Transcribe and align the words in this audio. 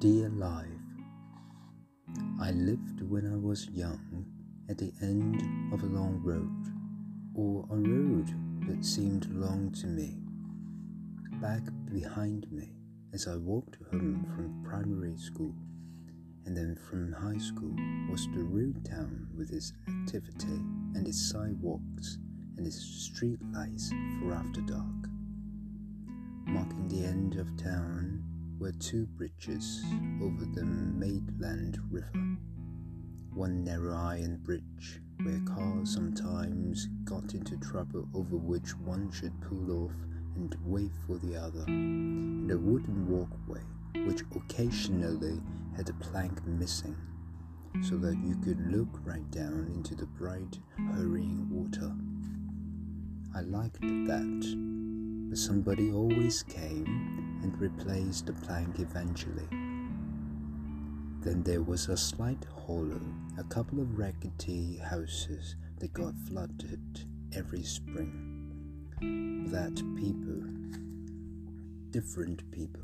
Dear 0.00 0.28
Life, 0.28 0.68
I 2.40 2.52
lived 2.52 3.02
when 3.02 3.32
I 3.32 3.36
was 3.36 3.68
young 3.70 4.26
at 4.70 4.78
the 4.78 4.92
end 5.02 5.42
of 5.72 5.82
a 5.82 5.86
long 5.86 6.20
road, 6.22 6.72
or 7.34 7.66
a 7.68 7.74
road 7.74 8.32
that 8.68 8.84
seemed 8.84 9.28
long 9.34 9.72
to 9.80 9.88
me. 9.88 10.18
Back 11.42 11.62
behind 11.92 12.46
me 12.52 12.76
as 13.12 13.26
I 13.26 13.34
walked 13.38 13.78
home 13.90 14.24
from 14.36 14.62
primary 14.62 15.16
school, 15.16 15.52
and 16.46 16.56
then 16.56 16.76
from 16.88 17.12
high 17.12 17.38
school 17.38 17.74
was 18.08 18.28
the 18.36 18.44
real 18.44 18.74
town 18.88 19.26
with 19.36 19.52
its 19.52 19.72
activity 19.88 20.62
and 20.94 21.08
its 21.08 21.28
sidewalks 21.28 22.18
and 22.56 22.64
its 22.64 22.78
street 22.78 23.40
lights 23.52 23.90
for 24.20 24.32
after 24.32 24.60
dark. 24.60 25.10
Marking 26.46 26.86
the 26.86 27.04
end 27.04 27.34
of 27.34 27.56
town 27.56 28.37
were 28.58 28.72
two 28.72 29.06
bridges 29.06 29.84
over 30.20 30.44
the 30.44 30.64
Maitland 30.64 31.78
River. 31.90 32.10
One 33.32 33.62
narrow 33.62 33.94
iron 33.94 34.40
bridge 34.44 35.00
where 35.22 35.40
cars 35.46 35.94
sometimes 35.94 36.88
got 37.04 37.34
into 37.34 37.56
trouble 37.58 38.08
over 38.14 38.36
which 38.36 38.76
one 38.78 39.12
should 39.12 39.40
pull 39.40 39.84
off 39.84 39.92
and 40.34 40.56
wait 40.64 40.90
for 41.06 41.18
the 41.18 41.36
other, 41.36 41.64
and 41.68 42.50
a 42.50 42.58
wooden 42.58 43.08
walkway 43.08 43.62
which 44.06 44.22
occasionally 44.34 45.40
had 45.76 45.88
a 45.88 45.94
plank 45.94 46.44
missing, 46.46 46.96
so 47.82 47.96
that 47.96 48.16
you 48.24 48.36
could 48.36 48.60
look 48.72 48.88
right 49.04 49.30
down 49.30 49.70
into 49.74 49.94
the 49.94 50.06
bright, 50.06 50.58
hurrying 50.94 51.48
water. 51.50 51.92
I 53.34 53.42
liked 53.42 53.80
that 53.80 54.78
but 55.28 55.38
somebody 55.38 55.92
always 55.92 56.42
came 56.42 57.27
and 57.42 57.60
replaced 57.60 58.26
the 58.26 58.32
plank 58.32 58.78
eventually. 58.78 59.48
Then 61.20 61.42
there 61.44 61.62
was 61.62 61.88
a 61.88 61.96
slight 61.96 62.46
hollow, 62.66 63.00
a 63.38 63.44
couple 63.44 63.80
of 63.80 63.98
raggedy 63.98 64.76
houses 64.76 65.56
that 65.78 65.92
got 65.92 66.14
flooded 66.28 67.04
every 67.34 67.62
spring. 67.62 68.44
That 69.50 69.74
people, 69.96 70.42
different 71.90 72.50
people, 72.50 72.82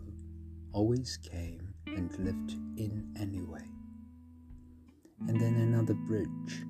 always 0.72 1.16
came 1.16 1.74
and 1.86 2.10
lived 2.18 2.52
in 2.76 3.14
anyway. 3.18 3.64
And 5.28 5.40
then 5.40 5.54
another 5.54 5.94
bridge 5.94 6.64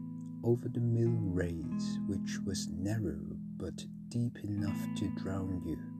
over 0.45 0.69
the 0.69 0.81
mill 0.81 1.17
race, 1.33 1.99
which 2.07 2.39
was 2.47 2.69
narrow 2.69 3.19
but 3.57 3.85
deep 4.09 4.39
enough 4.45 4.77
to 4.97 5.09
drown 5.17 5.63
you. 5.65 5.94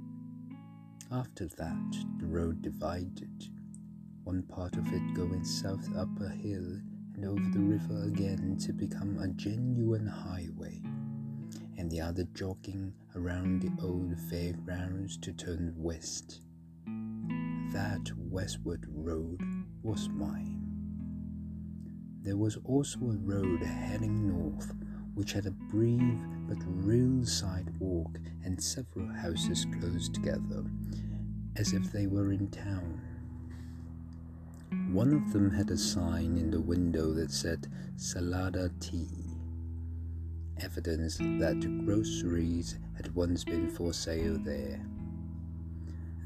After 1.15 1.47
that, 1.47 1.97
the 2.19 2.27
road 2.27 2.61
divided, 2.61 3.49
one 4.25 4.43
part 4.43 4.75
of 4.75 4.93
it 4.93 5.15
going 5.15 5.45
south 5.45 5.95
up 5.97 6.09
a 6.21 6.29
hill 6.29 6.81
and 7.15 7.25
over 7.25 7.49
the 7.53 7.61
river 7.61 8.03
again 8.09 8.57
to 8.63 8.73
become 8.73 9.19
a 9.21 9.29
genuine 9.29 10.09
highway, 10.09 10.83
and 11.79 11.89
the 11.89 12.01
other 12.01 12.25
jogging 12.35 12.93
around 13.15 13.63
the 13.63 13.71
old 13.81 14.19
fairgrounds 14.29 15.17
to 15.19 15.33
turn 15.33 15.73
west. 15.77 16.41
That 17.73 18.11
westward 18.19 18.85
road 18.89 19.41
was 19.85 20.09
mine. 20.09 20.67
There 22.23 22.37
was 22.37 22.59
also 22.65 22.99
a 22.99 23.19
road 23.19 23.63
heading 23.63 24.27
north 24.27 24.75
which 25.15 25.33
had 25.33 25.47
a 25.47 25.53
brief 25.53 26.19
but 26.49 26.59
real 26.67 27.25
sidewalk 27.25 28.19
and 28.45 28.63
several 28.63 29.07
houses 29.07 29.67
close 29.81 30.09
together, 30.09 30.65
as 31.57 31.73
if 31.73 31.91
they 31.93 32.07
were 32.07 32.33
in 32.33 32.49
town. 32.49 33.01
One 34.93 35.13
of 35.13 35.33
them 35.33 35.51
had 35.51 35.71
a 35.71 35.79
sign 35.79 36.37
in 36.37 36.51
the 36.51 36.61
window 36.61 37.13
that 37.15 37.31
said 37.31 37.67
Salada 37.97 38.71
Tea, 38.81 39.09
evidence 40.61 41.17
that 41.19 41.85
groceries 41.85 42.79
had 42.97 43.15
once 43.15 43.45
been 43.45 43.69
for 43.69 43.93
sale 43.93 44.39
there. 44.39 44.81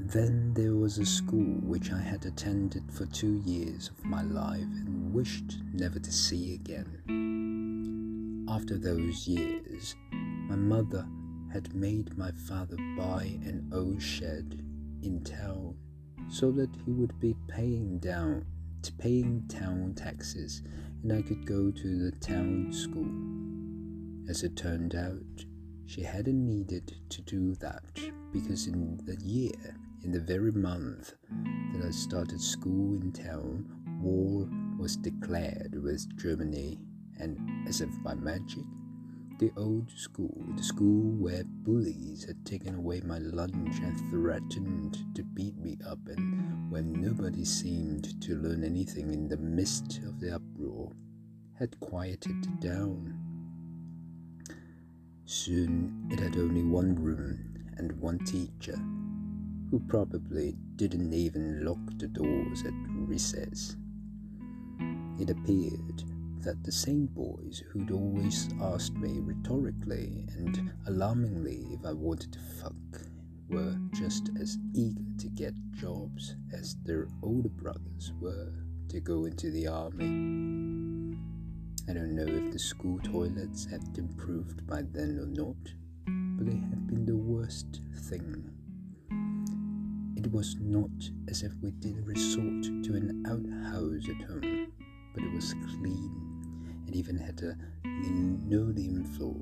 Then 0.01 0.55
there 0.55 0.75
was 0.75 0.99
a 0.99 1.07
school 1.07 1.61
which 1.63 1.93
I 1.93 2.01
had 2.01 2.25
attended 2.25 2.85
for 2.93 3.07
two 3.07 3.43
years 3.45 3.89
of 3.91 4.05
my 4.05 4.23
life 4.23 4.63
and 4.63 5.13
wished 5.13 5.59
never 5.73 5.99
to 5.99 6.13
see 6.13 6.55
again. 6.55 8.45
After 8.49 8.79
those 8.79 9.27
years, 9.27 9.97
my 10.49 10.57
mother 10.57 11.07
had 11.53 11.75
made 11.75 12.17
my 12.17 12.31
father 12.33 12.77
buy 12.97 13.39
an 13.45 13.71
old 13.73 14.03
shed 14.03 14.63
in 15.03 15.23
town 15.23 15.77
so 16.29 16.51
that 16.51 16.71
he 16.85 16.93
would 16.93 17.19
be 17.21 17.35
paying 17.49 17.99
down 17.99 18.45
paying 18.99 19.45
town 19.49 19.95
taxes 19.95 20.63
and 21.03 21.13
I 21.13 21.23
could 21.23 21.47
go 21.47 21.71
to 21.71 21.99
the 21.99 22.13
town 22.19 22.73
school. 22.73 24.31
As 24.31 24.43
it 24.43 24.57
turned 24.57 24.95
out, 24.95 25.45
she 25.87 26.03
hadn't 26.03 26.45
needed 26.45 26.97
to 27.11 27.23
do 27.23 27.55
that 27.57 27.83
because 28.33 28.67
in 28.67 28.99
the 29.05 29.17
year, 29.25 29.77
in 30.03 30.13
the 30.13 30.21
very 30.21 30.53
month 30.53 31.15
that 31.73 31.87
I 31.87 31.91
started 31.91 32.41
school 32.41 33.01
in 33.01 33.13
town, 33.13 33.67
war 34.01 34.49
was 34.79 34.97
declared 34.97 35.81
with 35.83 36.17
Germany 36.17 36.79
and 37.19 37.39
as 37.69 37.81
if 37.81 37.91
by 38.03 38.15
magic, 38.15 38.65
the 39.39 39.53
old 39.57 39.89
school, 39.97 40.45
the 40.57 40.63
school 40.63 41.13
where 41.13 41.45
bullies 41.45 42.25
had 42.25 42.45
taken 42.45 42.75
away 42.75 43.01
my 43.05 43.19
lunch 43.19 43.79
and 43.79 44.11
threatened 44.11 44.99
to 45.15 45.23
beat 45.23 45.57
me 45.59 45.79
up, 45.89 46.01
and 46.09 46.69
when 46.73 46.93
nobody 47.01 47.45
seemed 47.45 48.21
to 48.21 48.35
learn 48.37 48.65
anything 48.65 49.13
in 49.13 49.29
the 49.29 49.37
midst 49.37 49.99
of 49.99 50.19
the 50.19 50.35
uproar, 50.35 50.93
had 51.55 51.79
quieted 51.79 52.61
down. 52.61 53.15
Soon 55.25 56.09
it 56.11 56.19
had 56.19 56.37
only 56.37 56.65
one 56.65 56.97
room 56.97 57.65
and 57.77 57.93
one 58.01 58.19
teacher, 58.21 58.77
who 59.71 59.79
probably 59.87 60.57
didn't 60.75 61.13
even 61.13 61.65
lock 61.65 61.79
the 61.99 62.09
doors 62.09 62.65
at 62.65 62.75
recess. 63.07 63.77
It 65.21 65.31
appeared 65.31 66.03
that 66.43 66.63
the 66.63 66.73
same 66.73 67.07
boys 67.07 67.63
who'd 67.71 67.91
always 67.91 68.49
asked 68.63 68.95
me 68.95 69.19
rhetorically 69.21 70.25
and 70.37 70.73
alarmingly 70.87 71.67
if 71.73 71.85
I 71.85 71.93
wanted 71.93 72.33
to 72.33 72.39
fuck 72.61 73.03
were 73.49 73.77
just 73.93 74.31
as 74.41 74.59
eager 74.75 75.03
to 75.19 75.29
get 75.29 75.55
jobs 75.73 76.37
as 76.53 76.77
their 76.85 77.09
older 77.23 77.49
brothers 77.49 78.13
were 78.21 78.53
to 78.89 79.01
go 79.01 79.25
into 79.25 79.51
the 79.51 79.67
army. 79.67 81.17
I 81.89 81.95
don't 81.95 82.15
know 82.15 82.27
if 82.27 82.53
the 82.53 82.59
school 82.59 82.99
toilets 83.03 83.67
had 83.67 83.83
improved 83.97 84.67
by 84.67 84.83
then 84.93 85.19
or 85.19 85.27
not, 85.27 85.57
but 86.37 86.47
they 86.47 86.59
had 86.59 86.87
been 86.87 87.05
the 87.05 87.17
worst 87.17 87.81
thing. 88.09 88.51
It 90.17 90.31
was 90.31 90.57
not 90.61 90.91
as 91.29 91.43
if 91.43 91.53
we 91.63 91.71
did 91.73 92.07
resort 92.07 92.65
to 92.85 92.95
an 92.95 93.25
outhouse 93.27 94.09
at 94.09 94.29
home, 94.29 94.73
but 95.15 95.25
it 95.25 95.33
was 95.33 95.55
clean 95.79 96.28
and 96.89 96.97
even 96.97 97.19
had 97.19 97.43
a 97.43 97.55
linoleum 97.85 99.05
floor. 99.05 99.37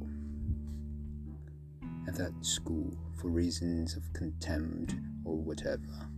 At 2.08 2.16
that 2.16 2.32
school, 2.44 2.92
for 3.14 3.28
reasons 3.28 3.96
of 3.96 4.12
contempt 4.12 4.96
or 5.24 5.36
whatever, 5.36 6.10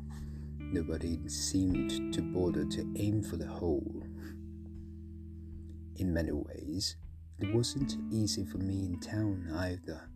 nobody 0.59 1.19
seemed 1.29 2.15
to 2.15 2.23
bother 2.23 2.65
to 2.65 2.95
aim 2.97 3.23
for 3.23 3.37
the 3.37 3.47
hole. 3.47 4.03
In 5.97 6.15
many 6.15 6.33
ways, 6.33 6.97
it 7.39 7.55
wasn't 7.55 7.99
easy 8.11 8.47
for 8.47 8.59
me 8.59 8.87
in 8.87 8.99
town 8.99 9.51
either, 9.55 10.09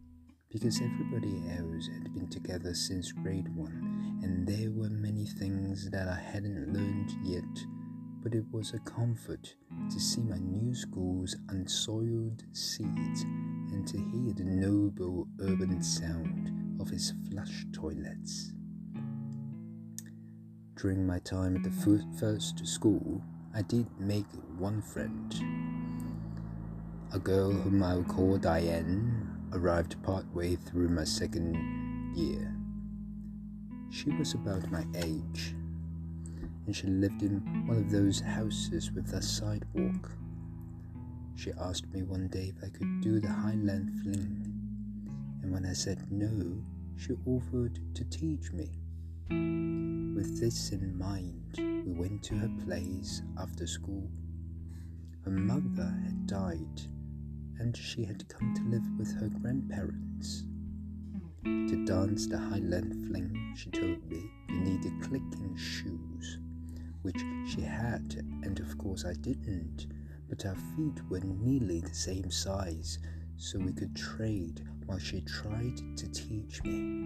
because 0.51 0.81
everybody 0.81 1.43
else 1.59 1.89
had 1.93 2.15
been 2.15 2.29
together 2.31 2.73
since 2.73 3.13
grade 3.13 3.55
one, 3.55 4.21
and 4.23 4.47
there 4.47 4.71
were 4.71 4.89
many 4.89 5.27
things 5.27 5.91
that 5.91 6.09
I 6.09 6.19
hadn't 6.19 6.73
learned 6.73 7.11
yet 7.23 7.67
but 8.23 8.35
it 8.35 8.45
was 8.53 8.73
a 8.73 8.79
comfort 8.81 9.55
to 9.91 9.99
see 9.99 10.21
my 10.21 10.39
new 10.39 10.75
school's 10.75 11.37
unsoiled 11.49 12.45
seats 12.53 13.23
and 13.73 13.87
to 13.87 13.97
hear 13.97 14.33
the 14.33 14.45
noble 14.45 15.27
urban 15.41 15.83
sound 15.83 16.81
of 16.81 16.93
its 16.93 17.13
flush 17.29 17.67
toilets. 17.73 18.53
During 20.77 21.07
my 21.07 21.19
time 21.19 21.57
at 21.57 21.65
the 21.65 22.07
first 22.19 22.65
school, 22.67 23.23
I 23.55 23.63
did 23.63 23.87
make 23.99 24.27
one 24.57 24.81
friend. 24.83 25.35
A 27.13 27.19
girl 27.19 27.53
whom 27.53 27.83
I'll 27.83 28.05
call 28.05 28.39
Diane 28.39 29.31
arrived 29.53 30.03
partway 30.03 30.57
through 30.57 30.89
my 30.89 31.05
second 31.05 32.17
year. 32.17 32.57
She 33.91 34.11
was 34.11 34.35
about 34.35 34.71
my 34.71 34.85
age 34.97 35.55
and 36.67 36.75
she 36.75 36.87
lived 36.87 37.23
in 37.23 37.67
one 37.67 37.79
of 37.79 37.91
those 37.91 38.21
houses 38.21 38.93
with 38.93 39.13
a 39.13 39.23
sidewalk. 39.23 40.11
She 41.35 41.51
asked 41.61 41.93
me 41.93 42.03
one 42.03 42.29
day 42.29 42.53
if 42.57 42.63
I 42.63 42.69
could 42.69 43.01
do 43.01 43.19
the 43.19 43.29
Highland 43.33 43.91
fling, 44.03 44.53
and 45.43 45.53
when 45.53 45.67
I 45.67 45.73
said 45.73 46.11
no, 46.11 46.63
she 46.97 47.15
offered 47.27 47.81
to 47.95 48.05
teach 48.05 48.53
me. 48.53 48.71
With 50.15 50.41
this 50.41 50.71
in 50.71 50.97
mind, 50.97 51.55
we 51.57 51.93
went 51.93 52.23
to 52.25 52.37
her 52.37 52.51
place 52.65 53.23
after 53.39 53.67
school. 53.67 54.09
Her 55.25 55.31
mother 55.31 55.95
had 56.05 56.27
died, 56.27 56.83
and 57.59 57.77
she 57.77 58.05
had 58.05 58.29
come 58.29 58.55
to 58.55 58.63
live 58.65 58.87
with 58.99 59.13
her 59.21 59.29
grandparents. 59.41 60.45
To 61.45 61.85
dance 61.85 62.27
the 62.29 62.39
Highland 62.39 63.09
fling, 63.09 63.55
she 63.57 63.71
told 63.71 64.05
me, 64.09 64.31
you 64.49 64.61
needed 64.61 64.93
clicking 65.03 65.57
shoes, 65.57 66.39
which 67.03 67.23
she 67.47 67.61
had, 67.61 68.25
and 68.43 68.59
of 68.61 68.79
course 68.79 69.05
I 69.05 69.13
didn't, 69.15 69.87
but 70.29 70.47
our 70.47 70.55
feet 70.55 71.01
were 71.09 71.21
nearly 71.21 71.81
the 71.81 71.95
same 71.95 72.31
size, 72.31 72.99
so 73.37 73.59
we 73.59 73.73
could 73.73 73.95
trade 73.95 74.63
while 74.87 74.99
she 74.99 75.21
tried 75.21 75.77
to 75.97 76.09
teach 76.11 76.63
me. 76.65 77.03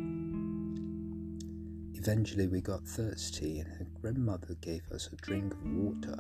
Eventually, 1.94 2.46
we 2.46 2.60
got 2.60 2.86
thirsty, 2.86 3.58
and 3.58 3.68
her 3.68 3.86
grandmother 4.00 4.54
gave 4.60 4.82
us 4.92 5.08
a 5.12 5.16
drink 5.16 5.52
of 5.52 5.64
water, 5.64 6.16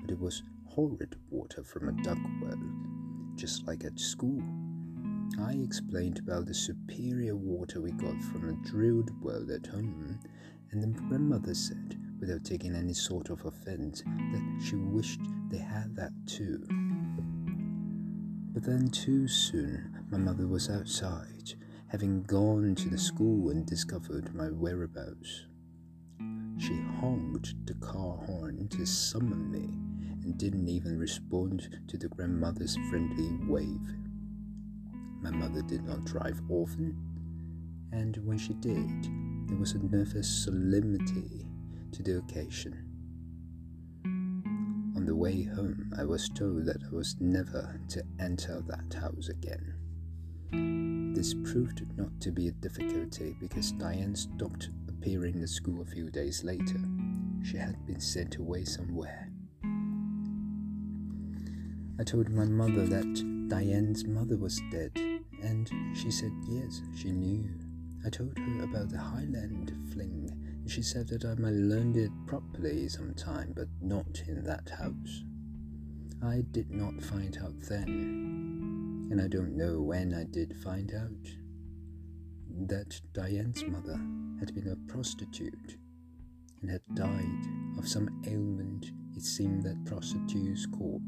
but 0.00 0.10
it 0.10 0.18
was 0.18 0.42
horrid 0.66 1.16
water 1.30 1.62
from 1.62 1.88
a 1.88 2.02
duck 2.02 2.18
well, 2.40 2.58
just 3.34 3.66
like 3.66 3.84
at 3.84 3.98
school. 3.98 4.42
I 5.40 5.52
explained 5.52 6.18
about 6.18 6.46
the 6.46 6.54
superior 6.54 7.36
water 7.36 7.80
we 7.80 7.92
got 7.92 8.22
from 8.22 8.48
a 8.48 8.68
drilled 8.68 9.10
well 9.22 9.46
at 9.52 9.66
home, 9.66 10.18
and 10.70 10.82
the 10.82 11.00
grandmother 11.02 11.54
said, 11.54 11.96
without 12.20 12.44
taking 12.44 12.74
any 12.74 12.92
sort 12.92 13.30
of 13.30 13.44
offense, 13.44 14.02
that 14.02 14.62
she 14.64 14.76
wished 14.76 15.20
they 15.50 15.58
had 15.58 15.94
that 15.96 16.12
too. 16.26 16.66
But 18.52 18.64
then, 18.64 18.88
too 18.88 19.28
soon, 19.28 20.04
my 20.10 20.18
mother 20.18 20.46
was 20.46 20.68
outside, 20.68 21.54
having 21.86 22.24
gone 22.24 22.74
to 22.74 22.88
the 22.88 22.98
school 22.98 23.50
and 23.50 23.64
discovered 23.64 24.34
my 24.34 24.48
whereabouts. 24.48 25.46
She 26.58 26.74
honked 27.00 27.54
the 27.66 27.74
car 27.74 28.16
horn 28.16 28.68
to 28.70 28.84
summon 28.84 29.50
me 29.50 29.68
and 30.24 30.36
didn't 30.36 30.68
even 30.68 30.98
respond 30.98 31.68
to 31.86 31.96
the 31.96 32.08
grandmother's 32.08 32.76
friendly 32.90 33.30
wave. 33.46 33.94
My 35.22 35.30
mother 35.30 35.62
did 35.62 35.84
not 35.84 36.04
drive 36.04 36.40
often, 36.50 36.96
and 37.92 38.16
when 38.26 38.38
she 38.38 38.54
did, 38.54 39.04
there 39.46 39.56
was 39.56 39.72
a 39.72 39.78
nervous 39.78 40.28
solemnity 40.44 41.47
to 41.92 42.02
the 42.02 42.18
occasion. 42.18 42.84
On 44.96 45.04
the 45.04 45.14
way 45.16 45.42
home, 45.44 45.92
I 45.96 46.04
was 46.04 46.28
told 46.28 46.66
that 46.66 46.82
I 46.90 46.94
was 46.94 47.16
never 47.20 47.80
to 47.88 48.02
enter 48.20 48.62
that 48.68 48.94
house 48.94 49.28
again. 49.28 49.74
This 51.14 51.34
proved 51.34 51.86
not 51.96 52.20
to 52.20 52.30
be 52.30 52.48
a 52.48 52.52
difficulty 52.52 53.36
because 53.40 53.72
Diane 53.72 54.14
stopped 54.14 54.70
appearing 54.88 55.42
at 55.42 55.48
school 55.48 55.82
a 55.82 55.84
few 55.84 56.10
days 56.10 56.44
later. 56.44 56.80
She 57.42 57.56
had 57.56 57.84
been 57.86 58.00
sent 58.00 58.36
away 58.36 58.64
somewhere. 58.64 59.30
I 62.00 62.04
told 62.04 62.30
my 62.30 62.44
mother 62.44 62.86
that 62.86 63.48
Diane's 63.48 64.04
mother 64.04 64.36
was 64.36 64.60
dead, 64.70 64.92
and 65.42 65.68
she 65.96 66.10
said 66.10 66.32
yes, 66.48 66.82
she 66.96 67.10
knew. 67.10 67.48
I 68.06 68.10
told 68.10 68.38
her 68.38 68.62
about 68.62 68.90
the 68.90 68.98
Highland 68.98 69.72
fling, 69.92 70.30
she 70.68 70.82
said 70.82 71.08
that 71.08 71.24
I 71.24 71.34
might 71.34 71.54
learn 71.54 71.96
it 71.96 72.10
properly 72.26 72.88
sometime, 72.88 73.52
but 73.56 73.68
not 73.80 74.22
in 74.26 74.44
that 74.44 74.68
house. 74.68 75.24
I 76.22 76.42
did 76.50 76.70
not 76.70 77.02
find 77.02 77.38
out 77.42 77.58
then, 77.68 79.08
and 79.10 79.20
I 79.20 79.28
don't 79.28 79.56
know 79.56 79.80
when 79.80 80.12
I 80.12 80.24
did 80.24 80.54
find 80.62 80.92
out, 80.94 82.68
that 82.68 83.00
Diane's 83.12 83.64
mother 83.64 83.98
had 84.40 84.54
been 84.54 84.68
a 84.68 84.92
prostitute 84.92 85.78
and 86.60 86.70
had 86.70 86.82
died 86.94 87.78
of 87.78 87.88
some 87.88 88.22
ailment 88.26 88.90
it 89.16 89.22
seemed 89.22 89.62
that 89.64 89.84
prostitutes 89.84 90.66
caught. 90.66 91.02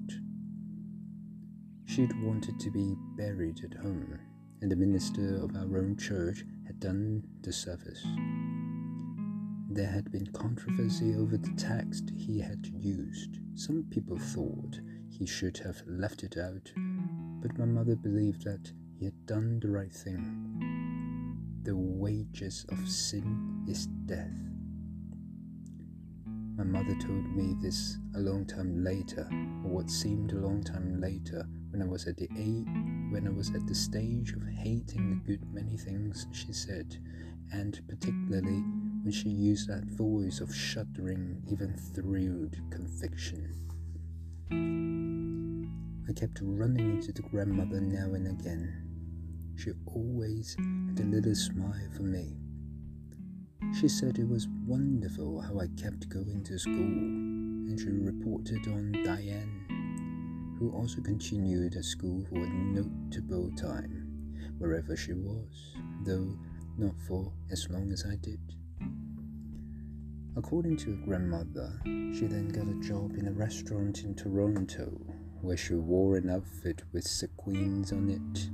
She'd 1.85 2.13
wanted 2.23 2.59
to 2.61 2.71
be 2.71 2.95
buried 3.17 3.61
at 3.65 3.79
home, 3.79 4.19
and 4.61 4.71
the 4.71 4.77
minister 4.77 5.37
of 5.37 5.55
our 5.55 5.79
own 5.79 5.97
church 5.97 6.45
had 6.67 6.81
done 6.81 7.23
the 7.43 7.53
service. 7.53 8.05
There 9.73 9.87
had 9.87 10.11
been 10.11 10.27
controversy 10.33 11.15
over 11.15 11.37
the 11.37 11.55
text 11.57 12.11
he 12.17 12.41
had 12.41 12.67
used. 12.67 13.39
Some 13.55 13.85
people 13.89 14.19
thought 14.19 14.81
he 15.09 15.25
should 15.27 15.59
have 15.59 15.81
left 15.87 16.25
it 16.25 16.37
out, 16.37 16.73
but 17.41 17.57
my 17.57 17.67
mother 17.67 17.95
believed 17.95 18.43
that 18.43 18.73
he 18.99 19.05
had 19.05 19.27
done 19.27 19.61
the 19.61 19.71
right 19.71 19.93
thing. 19.93 21.61
The 21.63 21.77
wages 21.77 22.67
of 22.71 22.89
sin 22.89 23.65
is 23.69 23.87
death. 24.07 24.35
My 26.57 26.65
mother 26.65 26.97
told 27.01 27.37
me 27.37 27.55
this 27.63 27.97
a 28.17 28.19
long 28.19 28.47
time 28.47 28.83
later, 28.83 29.29
or 29.65 29.71
what 29.71 29.89
seemed 29.89 30.33
a 30.33 30.41
long 30.41 30.65
time 30.65 31.01
later, 31.01 31.47
when 31.71 31.81
I 31.81 31.87
was 31.87 32.09
at 32.09 32.17
the 32.17 32.29
age, 32.37 32.67
when 33.13 33.25
I 33.25 33.31
was 33.31 33.55
at 33.55 33.65
the 33.69 33.75
stage 33.77 34.33
of 34.33 34.43
hating 34.49 35.13
a 35.13 35.27
good 35.29 35.45
many 35.55 35.77
things 35.77 36.27
she 36.33 36.53
said, 36.53 36.99
and 37.53 37.81
particularly 37.89 38.65
when 39.03 39.13
she 39.13 39.29
used 39.29 39.69
that 39.69 39.85
voice 39.85 40.41
of 40.41 40.55
shuddering, 40.55 41.43
even 41.51 41.75
thrilled 41.95 42.57
conviction. 42.71 43.55
I 46.09 46.13
kept 46.13 46.41
running 46.43 46.91
into 46.97 47.13
the 47.13 47.23
grandmother 47.23 47.81
now 47.81 48.15
and 48.15 48.29
again. 48.29 48.87
She 49.57 49.73
always 49.87 50.57
had 50.57 51.01
a 51.01 51.09
little 51.09 51.35
smile 51.35 51.89
for 51.97 52.03
me. 52.03 52.37
She 53.79 53.89
said 53.89 54.19
it 54.19 54.29
was 54.29 54.49
wonderful 54.67 55.41
how 55.41 55.61
I 55.61 55.69
kept 55.81 56.09
going 56.09 56.43
to 56.45 56.59
school, 56.59 56.75
and 56.75 57.79
she 57.79 57.89
reported 57.89 58.67
on 58.69 58.93
Diane 59.05 59.61
who 60.61 60.71
also 60.73 61.01
continued 61.01 61.75
at 61.75 61.85
school 61.85 62.23
for 62.29 62.37
a 62.37 62.49
notable 62.51 63.51
time, 63.57 64.07
wherever 64.59 64.95
she 64.95 65.15
was, 65.15 65.73
though 66.05 66.39
not 66.77 66.95
for 67.09 67.33
as 67.51 67.67
long 67.71 67.91
as 67.93 68.05
I 68.07 68.17
did. 68.17 68.60
According 70.37 70.77
to 70.79 70.93
her 70.93 71.05
grandmother, 71.05 71.73
she 71.85 72.27
then 72.27 72.49
got 72.49 72.69
a 72.69 72.81
job 72.81 73.17
in 73.17 73.27
a 73.27 73.33
restaurant 73.33 74.05
in 74.05 74.15
Toronto 74.15 74.87
where 75.43 75.57
she 75.57 75.75
wore 75.75 76.17
an 76.17 76.31
outfit 76.31 76.83
with 76.93 77.05
sequins 77.05 77.93
on 77.93 78.09
it. 78.09 78.51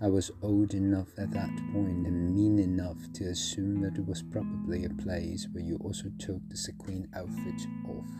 I 0.00 0.08
was 0.08 0.30
old 0.40 0.74
enough 0.74 1.08
at 1.18 1.32
that 1.32 1.50
point 1.72 2.06
and 2.06 2.34
mean 2.34 2.58
enough 2.60 2.98
to 3.14 3.24
assume 3.24 3.80
that 3.82 3.96
it 3.98 4.06
was 4.06 4.22
probably 4.22 4.84
a 4.84 4.90
place 4.90 5.48
where 5.50 5.64
you 5.64 5.78
also 5.82 6.10
took 6.18 6.40
the 6.48 6.56
sequin 6.56 7.08
outfit 7.14 7.66
off. 7.88 8.10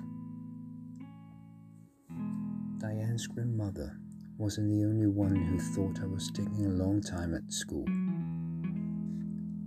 Diane's 2.79 3.29
grandmother 3.29 3.97
wasn't 4.37 4.69
the 4.69 4.85
only 4.85 5.07
one 5.07 5.37
who 5.37 5.59
thought 5.59 6.03
I 6.03 6.07
was 6.07 6.31
taking 6.33 6.67
a 6.67 6.71
long 6.85 7.01
time 7.01 7.35
at 7.35 7.53
school. 7.53 7.87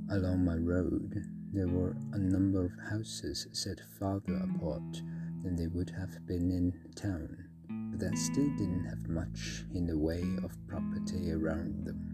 Along 0.10 0.44
my 0.44 0.56
road, 0.56 1.24
there 1.56 1.68
were 1.70 1.96
a 2.12 2.18
number 2.18 2.66
of 2.66 2.72
houses 2.92 3.48
set 3.54 3.80
farther 3.98 4.36
apart 4.36 5.02
than 5.42 5.56
they 5.56 5.68
would 5.68 5.90
have 5.90 6.28
been 6.28 6.52
in 6.52 6.74
town, 6.96 7.46
but 7.92 8.00
that 8.02 8.18
still 8.18 8.50
didn't 8.58 8.84
have 8.84 9.08
much 9.08 9.64
in 9.74 9.88
the 9.88 9.98
way 9.98 10.26
of 10.44 10.52
property 10.68 11.32
around 11.32 11.86
them. 11.86 12.12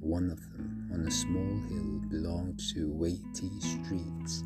One 0.00 0.30
of 0.30 0.38
them, 0.52 0.90
on 0.92 1.06
a 1.06 1.10
small 1.10 1.60
hill, 1.70 2.02
belonged 2.10 2.60
to 2.74 2.92
Waitey 2.92 3.58
Streets, 3.62 4.42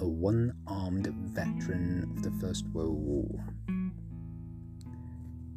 a 0.00 0.08
one 0.08 0.52
armed 0.66 1.06
veteran 1.32 2.10
of 2.10 2.24
the 2.24 2.32
First 2.44 2.66
World 2.74 2.98
War. 2.98 3.54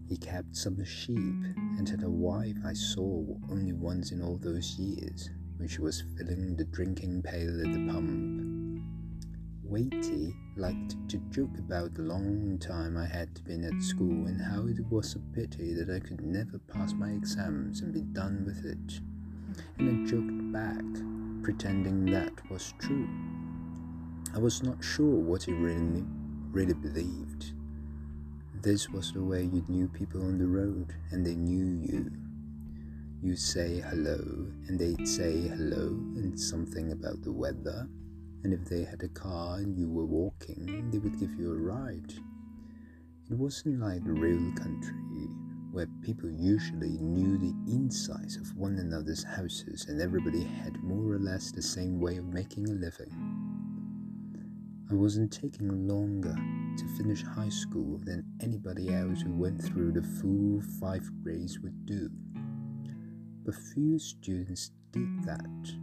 He 0.07 0.17
kept 0.17 0.55
some 0.55 0.85
sheep 0.85 1.17
and 1.17 1.89
had 1.89 2.03
a 2.03 2.09
wife 2.09 2.57
I 2.63 2.73
saw 2.73 3.25
only 3.49 3.73
once 3.73 4.11
in 4.11 4.21
all 4.21 4.37
those 4.37 4.77
years 4.77 5.31
when 5.57 5.67
she 5.67 5.81
was 5.81 6.03
filling 6.17 6.55
the 6.55 6.65
drinking 6.65 7.21
pail 7.21 7.59
at 7.61 7.73
the 7.73 7.91
pump. 7.91 8.83
Waitey 9.69 10.33
liked 10.55 10.95
to 11.09 11.17
joke 11.29 11.57
about 11.59 11.93
the 11.93 12.01
long 12.01 12.57
time 12.57 12.95
I 12.95 13.05
had 13.05 13.43
been 13.43 13.65
at 13.65 13.83
school 13.83 14.27
and 14.27 14.41
how 14.41 14.65
it 14.67 14.79
was 14.89 15.15
a 15.15 15.19
pity 15.35 15.73
that 15.73 15.89
I 15.89 15.99
could 15.99 16.21
never 16.21 16.57
pass 16.57 16.93
my 16.93 17.09
exams 17.09 17.81
and 17.81 17.93
be 17.93 18.01
done 18.01 18.43
with 18.45 18.63
it. 18.65 19.01
And 19.77 20.07
I 20.07 20.09
joked 20.09 20.53
back, 20.53 21.43
pretending 21.43 22.05
that 22.11 22.49
was 22.49 22.73
true. 22.79 23.09
I 24.33 24.39
was 24.39 24.63
not 24.63 24.83
sure 24.83 25.19
what 25.19 25.43
he 25.43 25.51
really, 25.51 26.05
really 26.51 26.73
believed. 26.73 27.51
This 28.61 28.89
was 28.89 29.11
the 29.11 29.23
way 29.23 29.43
you 29.43 29.65
knew 29.67 29.87
people 29.87 30.21
on 30.21 30.37
the 30.37 30.47
road 30.47 30.93
and 31.11 31.25
they 31.25 31.35
knew 31.35 31.85
you. 31.85 32.26
You'd 33.19 33.39
say 33.39 33.81
hello 33.81 34.19
and 34.67 34.79
they'd 34.79 35.07
say 35.07 35.47
hello 35.47 35.87
and 36.15 36.39
something 36.39 36.91
about 36.91 37.23
the 37.23 37.31
weather. 37.31 37.89
And 38.43 38.53
if 38.53 38.65
they 38.65 38.83
had 38.83 39.01
a 39.01 39.07
car 39.07 39.57
and 39.57 39.75
you 39.75 39.89
were 39.89 40.05
walking, 40.05 40.91
they 40.91 40.99
would 40.99 41.19
give 41.19 41.33
you 41.33 41.51
a 41.51 41.57
ride. 41.57 42.13
It 43.29 43.33
wasn't 43.33 43.79
like 43.79 44.01
real 44.05 44.53
country 44.53 45.27
where 45.71 45.87
people 46.03 46.29
usually 46.29 46.99
knew 46.99 47.39
the 47.39 47.55
insides 47.71 48.37
of 48.37 48.55
one 48.55 48.77
another's 48.77 49.23
houses 49.23 49.87
and 49.89 49.99
everybody 49.99 50.43
had 50.43 50.81
more 50.83 51.13
or 51.13 51.19
less 51.19 51.51
the 51.51 51.61
same 51.61 51.99
way 51.99 52.17
of 52.17 52.25
making 52.25 52.69
a 52.69 52.73
living. 52.73 53.11
I 54.91 54.93
wasn't 54.93 55.33
taking 55.33 55.87
longer 55.87 56.35
to 56.77 56.97
finish 56.97 57.23
high 57.23 57.49
school 57.49 57.99
than 58.05 58.23
anybody 58.41 58.93
else 58.93 59.21
who 59.21 59.33
went 59.33 59.61
through 59.61 59.93
the 59.93 60.03
full 60.03 60.61
five 60.79 61.03
grades 61.23 61.59
would 61.59 61.85
do. 61.87 62.09
But 63.47 63.55
few 63.55 63.97
students 63.97 64.69
did 64.91 65.23
that. 65.23 65.73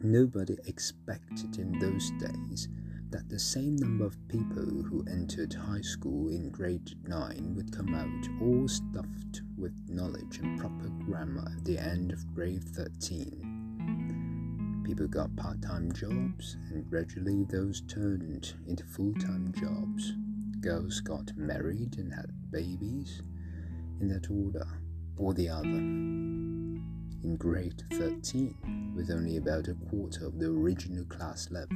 Nobody 0.00 0.56
expected 0.64 1.58
in 1.58 1.78
those 1.78 2.10
days 2.12 2.70
that 3.10 3.28
the 3.28 3.38
same 3.38 3.76
number 3.76 4.06
of 4.06 4.16
people 4.28 4.64
who 4.64 5.04
entered 5.06 5.52
high 5.52 5.82
school 5.82 6.30
in 6.30 6.48
grade 6.48 6.94
9 7.06 7.54
would 7.56 7.76
come 7.76 7.94
out 7.94 8.26
all 8.40 8.66
stuffed 8.66 9.42
with 9.58 9.74
knowledge 9.86 10.38
and 10.38 10.58
proper 10.58 10.88
grammar 11.04 11.44
at 11.54 11.62
the 11.66 11.78
end 11.78 12.10
of 12.10 12.34
grade 12.34 12.64
13. 12.64 14.82
People 14.86 15.08
got 15.08 15.36
part 15.36 15.60
time 15.60 15.92
jobs, 15.92 16.56
and 16.70 16.88
gradually 16.88 17.44
those 17.50 17.82
turned 17.82 18.54
into 18.66 18.86
full 18.86 19.12
time 19.16 19.52
jobs. 19.60 20.14
Girls 20.60 21.02
got 21.02 21.36
married 21.36 21.98
and 21.98 22.14
had 22.14 22.30
babies, 22.50 23.20
in 24.00 24.08
that 24.08 24.30
order 24.30 24.66
or 25.16 25.34
the 25.34 25.48
other. 25.48 25.68
In 27.22 27.36
grade 27.36 27.82
13, 27.92 28.94
with 28.96 29.10
only 29.10 29.36
about 29.36 29.68
a 29.68 29.74
quarter 29.90 30.26
of 30.26 30.38
the 30.38 30.46
original 30.46 31.04
class 31.04 31.48
left, 31.50 31.72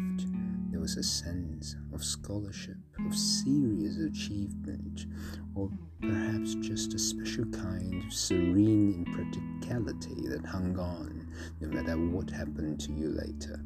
there 0.70 0.80
was 0.80 0.96
a 0.96 1.02
sense 1.02 1.76
of 1.92 2.02
scholarship, 2.02 2.76
of 3.06 3.14
serious 3.14 3.98
achievement, 3.98 5.06
or 5.54 5.70
perhaps 6.00 6.54
just 6.56 6.94
a 6.94 6.98
special 6.98 7.44
kind 7.46 8.02
of 8.02 8.12
serene 8.12 9.04
impracticality 9.06 10.28
that 10.28 10.46
hung 10.46 10.78
on 10.78 11.28
no 11.60 11.68
matter 11.68 11.96
what 11.96 12.30
happened 12.30 12.80
to 12.80 12.92
you 12.92 13.10
later. 13.10 13.60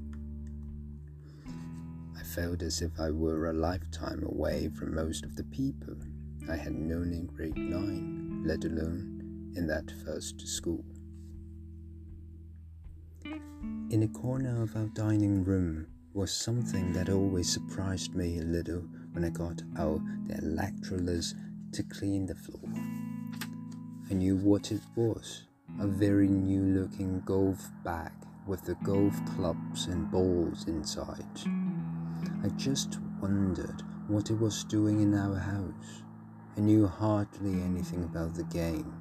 I 2.19 2.23
felt 2.25 2.63
as 2.63 2.83
if 2.83 2.99
I 2.99 3.11
were 3.11 3.51
a 3.51 3.55
lifetime 3.55 4.25
away 4.25 4.69
from 4.69 4.95
most 4.95 5.25
of 5.25 5.37
the 5.37 5.45
people 5.45 5.97
I 6.51 6.57
had 6.57 6.75
known 6.75 7.13
in 7.13 7.27
grade 7.27 7.57
9, 7.57 8.43
let 8.45 8.65
alone 8.65 9.18
in 9.57 9.67
that 9.67 9.91
first 10.05 10.47
school. 10.47 10.85
In 13.91 14.03
a 14.03 14.09
corner 14.09 14.63
of 14.63 14.77
our 14.77 14.87
dining 14.95 15.45
room 15.45 15.87
was 16.13 16.33
something 16.33 16.93
that 16.93 17.09
always 17.09 17.53
surprised 17.53 18.15
me 18.15 18.39
a 18.39 18.43
little 18.43 18.83
when 19.13 19.25
I 19.25 19.31
got 19.31 19.63
out 19.79 20.01
the 20.27 20.35
Electrolux 20.35 21.35
to 21.73 21.83
clean 21.85 22.27
the 22.27 22.35
floor. 22.35 22.71
I 24.11 24.15
knew 24.15 24.37
what 24.37 24.73
it 24.73 24.83
was 24.97 25.45
a 25.81 25.87
very 25.87 26.29
new 26.29 26.81
looking 26.81 27.21
golf 27.25 27.71
bag 27.85 28.13
with 28.47 28.65
the 28.65 28.75
golf 28.83 29.15
clubs 29.37 29.87
and 29.87 30.11
balls 30.11 30.67
inside. 30.67 31.25
I 32.43 32.49
just 32.57 32.99
wondered 33.21 33.83
what 34.09 34.31
it 34.31 34.41
was 34.41 34.65
doing 34.65 35.01
in 35.01 35.15
our 35.15 35.37
house. 35.37 36.03
I 36.57 36.61
knew 36.61 36.87
hardly 36.87 37.63
anything 37.63 38.03
about 38.05 38.35
the 38.35 38.45
game, 38.45 38.93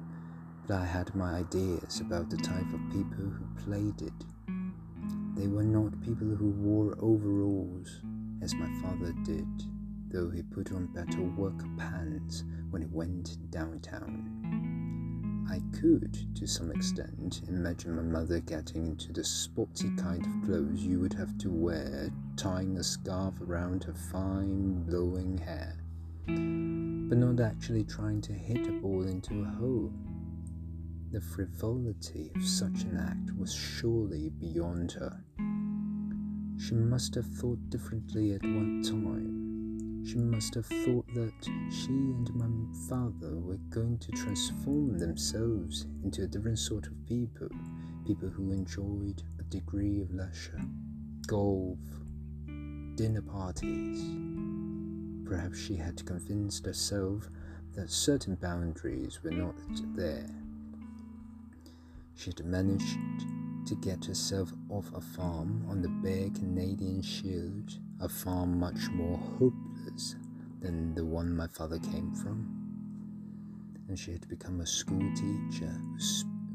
I 0.70 0.84
had 0.84 1.14
my 1.14 1.36
ideas 1.36 2.00
about 2.00 2.28
the 2.28 2.36
type 2.36 2.72
of 2.74 2.92
people 2.92 3.24
who 3.24 3.46
played 3.64 4.02
it. 4.02 4.12
They 5.34 5.46
were 5.46 5.64
not 5.64 5.98
people 6.02 6.28
who 6.28 6.50
wore 6.50 6.94
overalls, 7.00 8.02
as 8.42 8.54
my 8.54 8.68
father 8.82 9.14
did, 9.24 9.46
though 10.10 10.28
he 10.28 10.42
put 10.42 10.72
on 10.72 10.88
better 10.88 11.22
work 11.22 11.58
pants 11.78 12.44
when 12.68 12.82
he 12.82 12.88
went 12.88 13.50
downtown. 13.50 15.46
I 15.50 15.62
could, 15.78 16.18
to 16.36 16.46
some 16.46 16.70
extent, 16.70 17.40
imagine 17.48 17.96
my 17.96 18.02
mother 18.02 18.40
getting 18.40 18.88
into 18.88 19.10
the 19.14 19.24
sporty 19.24 19.90
kind 19.96 20.26
of 20.26 20.46
clothes 20.46 20.82
you 20.82 21.00
would 21.00 21.14
have 21.14 21.38
to 21.38 21.50
wear, 21.50 22.10
tying 22.36 22.76
a 22.76 22.84
scarf 22.84 23.40
around 23.40 23.84
her 23.84 23.94
fine, 23.94 24.82
blowing 24.82 25.38
hair, 25.38 25.78
but 26.26 27.16
not 27.16 27.40
actually 27.40 27.84
trying 27.84 28.20
to 28.20 28.34
hit 28.34 28.66
a 28.66 28.72
ball 28.72 29.04
into 29.04 29.40
a 29.42 29.46
hole. 29.58 29.90
The 31.10 31.22
frivolity 31.22 32.30
of 32.36 32.44
such 32.44 32.82
an 32.82 32.98
act 32.98 33.34
was 33.38 33.54
surely 33.54 34.28
beyond 34.28 34.92
her. 34.92 35.18
She 36.58 36.74
must 36.74 37.14
have 37.14 37.24
thought 37.24 37.70
differently 37.70 38.34
at 38.34 38.42
one 38.42 38.82
time. 38.82 40.04
She 40.04 40.18
must 40.18 40.54
have 40.54 40.66
thought 40.66 41.06
that 41.14 41.32
she 41.70 41.88
and 41.88 42.34
my 42.34 42.50
father 42.90 43.38
were 43.38 43.56
going 43.70 43.96
to 44.00 44.12
transform 44.12 44.98
themselves 44.98 45.86
into 46.04 46.24
a 46.24 46.26
different 46.26 46.58
sort 46.58 46.86
of 46.86 47.06
people, 47.06 47.48
people 48.06 48.28
who 48.28 48.52
enjoyed 48.52 49.22
a 49.40 49.44
degree 49.44 50.02
of 50.02 50.12
leisure, 50.12 50.60
golf, 51.26 51.78
dinner 52.96 53.22
parties. 53.22 54.02
Perhaps 55.26 55.58
she 55.58 55.76
had 55.76 56.04
convinced 56.04 56.66
herself 56.66 57.30
that 57.72 57.90
certain 57.90 58.34
boundaries 58.34 59.20
were 59.24 59.30
not 59.30 59.56
there 59.96 60.28
she 62.18 62.30
had 62.30 62.44
managed 62.44 62.98
to 63.64 63.76
get 63.76 64.04
herself 64.04 64.52
off 64.70 64.90
a 64.92 65.00
farm 65.00 65.64
on 65.68 65.80
the 65.80 65.88
bare 65.88 66.28
Canadian 66.30 67.00
shield, 67.00 67.78
a 68.00 68.08
farm 68.08 68.58
much 68.58 68.88
more 68.90 69.16
hopeless 69.38 70.16
than 70.60 70.96
the 70.96 71.04
one 71.04 71.36
my 71.36 71.46
father 71.46 71.78
came 71.78 72.12
from. 72.16 72.52
And 73.86 73.96
she 73.96 74.10
had 74.10 74.28
become 74.28 74.60
a 74.60 74.66
school 74.66 75.08
teacher 75.14 75.72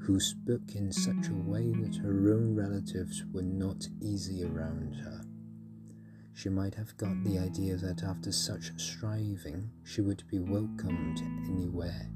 who 0.01 0.19
spoke 0.19 0.75
in 0.75 0.91
such 0.91 1.29
a 1.29 1.49
way 1.49 1.71
that 1.71 1.95
her 1.95 2.33
own 2.33 2.53
relatives 2.53 3.23
were 3.31 3.41
not 3.41 3.87
easy 4.01 4.43
around 4.43 4.93
her. 4.95 5.21
She 6.33 6.49
might 6.49 6.75
have 6.75 6.97
got 6.97 7.23
the 7.23 7.39
idea 7.39 7.77
that 7.77 8.03
after 8.03 8.33
such 8.33 8.73
striving 8.75 9.71
she 9.85 10.01
would 10.01 10.23
be 10.29 10.39
welcomed 10.39 11.21
anywhere. 11.47 12.09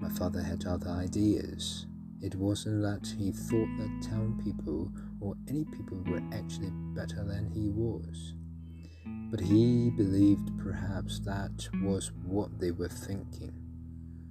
My 0.00 0.08
father 0.08 0.42
had 0.42 0.66
other 0.66 0.90
ideas, 0.90 1.86
it 2.22 2.34
wasn't 2.34 2.82
that 2.82 3.06
he 3.18 3.32
thought 3.32 3.68
that 3.78 4.08
town 4.08 4.40
people 4.44 4.92
or 5.20 5.34
any 5.48 5.64
people 5.64 6.02
were 6.06 6.22
actually 6.32 6.70
better 6.94 7.24
than 7.24 7.50
he 7.52 7.70
was, 7.70 8.34
but 9.30 9.40
he 9.40 9.90
believed 9.90 10.56
perhaps 10.58 11.20
that 11.20 11.68
was 11.82 12.12
what 12.24 12.58
they 12.58 12.70
were 12.70 12.88
thinking, 12.88 13.52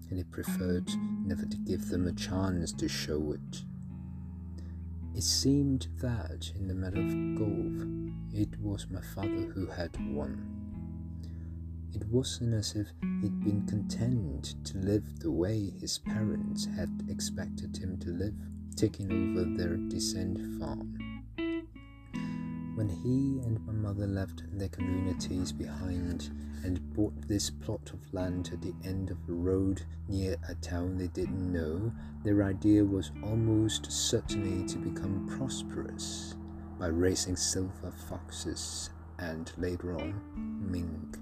and 0.10 0.18
he 0.18 0.24
preferred 0.24 0.90
never 1.26 1.46
to 1.46 1.58
give 1.58 1.90
them 1.90 2.08
a 2.08 2.14
chance 2.14 2.72
to 2.74 2.88
show 2.88 3.34
it. 3.34 3.64
It 5.16 5.24
seemed 5.24 5.88
that, 6.02 6.52
in 6.56 6.68
the 6.68 6.76
matter 6.76 7.02
of 7.02 7.38
golf, 7.38 7.88
it 8.32 8.60
was 8.60 8.88
my 8.90 9.02
father 9.16 9.52
who 9.54 9.66
had 9.66 9.98
won. 10.14 10.59
It 11.94 12.08
wasn't 12.08 12.54
as 12.54 12.76
if 12.76 12.88
he'd 13.22 13.44
been 13.44 13.66
content 13.66 14.56
to 14.66 14.78
live 14.78 15.20
the 15.20 15.32
way 15.32 15.72
his 15.72 15.98
parents 15.98 16.66
had 16.66 16.90
expected 17.10 17.78
him 17.78 17.98
to 18.00 18.12
live, 18.12 18.36
taking 18.76 19.12
over 19.12 19.44
their 19.44 19.76
descent 19.76 20.38
farm. 20.60 20.98
When 22.76 22.90
he 22.90 23.42
and 23.46 23.60
my 23.66 23.74
mother 23.74 24.06
left 24.06 24.44
their 24.58 24.70
communities 24.70 25.52
behind 25.52 26.30
and 26.64 26.94
bought 26.94 27.28
this 27.28 27.50
plot 27.50 27.92
of 27.92 28.14
land 28.14 28.52
at 28.54 28.62
the 28.62 28.76
end 28.84 29.10
of 29.10 29.18
a 29.28 29.34
road 29.34 29.82
near 30.08 30.38
a 30.48 30.56
town 30.56 30.98
they 30.98 31.08
didn't 31.08 31.52
know, 31.52 31.92
their 32.24 32.44
idea 32.44 32.86
was 32.86 33.12
almost 33.24 33.92
certainly 33.92 34.66
to 34.68 34.78
become 34.78 35.28
prosperous 35.38 36.36
by 36.78 36.88
raising 36.88 37.36
silver 37.36 37.92
foxes 38.08 38.92
and 39.18 39.52
later 39.58 39.98
on 39.98 40.22
mink. 40.62 41.18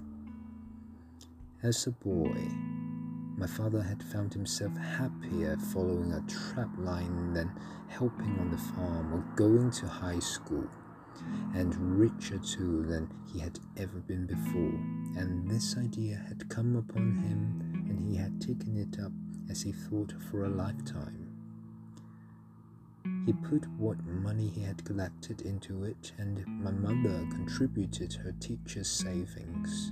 As 1.64 1.88
a 1.88 1.92
boy, 1.92 2.38
my 3.36 3.48
father 3.48 3.82
had 3.82 4.04
found 4.04 4.32
himself 4.32 4.78
happier 4.78 5.58
following 5.74 6.12
a 6.14 6.22
trap 6.28 6.70
line 6.78 7.34
than 7.34 7.52
helping 7.88 8.38
on 8.40 8.52
the 8.52 8.58
farm 8.60 9.12
or 9.12 9.26
going 9.36 9.72
to 9.72 9.88
high 9.88 10.20
school, 10.20 10.68
and 11.56 11.76
richer 12.00 12.38
too 12.38 12.84
than 12.84 13.10
he 13.34 13.40
had 13.40 13.58
ever 13.76 13.98
been 14.02 14.28
before. 14.28 14.80
And 15.20 15.50
this 15.50 15.76
idea 15.78 16.24
had 16.28 16.48
come 16.48 16.76
upon 16.76 17.18
him, 17.24 17.86
and 17.90 18.00
he 18.00 18.16
had 18.16 18.40
taken 18.40 18.78
it 18.78 19.00
up 19.04 19.12
as 19.50 19.64
he 19.64 19.72
thought 19.72 20.14
for 20.30 20.46
a 20.46 20.50
lifetime. 20.50 21.34
He 23.26 23.34
put 23.34 23.68
what 23.80 23.98
money 24.06 24.50
he 24.50 24.62
had 24.62 24.86
collected 24.86 25.42
into 25.42 25.86
it, 25.86 26.12
and 26.20 26.46
my 26.46 26.72
mother 26.72 27.26
contributed 27.32 28.14
her 28.14 28.34
teacher's 28.40 28.88
savings. 28.88 29.92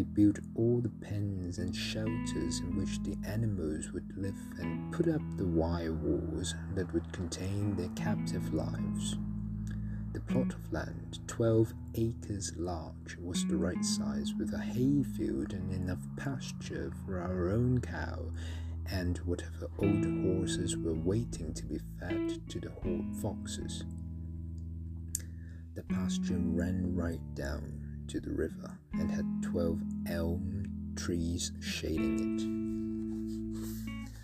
He 0.00 0.04
built 0.04 0.38
all 0.54 0.80
the 0.80 0.88
pens 0.88 1.58
and 1.58 1.76
shelters 1.76 2.60
in 2.60 2.74
which 2.74 3.02
the 3.02 3.18
animals 3.28 3.92
would 3.92 4.16
live 4.16 4.38
and 4.58 4.90
put 4.94 5.06
up 5.06 5.20
the 5.36 5.44
wire 5.44 5.92
walls 5.92 6.54
that 6.74 6.90
would 6.94 7.12
contain 7.12 7.76
their 7.76 7.90
captive 7.90 8.54
lives. 8.54 9.18
The 10.14 10.20
plot 10.20 10.54
of 10.54 10.72
land, 10.72 11.18
12 11.26 11.74
acres 11.96 12.56
large, 12.56 13.18
was 13.22 13.44
the 13.44 13.58
right 13.58 13.84
size 13.84 14.32
with 14.38 14.54
a 14.54 14.58
hayfield 14.58 15.52
and 15.52 15.70
enough 15.70 16.06
pasture 16.16 16.90
for 17.04 17.18
our 17.20 17.50
own 17.50 17.82
cow 17.82 18.30
and 18.90 19.18
whatever 19.18 19.68
old 19.80 20.06
horses 20.24 20.78
were 20.78 20.94
waiting 20.94 21.52
to 21.52 21.66
be 21.66 21.78
fed 21.98 22.48
to 22.48 22.58
the 22.58 22.72
foxes. 23.20 23.84
the 25.74 25.82
pasture 25.82 26.38
ran 26.38 26.96
right 26.96 27.34
down 27.34 27.79
to 28.10 28.18
the 28.18 28.30
river 28.32 28.76
and 28.94 29.08
had 29.08 29.24
12 29.42 29.80
elm 30.08 30.64
trees 30.96 31.52
shading 31.60 32.18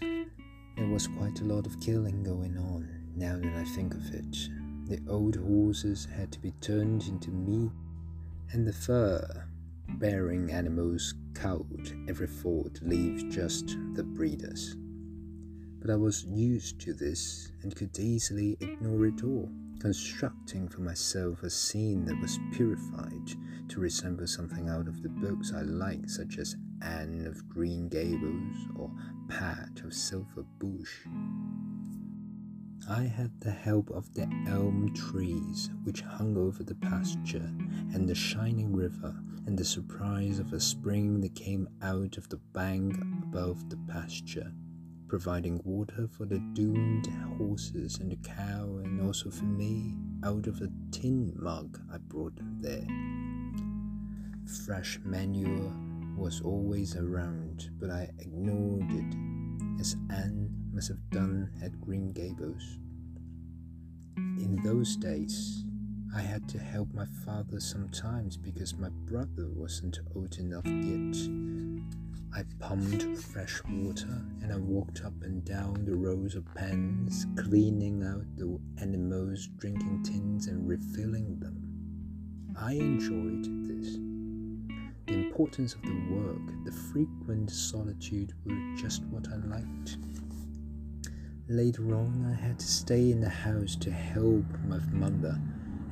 it. 0.01 0.77
There 0.77 0.89
was 0.89 1.07
quite 1.07 1.41
a 1.41 1.45
lot 1.45 1.67
of 1.67 1.79
killing 1.81 2.25
going 2.25 2.59
on 2.59 2.89
now 3.15 3.37
that 3.37 3.55
I 3.55 3.65
think 3.77 3.95
of 3.95 4.13
it. 4.13 4.37
The 4.89 5.01
old 5.09 5.37
horses 5.37 6.09
had 6.17 6.33
to 6.33 6.41
be 6.41 6.51
turned 6.61 7.05
into 7.07 7.31
meat, 7.31 7.71
and 8.51 8.67
the 8.67 8.73
fur 8.73 9.47
bearing 9.89 10.51
animals 10.51 11.15
culled 11.35 11.95
every 12.09 12.27
fall 12.27 12.69
to 12.75 12.85
leave 12.85 13.31
just 13.31 13.77
the 13.95 14.03
breeders. 14.03 14.75
But 15.81 15.91
I 15.91 15.97
was 15.97 16.25
used 16.25 16.81
to 16.81 16.93
this 16.93 17.53
and 17.63 17.77
could 17.77 17.97
easily 17.97 18.57
ignore 18.61 19.07
it 19.07 19.23
all, 19.23 19.49
constructing 19.79 20.69
for 20.69 20.81
myself 20.81 21.43
a 21.43 21.51
scene 21.51 22.05
that 22.05 22.21
was 22.21 22.39
purified 22.53 23.31
to 23.69 23.81
resemble 23.81 24.27
something 24.27 24.69
out 24.69 24.89
of 24.89 25.03
the 25.03 25.09
books 25.09 25.53
I 25.55 25.63
liked, 25.63 26.11
such 26.11 26.39
as 26.39 26.57
Anne 26.83 27.27
of 27.27 27.49
Green 27.49 27.89
Gables 27.89 28.57
or 28.77 28.91
Pat 29.29 29.81
of 29.85 29.95
Silver 29.95 30.45
Bush. 30.59 31.07
I 32.89 33.03
had 33.03 33.41
the 33.41 33.51
help 33.51 33.91
of 33.91 34.13
the 34.15 34.29
elm 34.49 34.93
trees 34.95 35.71
which 35.83 36.03
hung 36.03 36.37
over 36.37 36.63
the 36.63 36.77
pasture, 36.77 37.51
and 37.93 38.09
the 38.09 38.15
shining 38.15 38.75
river, 38.75 39.15
and 39.47 39.59
the 39.59 39.65
surprise 39.65 40.39
of 40.39 40.53
a 40.53 40.61
spring 40.61 41.21
that 41.23 41.35
came 41.35 41.69
out 41.83 42.17
of 42.17 42.29
the 42.29 42.37
bank 42.53 42.97
above 43.25 43.69
the 43.71 43.79
pasture, 43.89 44.53
providing 45.09 45.61
water 45.65 46.09
for 46.17 46.27
the 46.27 46.39
doomed 46.53 47.09
horses 47.39 47.99
and 47.99 48.11
the 48.11 48.17
cow, 48.17 48.81
and 48.83 49.01
also 49.01 49.31
for 49.31 49.45
me 49.45 49.95
out 50.25 50.47
of 50.47 50.61
a 50.61 50.69
tin 50.91 51.33
mug 51.37 51.81
I 51.93 51.99
brought 51.99 52.39
there. 52.61 52.87
Fresh 54.65 55.01
manure 55.05 55.73
was 56.17 56.41
always 56.41 56.97
around, 56.97 57.71
but 57.79 57.91
I 57.91 58.11
ignored 58.19 58.91
it, 58.91 59.15
as 59.81 59.97
Anne 60.11 60.51
must 60.73 60.89
have 60.89 61.11
done 61.11 61.51
at 61.63 61.81
Green 61.81 62.13
Gables. 62.13 62.79
In 64.17 64.61
those 64.65 64.97
days, 64.97 65.65
I 66.15 66.21
had 66.21 66.49
to 66.51 66.59
help 66.59 66.95
my 66.95 67.07
father 67.25 67.61
sometimes 67.61 68.37
because 68.37 68.75
my 68.75 68.89
brother 68.89 69.49
wasn't 69.51 69.99
old 70.15 70.39
enough 70.39 70.67
yet. 70.67 72.06
I 72.35 72.45
pumped 72.59 73.05
fresh 73.19 73.63
water 73.65 74.23
and 74.43 74.53
I 74.53 74.57
walked 74.57 75.05
up 75.05 75.15
and 75.23 75.45
down 75.45 75.85
the 75.85 75.95
rows 75.95 76.35
of 76.35 76.45
pans, 76.55 77.27
cleaning 77.37 78.03
out 78.03 78.25
the 78.37 78.59
animals' 78.81 79.49
drinking 79.59 80.03
tins 80.03 80.47
and 80.47 80.69
refilling 80.69 81.39
them. 81.41 81.63
I 82.59 82.73
enjoyed 82.73 83.45
this. 83.67 83.99
The 85.07 85.15
importance 85.15 85.75
of 85.75 85.83
the 85.83 86.15
work, 86.15 86.65
the 86.65 86.73
frequent 86.73 87.51
solitude 87.51 88.33
were 88.45 88.75
just 88.77 89.05
what 89.05 89.29
I 89.29 89.37
liked. 89.37 89.99
Later 91.49 91.95
on, 91.95 92.27
I 92.27 92.35
had 92.35 92.59
to 92.59 92.67
stay 92.67 93.13
in 93.13 93.21
the 93.21 93.29
house 93.29 93.77
to 93.77 93.91
help 93.91 94.45
my 94.67 94.79
mother, 94.91 95.41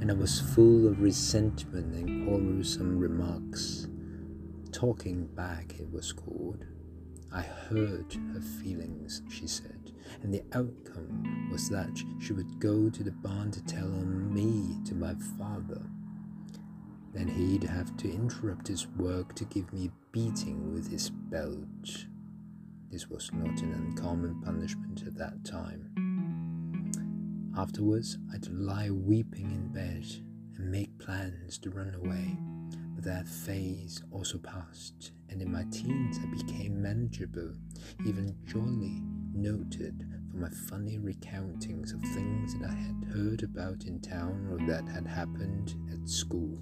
and 0.00 0.10
I 0.10 0.14
was 0.14 0.40
full 0.40 0.88
of 0.88 1.00
resentment 1.00 1.94
and 1.94 2.26
quarrelsome 2.26 2.98
remarks. 2.98 3.86
Talking 4.74 5.26
back, 5.36 5.78
it 5.78 5.88
was 5.92 6.12
called. 6.12 6.64
I 7.32 7.42
heard 7.42 8.12
her 8.34 8.40
feelings, 8.60 9.22
she 9.30 9.46
said, 9.46 9.92
and 10.20 10.34
the 10.34 10.42
outcome 10.52 11.48
was 11.52 11.68
that 11.68 11.96
she 12.20 12.32
would 12.32 12.58
go 12.58 12.90
to 12.90 13.04
the 13.04 13.12
barn 13.12 13.52
to 13.52 13.64
tell 13.64 13.86
on 13.86 14.34
me 14.34 14.80
to 14.86 14.96
my 14.96 15.14
father. 15.38 15.80
Then 17.12 17.28
he'd 17.28 17.62
have 17.62 17.96
to 17.98 18.12
interrupt 18.12 18.66
his 18.66 18.88
work 18.88 19.36
to 19.36 19.44
give 19.44 19.72
me 19.72 19.86
a 19.86 19.92
beating 20.10 20.74
with 20.74 20.90
his 20.90 21.08
belt. 21.08 22.06
This 22.90 23.08
was 23.08 23.30
not 23.32 23.60
an 23.60 23.74
uncommon 23.74 24.42
punishment 24.42 25.04
at 25.06 25.16
that 25.18 25.44
time. 25.44 25.88
Afterwards, 27.56 28.18
I'd 28.32 28.48
lie 28.48 28.90
weeping 28.90 29.52
in 29.52 29.68
bed 29.68 30.04
and 30.56 30.68
make 30.68 30.98
plans 30.98 31.58
to 31.58 31.70
run 31.70 31.94
away, 31.94 32.36
that 33.04 33.28
phase 33.28 34.02
also 34.10 34.38
passed, 34.38 35.12
and 35.28 35.42
in 35.42 35.52
my 35.52 35.64
teens 35.70 36.18
I 36.22 36.26
became 36.36 36.80
manageable, 36.80 37.52
even 38.06 38.34
jolly, 38.46 39.02
noted 39.34 40.06
for 40.30 40.38
my 40.38 40.50
funny 40.68 40.98
recountings 40.98 41.92
of 41.92 42.00
things 42.00 42.58
that 42.58 42.70
I 42.70 42.74
had 42.74 43.04
heard 43.14 43.42
about 43.42 43.84
in 43.84 44.00
town 44.00 44.48
or 44.50 44.66
that 44.66 44.88
had 44.88 45.06
happened 45.06 45.74
at 45.92 46.08
school. 46.08 46.58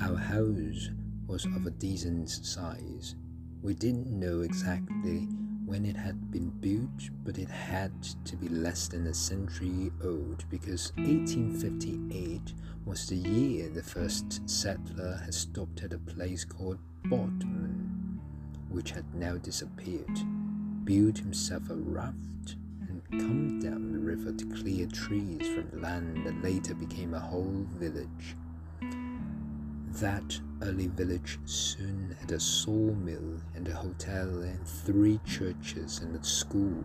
Our 0.00 0.16
house 0.16 0.90
was 1.26 1.44
of 1.44 1.66
a 1.66 1.70
decent 1.70 2.30
size 2.30 3.16
we 3.62 3.74
didn't 3.74 4.08
know 4.08 4.40
exactly 4.40 5.28
when 5.72 5.86
it 5.86 5.96
had 5.96 6.30
been 6.30 6.50
built, 6.60 7.08
but 7.24 7.38
it 7.38 7.48
had 7.48 7.90
to 8.26 8.36
be 8.36 8.46
less 8.50 8.88
than 8.88 9.06
a 9.06 9.14
century 9.14 9.90
old 10.04 10.44
because 10.50 10.92
1858 10.96 12.52
was 12.84 13.08
the 13.08 13.16
year 13.16 13.70
the 13.70 13.82
first 13.82 14.46
settler 14.46 15.18
had 15.24 15.32
stopped 15.32 15.82
at 15.82 15.94
a 15.94 15.98
place 15.98 16.44
called 16.44 16.78
Bodmin, 17.04 18.20
which 18.68 18.90
had 18.90 19.14
now 19.14 19.38
disappeared, 19.38 20.18
built 20.84 21.16
himself 21.16 21.70
a 21.70 21.74
raft, 21.74 22.56
and 22.86 23.02
come 23.12 23.58
down 23.58 23.92
the 23.92 23.98
river 23.98 24.30
to 24.30 24.44
clear 24.62 24.86
trees 24.88 25.48
from 25.54 25.80
land 25.80 26.26
that 26.26 26.44
later 26.44 26.74
became 26.74 27.14
a 27.14 27.18
whole 27.18 27.66
village. 27.78 28.36
That 30.00 30.40
early 30.62 30.86
village 30.86 31.38
soon 31.44 32.16
had 32.18 32.32
a 32.32 32.40
sawmill 32.40 33.40
and 33.54 33.68
a 33.68 33.74
hotel 33.74 34.40
and 34.40 34.66
three 34.66 35.20
churches 35.26 35.98
and 35.98 36.16
a 36.16 36.24
school, 36.24 36.82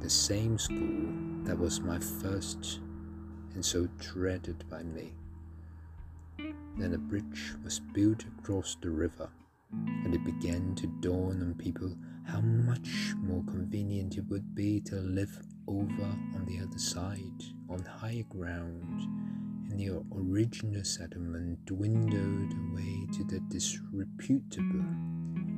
the 0.00 0.08
same 0.08 0.56
school 0.56 1.12
that 1.44 1.58
was 1.58 1.80
my 1.80 1.98
first 1.98 2.78
and 3.54 3.64
so 3.64 3.88
dreaded 3.98 4.64
by 4.70 4.84
me. 4.84 5.12
Then 6.78 6.94
a 6.94 6.98
bridge 6.98 7.54
was 7.64 7.80
built 7.80 8.24
across 8.38 8.76
the 8.80 8.90
river, 8.90 9.28
and 9.72 10.14
it 10.14 10.24
began 10.24 10.76
to 10.76 10.86
dawn 10.86 11.42
on 11.42 11.54
people 11.58 11.94
how 12.24 12.40
much 12.40 13.12
more 13.16 13.42
convenient 13.42 14.16
it 14.16 14.24
would 14.28 14.54
be 14.54 14.80
to 14.82 14.96
live 14.96 15.36
over 15.66 16.14
on 16.36 16.46
the 16.46 16.60
other 16.60 16.78
side, 16.78 17.42
on 17.68 17.84
higher 17.84 18.22
ground 18.22 19.29
and 19.70 19.78
the 19.78 20.02
original 20.16 20.84
settlement 20.84 21.64
dwindled 21.64 22.52
away 22.70 23.06
to 23.12 23.24
the 23.24 23.40
disreputable 23.48 24.80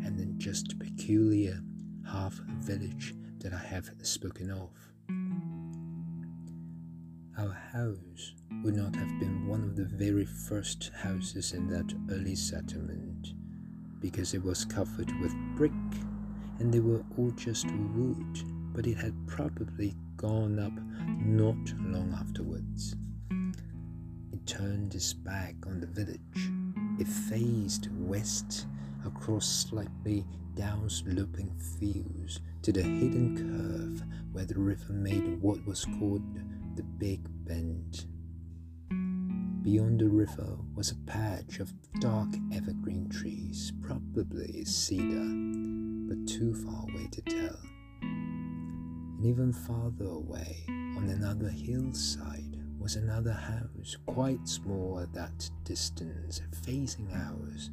and 0.04 0.18
then 0.18 0.34
just 0.36 0.78
peculiar 0.78 1.58
half 2.06 2.34
village 2.58 3.14
that 3.38 3.54
I 3.54 3.58
have 3.58 3.90
spoken 4.02 4.50
of. 4.50 4.70
Our 7.38 7.52
house 7.72 8.34
would 8.62 8.76
not 8.76 8.94
have 8.96 9.18
been 9.18 9.46
one 9.48 9.62
of 9.62 9.76
the 9.76 9.86
very 9.86 10.26
first 10.26 10.90
houses 10.94 11.54
in 11.54 11.66
that 11.68 11.94
early 12.10 12.34
settlement 12.34 13.32
because 13.98 14.34
it 14.34 14.44
was 14.44 14.66
covered 14.66 15.10
with 15.20 15.32
brick 15.56 15.72
and 16.58 16.72
they 16.72 16.80
were 16.80 17.02
all 17.16 17.30
just 17.30 17.66
wood, 17.66 18.42
but 18.74 18.86
it 18.86 18.98
had 18.98 19.14
probably 19.26 19.94
gone 20.16 20.58
up 20.58 20.72
not 21.24 21.56
long 21.80 22.14
afterwards 22.20 22.94
turned 24.46 24.92
his 24.92 25.14
back 25.14 25.54
on 25.66 25.80
the 25.80 25.86
village. 25.86 26.50
It 26.98 27.08
faced 27.08 27.88
west 27.92 28.66
across 29.04 29.46
slightly 29.46 30.24
downsloping 30.54 31.60
fields 31.78 32.40
to 32.62 32.72
the 32.72 32.82
hidden 32.82 33.36
curve 33.36 34.02
where 34.32 34.44
the 34.44 34.58
river 34.58 34.92
made 34.92 35.40
what 35.40 35.64
was 35.66 35.84
called 35.84 36.22
the 36.76 36.82
Big 36.82 37.20
Bend. 37.44 38.06
Beyond 39.62 40.00
the 40.00 40.08
river 40.08 40.56
was 40.74 40.90
a 40.90 40.96
patch 41.06 41.60
of 41.60 41.72
dark 42.00 42.28
evergreen 42.52 43.08
trees, 43.08 43.72
probably 43.80 44.64
cedar, 44.64 45.30
but 46.08 46.26
too 46.26 46.54
far 46.54 46.82
away 46.90 47.06
to 47.12 47.22
tell. 47.22 47.58
And 48.02 49.24
even 49.24 49.52
farther 49.52 50.06
away, 50.06 50.64
on 50.68 51.08
another 51.08 51.48
hillside, 51.48 52.41
was 52.82 52.96
another 52.96 53.32
house, 53.32 53.96
quite 54.06 54.48
small 54.48 54.98
at 55.00 55.12
that 55.12 55.48
distance, 55.62 56.42
facing 56.64 57.08
ours, 57.14 57.70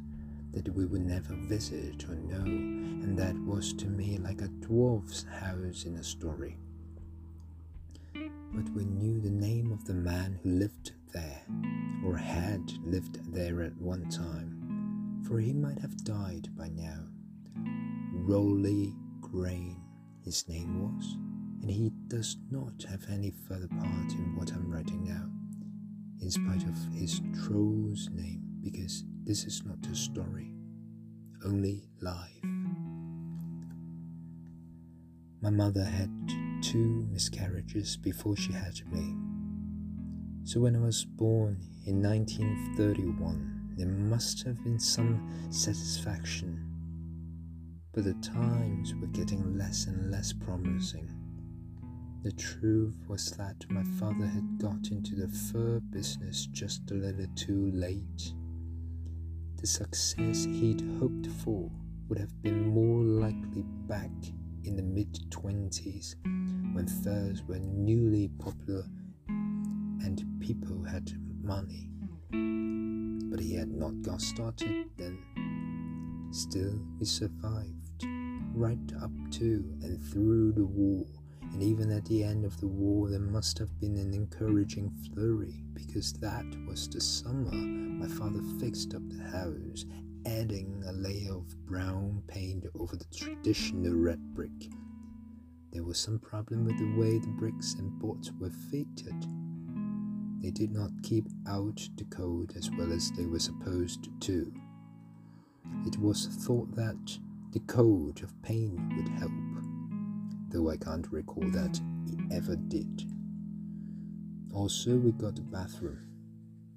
that 0.52 0.68
we 0.72 0.86
would 0.86 1.04
never 1.04 1.34
visit 1.34 2.08
or 2.08 2.14
know, 2.14 2.44
and 2.44 3.18
that 3.18 3.34
was 3.44 3.72
to 3.72 3.86
me 3.86 4.18
like 4.18 4.40
a 4.40 4.48
dwarf's 4.48 5.24
house 5.24 5.84
in 5.84 5.96
a 5.96 6.04
story. 6.04 6.56
But 8.14 8.70
we 8.70 8.84
knew 8.84 9.20
the 9.20 9.30
name 9.30 9.72
of 9.72 9.84
the 9.84 9.94
man 9.94 10.38
who 10.44 10.50
lived 10.50 10.92
there, 11.12 11.42
or 12.06 12.16
had 12.16 12.70
lived 12.84 13.32
there 13.34 13.62
at 13.62 13.76
one 13.78 14.08
time, 14.10 15.24
for 15.26 15.40
he 15.40 15.52
might 15.52 15.80
have 15.80 16.04
died 16.04 16.48
by 16.56 16.68
now. 16.68 17.00
Roly 18.12 18.94
Grain, 19.20 19.80
his 20.24 20.48
name 20.48 20.82
was 20.82 21.16
and 21.60 21.70
he 21.70 21.90
does 22.08 22.36
not 22.50 22.82
have 22.88 23.04
any 23.10 23.30
further 23.48 23.68
part 23.68 24.12
in 24.12 24.34
what 24.36 24.50
I'm 24.52 24.70
writing 24.70 25.04
now. 25.04 25.28
in 26.22 26.30
spite 26.30 26.62
of 26.64 26.76
his 26.94 27.20
troll's 27.42 28.10
name, 28.12 28.42
because 28.62 29.04
this 29.24 29.44
is 29.44 29.62
not 29.64 29.78
a 29.90 29.94
story, 29.94 30.52
only 31.46 31.88
life. 32.02 32.44
My 35.40 35.48
mother 35.48 35.82
had 35.82 36.10
two 36.60 37.06
miscarriages 37.10 37.96
before 37.96 38.36
she 38.36 38.52
had 38.52 38.74
me. 38.92 39.16
So 40.44 40.60
when 40.60 40.76
I 40.76 40.80
was 40.80 41.04
born 41.06 41.58
in 41.86 42.02
1931, 42.02 43.74
there 43.76 43.86
must 43.86 44.44
have 44.44 44.62
been 44.62 44.78
some 44.78 45.48
satisfaction. 45.50 46.66
But 47.92 48.04
the 48.04 48.14
times 48.14 48.94
were 48.94 49.06
getting 49.06 49.56
less 49.56 49.86
and 49.86 50.10
less 50.10 50.34
promising. 50.34 51.08
The 52.22 52.32
truth 52.32 52.96
was 53.08 53.30
that 53.38 53.64
my 53.70 53.82
father 53.98 54.26
had 54.26 54.58
got 54.58 54.90
into 54.90 55.14
the 55.14 55.28
fur 55.28 55.80
business 55.80 56.44
just 56.52 56.90
a 56.90 56.94
little 56.94 57.26
too 57.34 57.70
late. 57.72 58.34
The 59.56 59.66
success 59.66 60.44
he'd 60.44 60.82
hoped 60.98 61.28
for 61.42 61.70
would 62.08 62.18
have 62.18 62.42
been 62.42 62.68
more 62.68 63.02
likely 63.02 63.62
back 63.88 64.10
in 64.64 64.76
the 64.76 64.82
mid 64.82 65.14
20s 65.30 66.16
when 66.74 66.86
furs 67.02 67.42
were 67.44 67.58
newly 67.58 68.28
popular 68.38 68.84
and 69.28 70.22
people 70.40 70.84
had 70.84 71.10
money. 71.42 71.88
But 73.30 73.40
he 73.40 73.54
had 73.54 73.70
not 73.70 74.02
got 74.02 74.20
started 74.20 74.90
then. 74.98 76.28
Still, 76.32 76.78
he 76.98 77.06
survived 77.06 78.04
right 78.52 78.92
up 79.02 79.10
to 79.30 79.64
and 79.80 79.98
through 80.12 80.52
the 80.52 80.66
war 80.66 81.06
and 81.52 81.62
even 81.62 81.90
at 81.90 82.04
the 82.04 82.22
end 82.22 82.44
of 82.44 82.58
the 82.60 82.68
war, 82.68 83.08
there 83.08 83.18
must 83.18 83.58
have 83.58 83.78
been 83.80 83.96
an 83.96 84.14
encouraging 84.14 84.90
flurry, 84.90 85.64
because 85.74 86.12
that 86.14 86.46
was 86.66 86.88
the 86.88 87.00
summer 87.00 87.52
my 87.52 88.08
father 88.08 88.40
fixed 88.58 88.94
up 88.94 89.02
the 89.08 89.22
house, 89.30 89.84
adding 90.26 90.82
a 90.86 90.92
layer 90.92 91.34
of 91.34 91.66
brown 91.66 92.22
paint 92.28 92.64
over 92.78 92.96
the 92.96 93.04
traditional 93.16 93.94
red 93.94 94.20
brick. 94.34 94.70
There 95.72 95.84
was 95.84 95.98
some 95.98 96.18
problem 96.18 96.64
with 96.64 96.78
the 96.78 97.00
way 97.00 97.18
the 97.18 97.28
bricks 97.28 97.74
and 97.74 97.98
boards 97.98 98.32
were 98.40 98.50
fitted. 98.70 99.26
They 100.42 100.50
did 100.50 100.72
not 100.72 100.90
keep 101.02 101.26
out 101.48 101.80
the 101.96 102.04
cold 102.04 102.54
as 102.56 102.70
well 102.70 102.92
as 102.92 103.10
they 103.12 103.26
were 103.26 103.38
supposed 103.38 104.08
to. 104.20 104.52
It 105.86 105.98
was 105.98 106.26
thought 106.26 106.74
that 106.74 107.18
the 107.52 107.60
coat 107.60 108.22
of 108.22 108.42
paint 108.42 108.80
would 108.96 109.08
help 109.08 109.30
though 110.50 110.70
I 110.70 110.76
can't 110.76 111.10
recall 111.12 111.44
that 111.50 111.72
mm. 111.72 112.08
he 112.08 112.36
ever 112.36 112.56
did. 112.56 113.04
Also, 114.52 114.96
we 114.96 115.12
got 115.12 115.38
a 115.38 115.42
bathroom, 115.42 116.06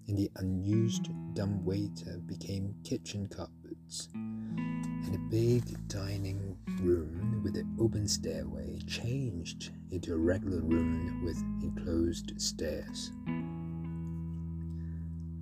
and 0.08 0.18
the 0.18 0.30
unused 0.36 1.10
dumbwaiter 1.34 2.20
became 2.26 2.76
kitchen 2.84 3.28
cupboards, 3.28 4.10
and 4.14 5.16
a 5.16 5.30
big 5.30 5.64
dining 5.88 6.56
room 6.82 7.42
with 7.44 7.56
an 7.56 7.76
open 7.80 8.08
stairway 8.08 8.78
changed 8.88 9.72
into 9.92 10.14
a 10.14 10.18
regular 10.18 10.62
room 10.62 11.24
with 11.26 11.38
enclosed 11.64 12.40
stairs. 12.40 13.12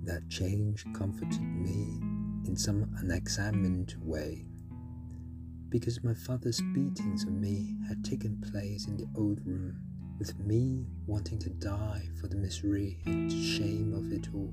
That 0.04 0.28
change 0.30 0.84
comforted 0.94 1.42
me 1.42 2.00
in 2.46 2.56
some 2.56 2.88
unexamined 2.98 3.94
way 4.00 4.46
because 5.72 6.04
my 6.04 6.12
father's 6.12 6.60
beatings 6.74 7.24
of 7.24 7.32
me 7.32 7.74
had 7.88 8.04
taken 8.04 8.38
place 8.52 8.86
in 8.86 8.96
the 8.98 9.08
old 9.16 9.40
room, 9.46 9.80
with 10.18 10.38
me 10.38 10.84
wanting 11.06 11.38
to 11.38 11.48
die 11.48 12.02
for 12.20 12.28
the 12.28 12.36
misery 12.36 12.98
and 13.06 13.32
shame 13.32 13.94
of 13.94 14.12
it 14.12 14.28
all. 14.34 14.52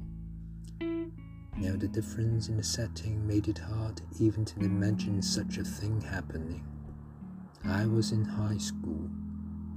Now, 1.58 1.76
the 1.76 1.90
difference 1.90 2.48
in 2.48 2.56
the 2.56 2.64
setting 2.64 3.28
made 3.28 3.50
it 3.50 3.58
hard 3.58 4.02
even 4.18 4.46
to 4.46 4.62
imagine 4.62 5.22
such 5.22 5.58
a 5.58 5.64
thing 5.66 6.00
happening. 6.00 6.66
I 7.66 7.86
was 7.86 8.14
in 8.14 8.24
high 8.24 8.58
school 8.58 9.10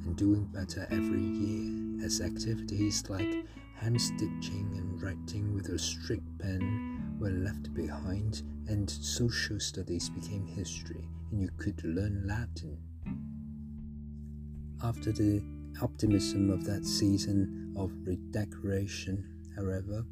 and 0.04 0.14
doing 0.14 0.44
better 0.44 0.86
every 0.92 1.22
year 1.22 2.06
as 2.06 2.20
activities 2.20 3.02
like 3.08 3.44
hand 3.74 4.00
stitching 4.00 4.74
and 4.76 5.02
writing 5.02 5.52
with 5.54 5.70
a 5.70 5.78
strict 5.78 6.38
pen 6.38 7.16
were 7.18 7.30
left 7.30 7.74
behind 7.74 8.44
and 8.68 8.90
social 8.90 9.58
studies 9.58 10.08
became 10.10 10.46
history 10.46 11.08
and 11.30 11.40
you 11.40 11.48
could 11.56 11.82
learn 11.84 12.26
Latin. 12.26 12.78
After 14.82 15.12
the 15.12 15.42
optimism 15.80 16.50
of 16.50 16.64
that 16.64 16.84
season 16.84 17.74
of 17.76 17.90
redecoration, 18.04 19.24
however, 19.56 20.04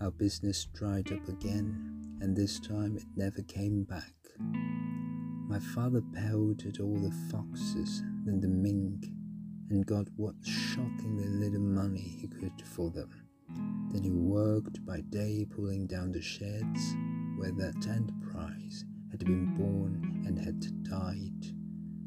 our 0.00 0.10
business 0.10 0.66
dried 0.74 1.12
up 1.12 1.28
again, 1.28 2.18
and 2.20 2.36
this 2.36 2.58
time 2.60 2.96
it 2.96 3.04
never 3.16 3.42
came 3.42 3.84
back. 3.84 4.14
My 5.48 5.58
father 5.58 6.02
pelted 6.14 6.80
all 6.80 6.98
the 6.98 7.14
foxes 7.30 8.02
and 8.26 8.42
the 8.42 8.48
mink 8.48 9.06
and 9.70 9.86
got 9.86 10.06
what 10.16 10.34
shockingly 10.42 11.26
little 11.26 11.60
money 11.60 12.16
he 12.20 12.28
could 12.28 12.66
for 12.66 12.90
them. 12.90 13.10
Then 13.92 14.02
he 14.02 14.10
worked 14.10 14.84
by 14.84 15.00
day 15.00 15.46
pulling 15.48 15.86
down 15.86 16.12
the 16.12 16.22
sheds 16.22 16.94
where 17.38 17.52
that 17.52 17.86
enterprise 17.86 18.84
had 19.12 19.20
been 19.20 19.54
born 19.56 20.24
and 20.26 20.36
had 20.36 20.82
died 20.82 21.54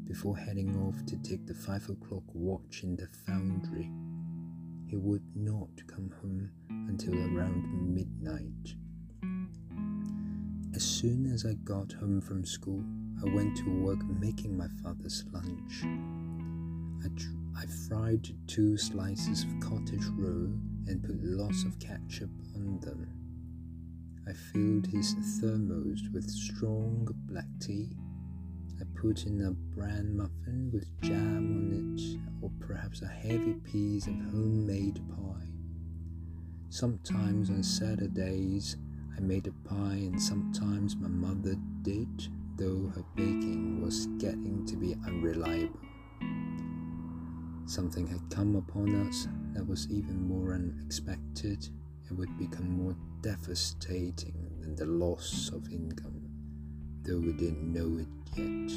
before 0.06 0.36
heading 0.36 0.76
off 0.86 1.06
to 1.06 1.16
take 1.22 1.46
the 1.46 1.54
five 1.54 1.88
o'clock 1.88 2.22
watch 2.34 2.82
in 2.82 2.94
the 2.96 3.08
foundry. 3.26 3.90
He 4.86 4.96
would 4.96 5.24
not 5.34 5.70
come 5.86 6.12
home 6.20 6.50
until 6.86 7.14
around 7.14 7.94
midnight. 7.94 8.74
As 10.74 10.82
soon 10.82 11.32
as 11.32 11.46
I 11.46 11.54
got 11.64 11.92
home 11.92 12.20
from 12.20 12.44
school, 12.44 12.84
I 13.24 13.34
went 13.34 13.56
to 13.58 13.82
work 13.82 14.04
making 14.20 14.54
my 14.56 14.68
father's 14.82 15.24
lunch. 15.32 15.82
I, 17.04 17.08
tr- 17.16 17.32
I 17.56 17.64
fried 17.88 18.28
two 18.46 18.76
slices 18.76 19.44
of 19.44 19.60
cottage 19.60 20.04
roll 20.18 20.52
and 20.88 21.02
put 21.02 21.22
lots 21.22 21.64
of 21.64 21.78
ketchup 21.78 22.30
on 22.54 22.80
them. 22.80 23.21
I 24.24 24.32
filled 24.32 24.86
his 24.86 25.14
thermos 25.40 26.08
with 26.12 26.30
strong 26.30 27.08
black 27.26 27.48
tea. 27.60 27.90
I 28.80 28.84
put 28.94 29.26
in 29.26 29.42
a 29.42 29.50
bran 29.50 30.16
muffin 30.16 30.70
with 30.72 30.86
jam 31.00 31.38
on 31.56 31.96
it, 31.96 32.20
or 32.40 32.50
perhaps 32.60 33.02
a 33.02 33.08
heavy 33.08 33.54
piece 33.54 34.06
of 34.06 34.14
homemade 34.14 35.00
pie. 35.10 35.48
Sometimes 36.68 37.50
on 37.50 37.64
Saturdays 37.64 38.76
I 39.16 39.20
made 39.20 39.48
a 39.48 39.68
pie, 39.68 40.02
and 40.06 40.22
sometimes 40.22 40.96
my 40.96 41.08
mother 41.08 41.56
did, 41.82 42.28
though 42.56 42.92
her 42.94 43.04
baking 43.16 43.82
was 43.82 44.06
getting 44.18 44.64
to 44.66 44.76
be 44.76 44.94
unreliable. 45.04 45.80
Something 47.66 48.06
had 48.06 48.30
come 48.30 48.54
upon 48.54 48.94
us 49.08 49.26
that 49.54 49.66
was 49.66 49.90
even 49.90 50.28
more 50.28 50.54
unexpected 50.54 51.68
and 52.08 52.18
would 52.18 52.38
become 52.38 52.70
more 52.70 52.96
devastating 53.22 54.34
than 54.60 54.74
the 54.74 54.84
loss 54.84 55.50
of 55.50 55.72
income, 55.72 56.28
though 57.02 57.20
we 57.20 57.32
didn't 57.32 57.72
know 57.72 57.98
it 57.98 58.08
yet. 58.36 58.72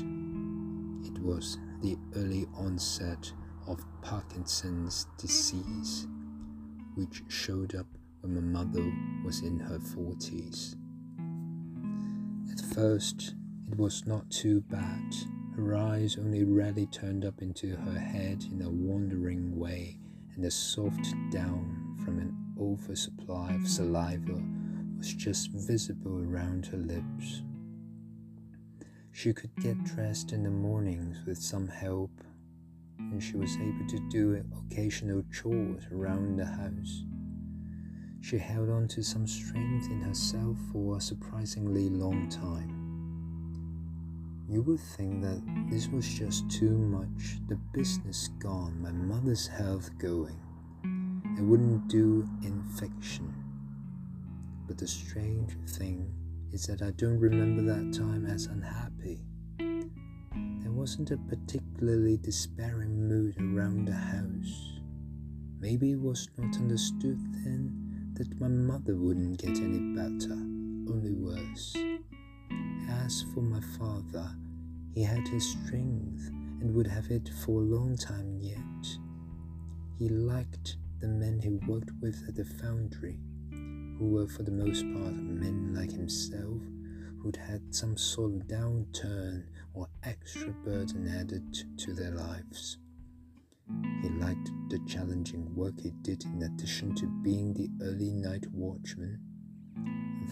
It 1.12 1.20
was 1.20 1.58
the 1.82 1.98
early 2.16 2.46
onset 2.54 3.32
of 3.68 3.84
Parkinson's 4.04 5.08
disease, 5.18 6.08
which 6.94 7.24
showed 7.28 7.74
up 7.74 7.88
when 8.22 8.36
my 8.36 8.64
mother 8.64 8.86
was 9.26 9.42
in 9.42 9.60
her 9.60 9.80
40s. 9.80 10.76
At 12.52 12.62
first, 12.76 13.34
it 13.68 13.76
was 13.76 14.06
not 14.06 14.30
too 14.30 14.62
bad. 14.62 15.16
Her 15.56 15.76
eyes 15.76 16.18
only 16.20 16.44
rarely 16.44 16.86
turned 16.86 17.26
up 17.26 17.42
into 17.42 17.76
her 17.76 18.00
head 18.00 18.46
in 18.52 18.62
a 18.62 18.70
wandering 18.70 19.58
way, 19.58 19.98
and 20.36 20.44
the 20.44 20.52
soft 20.52 21.16
down 21.32 21.98
from 22.04 22.20
an 22.20 22.45
oversupply 22.60 23.54
of 23.54 23.68
saliva 23.68 24.42
was 24.98 25.14
just 25.14 25.52
visible 25.52 26.24
around 26.24 26.66
her 26.68 26.78
lips. 26.78 27.42
She 29.12 29.34
could 29.34 29.56
get 29.62 29.84
dressed 29.84 30.32
in 30.34 30.44
the 30.44 30.52
mornings 30.52 31.18
with 31.26 31.38
some 31.38 31.68
help, 31.68 32.12
and 32.98 33.22
she 33.22 33.38
was 33.38 33.56
able 33.58 33.88
to 33.88 34.10
do 34.10 34.44
occasional 34.66 35.24
chores 35.32 35.84
around 35.92 36.38
the 36.38 36.46
house. 36.46 37.04
She 38.22 38.38
held 38.38 38.70
on 38.70 38.88
to 38.90 39.04
some 39.04 39.28
strength 39.28 39.90
in 39.90 40.02
herself 40.02 40.58
for 40.72 40.98
a 40.98 41.02
surprisingly 41.02 41.90
long 41.90 42.28
time. 42.30 42.86
You 44.50 44.62
would 44.64 44.80
think 44.80 45.22
that 45.22 45.42
this 45.70 45.88
was 45.88 46.08
just 46.08 46.50
too 46.50 46.78
much, 46.78 47.40
the 47.48 47.56
business 47.74 48.30
gone, 48.40 48.82
my 48.82 48.92
mother's 48.92 49.48
health 49.48 49.90
going. 49.98 50.40
It 51.38 51.42
wouldn't 51.42 51.90
do 51.90 52.28
in 52.44 52.64
fiction. 52.80 53.34
But 54.68 54.78
the 54.78 54.88
strange 54.88 55.58
thing 55.68 56.14
is 56.54 56.66
that 56.68 56.82
I 56.82 56.92
don't 56.92 57.20
remember 57.20 57.62
that 57.64 57.94
time 57.98 58.26
as 58.26 58.46
unhappy. 58.46 59.20
There 59.60 60.72
wasn't 60.72 61.12
a 61.12 61.18
particularly 61.18 62.18
despairing 62.18 63.10
mood 63.10 63.36
around 63.38 63.90
the 63.90 63.94
house. 63.94 64.80
Maybe 65.60 65.92
it 65.92 66.00
was 66.00 66.30
not 66.38 66.56
understood 66.56 67.20
then 67.44 68.14
that 68.14 68.40
my 68.40 68.48
mother 68.48 68.96
wouldn't 68.96 69.40
get 69.40 69.58
any 69.58 69.94
better, 69.94 70.34
only 70.34 71.14
worse. 71.14 71.76
As 72.90 73.26
for 73.34 73.42
my 73.42 73.60
father, 73.78 74.34
he 74.94 75.04
had 75.04 75.28
his 75.28 75.52
strength 75.52 76.30
and 76.62 76.74
would 76.74 76.88
have 76.88 77.12
it 77.12 77.30
for 77.44 77.60
a 77.60 77.66
long 77.66 77.98
time 77.98 78.38
yet. 78.40 78.60
He 80.00 80.08
liked 80.08 80.78
the 81.06 81.12
men 81.12 81.40
he 81.40 81.50
worked 81.72 81.92
with 82.02 82.24
at 82.28 82.34
the 82.34 82.44
foundry, 82.44 83.20
who 83.52 84.10
were 84.10 84.26
for 84.26 84.42
the 84.42 84.50
most 84.50 84.82
part 84.82 85.14
men 85.14 85.72
like 85.72 85.92
himself 85.92 86.60
who'd 87.22 87.36
had 87.36 87.62
some 87.70 87.96
sort 87.96 88.34
of 88.34 88.48
downturn 88.48 89.44
or 89.76 89.88
extra 90.02 90.50
burden 90.64 91.08
added 91.08 91.44
to 91.78 91.94
their 91.94 92.10
lives. 92.10 92.80
He 94.02 94.10
liked 94.10 94.50
the 94.70 94.80
challenging 94.88 95.54
work 95.54 95.80
he 95.80 95.92
did 96.02 96.26
in 96.26 96.42
addition 96.42 96.96
to 96.96 97.22
being 97.24 97.54
the 97.54 97.70
early 97.86 98.12
night 98.12 98.48
watchman. 98.52 99.20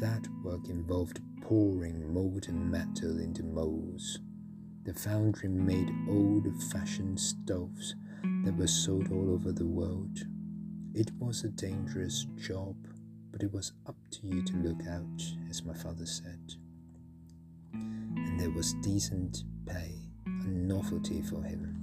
That 0.01 0.27
work 0.43 0.69
involved 0.69 1.21
pouring 1.43 2.12
molten 2.12 2.71
metal 2.71 3.19
into 3.19 3.43
molds. 3.43 4.21
The 4.86 4.95
foundry 4.95 5.49
made 5.49 5.91
old 6.09 6.47
fashioned 6.71 7.19
stoves 7.19 7.93
that 8.43 8.57
were 8.57 8.65
sold 8.65 9.12
all 9.12 9.31
over 9.31 9.51
the 9.51 9.67
world. 9.67 10.25
It 10.95 11.10
was 11.17 11.43
a 11.43 11.49
dangerous 11.49 12.27
job, 12.38 12.75
but 13.32 13.41
it 13.41 13.51
was 13.51 13.73
up 13.88 13.95
to 14.12 14.27
you 14.27 14.43
to 14.43 14.58
look 14.58 14.86
out, 14.88 15.23
as 15.49 15.65
my 15.65 15.73
father 15.73 16.06
said. 16.06 16.53
And 17.73 18.39
there 18.39 18.51
was 18.51 18.75
decent 18.84 19.43
pay, 19.65 19.95
a 20.27 20.47
novelty 20.47 21.23
for 21.23 21.41
him. 21.41 21.79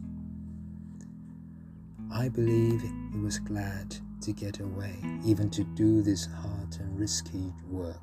I 2.13 2.29
believe 2.29 2.83
he 2.83 3.19
was 3.19 3.41
glad 3.41 3.97
to 4.21 4.33
get 4.33 4.61
away, 4.61 4.95
even 5.25 5.51
to 5.51 5.65
do 5.65 6.03
this 6.03 6.27
hard 6.27 6.77
and 6.79 6.97
risky 6.97 7.53
work, 7.69 8.01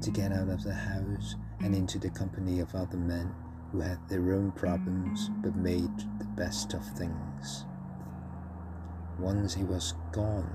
to 0.00 0.10
get 0.10 0.32
out 0.32 0.48
of 0.48 0.64
the 0.64 0.72
house 0.72 1.36
and 1.60 1.74
into 1.74 1.98
the 1.98 2.08
company 2.08 2.60
of 2.60 2.74
other 2.74 2.96
men 2.96 3.34
who 3.70 3.80
had 3.80 3.98
their 4.08 4.32
own 4.32 4.50
problems 4.52 5.28
but 5.42 5.54
made 5.56 5.94
the 6.18 6.28
best 6.36 6.72
of 6.72 6.82
things. 6.96 7.66
Once 9.20 9.54
he 9.54 9.64
was 9.64 9.94
gone, 10.12 10.50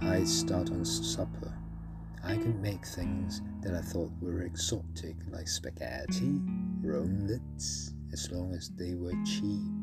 I'd 0.00 0.26
start 0.26 0.70
on 0.70 0.84
supper. 0.84 1.52
I 2.24 2.36
could 2.36 2.60
make 2.60 2.84
things 2.84 3.42
that 3.62 3.74
I 3.74 3.80
thought 3.80 4.10
were 4.20 4.42
exotic, 4.42 5.16
like 5.30 5.48
spaghetti, 5.48 6.40
omelets, 6.84 7.92
as 8.12 8.30
long 8.32 8.54
as 8.54 8.70
they 8.70 8.94
were 8.94 9.12
cheap 9.24 9.78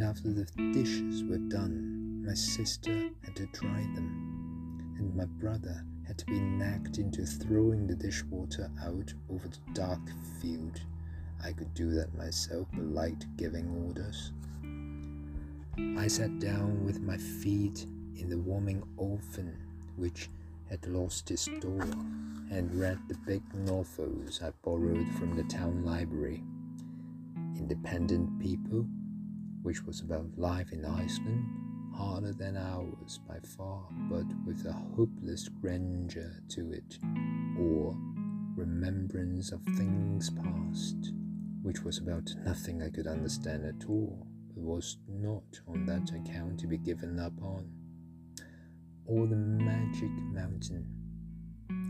and 0.00 0.08
after 0.08 0.32
the 0.32 0.46
dishes 0.72 1.24
were 1.24 1.36
done, 1.36 2.24
my 2.24 2.32
sister 2.32 3.10
had 3.22 3.36
to 3.36 3.46
dry 3.52 3.82
them, 3.94 4.94
and 4.98 5.14
my 5.14 5.26
brother 5.26 5.84
had 6.06 6.16
to 6.18 6.24
be 6.26 6.40
nagged 6.40 6.98
into 6.98 7.26
throwing 7.26 7.86
the 7.86 7.94
dishwater 7.94 8.70
out 8.82 9.12
over 9.28 9.48
the 9.48 9.58
dark 9.74 10.00
field. 10.40 10.80
I 11.44 11.52
could 11.52 11.74
do 11.74 11.90
that 11.92 12.16
myself, 12.16 12.68
but 12.72 12.84
liked 12.84 13.26
giving 13.36 13.68
orders. 13.86 14.32
I 15.98 16.06
sat 16.08 16.38
down 16.38 16.84
with 16.84 17.00
my 17.00 17.16
feet 17.16 17.86
in 18.16 18.28
the 18.28 18.38
warming 18.38 18.82
oven, 18.98 19.56
which 19.96 20.30
had 20.68 20.86
lost 20.86 21.30
its 21.30 21.46
door, 21.60 21.82
and 22.50 22.74
read 22.74 22.98
the 23.08 23.18
big 23.26 23.42
novels 23.54 24.40
I 24.42 24.50
borrowed 24.62 25.08
from 25.18 25.36
the 25.36 25.44
town 25.44 25.84
library. 25.84 26.42
Independent 27.56 28.40
people 28.40 28.86
which 29.62 29.84
was 29.84 30.00
about 30.00 30.38
life 30.38 30.72
in 30.72 30.84
Iceland, 30.84 31.44
harder 31.94 32.32
than 32.32 32.56
ours 32.56 33.20
by 33.28 33.38
far, 33.40 33.86
but 34.08 34.24
with 34.46 34.64
a 34.64 34.72
hopeless 34.72 35.48
grandeur 35.48 36.32
to 36.48 36.72
it, 36.72 36.98
or 37.58 37.94
remembrance 38.56 39.52
of 39.52 39.62
things 39.76 40.30
past, 40.30 41.12
which 41.62 41.82
was 41.82 41.98
about 41.98 42.34
nothing 42.44 42.82
I 42.82 42.90
could 42.90 43.06
understand 43.06 43.66
at 43.66 43.88
all, 43.88 44.26
was 44.60 44.98
not 45.08 45.60
on 45.66 45.86
that 45.86 46.10
account 46.10 46.60
to 46.60 46.66
be 46.66 46.78
given 46.78 47.18
up 47.18 47.32
on, 47.42 47.68
or 49.06 49.26
the 49.26 49.36
magic 49.36 50.10
mountain 50.32 50.86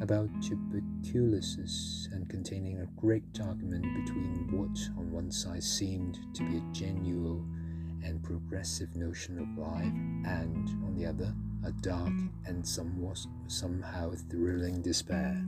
about 0.01 0.31
tuberculosis 0.43 2.09
and 2.13 2.29
containing 2.29 2.81
a 2.81 3.01
great 3.01 3.39
argument 3.43 3.85
between 4.05 4.49
what 4.51 4.79
on 4.99 5.13
one 5.13 5.31
side 5.31 5.63
seemed 5.63 6.19
to 6.35 6.43
be 6.45 6.57
a 6.57 6.73
genuine 6.73 8.01
and 8.03 8.23
progressive 8.23 8.97
notion 8.97 9.39
of 9.39 9.59
life, 9.59 9.93
and 10.27 10.69
on 10.85 10.95
the 10.97 11.05
other, 11.05 11.35
a 11.67 11.73
dark 11.83 12.13
and 12.47 12.67
somewhat 12.67 13.19
somehow 13.47 14.11
thrilling 14.31 14.81
despair. 14.81 15.47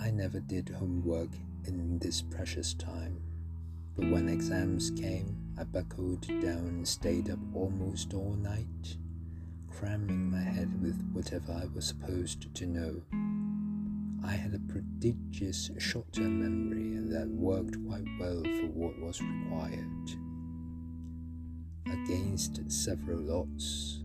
I 0.00 0.10
never 0.10 0.40
did 0.40 0.68
homework 0.68 1.30
in 1.64 2.00
this 2.00 2.22
precious 2.22 2.74
time, 2.74 3.21
but 3.96 4.10
when 4.10 4.28
exams 4.28 4.90
came, 4.90 5.36
I 5.58 5.64
buckled 5.64 6.26
down 6.26 6.66
and 6.66 6.88
stayed 6.88 7.30
up 7.30 7.38
almost 7.54 8.14
all 8.14 8.34
night, 8.34 8.96
cramming 9.70 10.30
my 10.30 10.40
head 10.40 10.80
with 10.80 11.00
whatever 11.12 11.52
I 11.52 11.66
was 11.74 11.86
supposed 11.86 12.54
to 12.54 12.66
know. 12.66 13.02
I 14.24 14.32
had 14.32 14.54
a 14.54 14.72
prodigious 14.72 15.70
short 15.78 16.12
term 16.12 16.40
memory, 16.40 16.92
that 17.12 17.28
worked 17.28 17.76
quite 17.86 18.06
well 18.18 18.42
for 18.42 18.68
what 18.68 18.98
was 18.98 19.20
required. 19.20 20.10
Against 21.86 22.60
several 22.72 23.40
odds, 23.40 24.02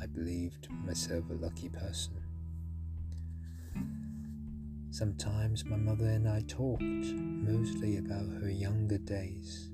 I 0.00 0.06
believed 0.06 0.70
myself 0.70 1.24
a 1.30 1.34
lucky 1.34 1.68
person. 1.68 2.14
Sometimes 4.96 5.62
my 5.66 5.76
mother 5.76 6.06
and 6.06 6.26
I 6.26 6.40
talked, 6.48 6.82
mostly 6.82 7.98
about 7.98 8.32
her 8.40 8.48
younger 8.48 8.96
days. 8.96 9.68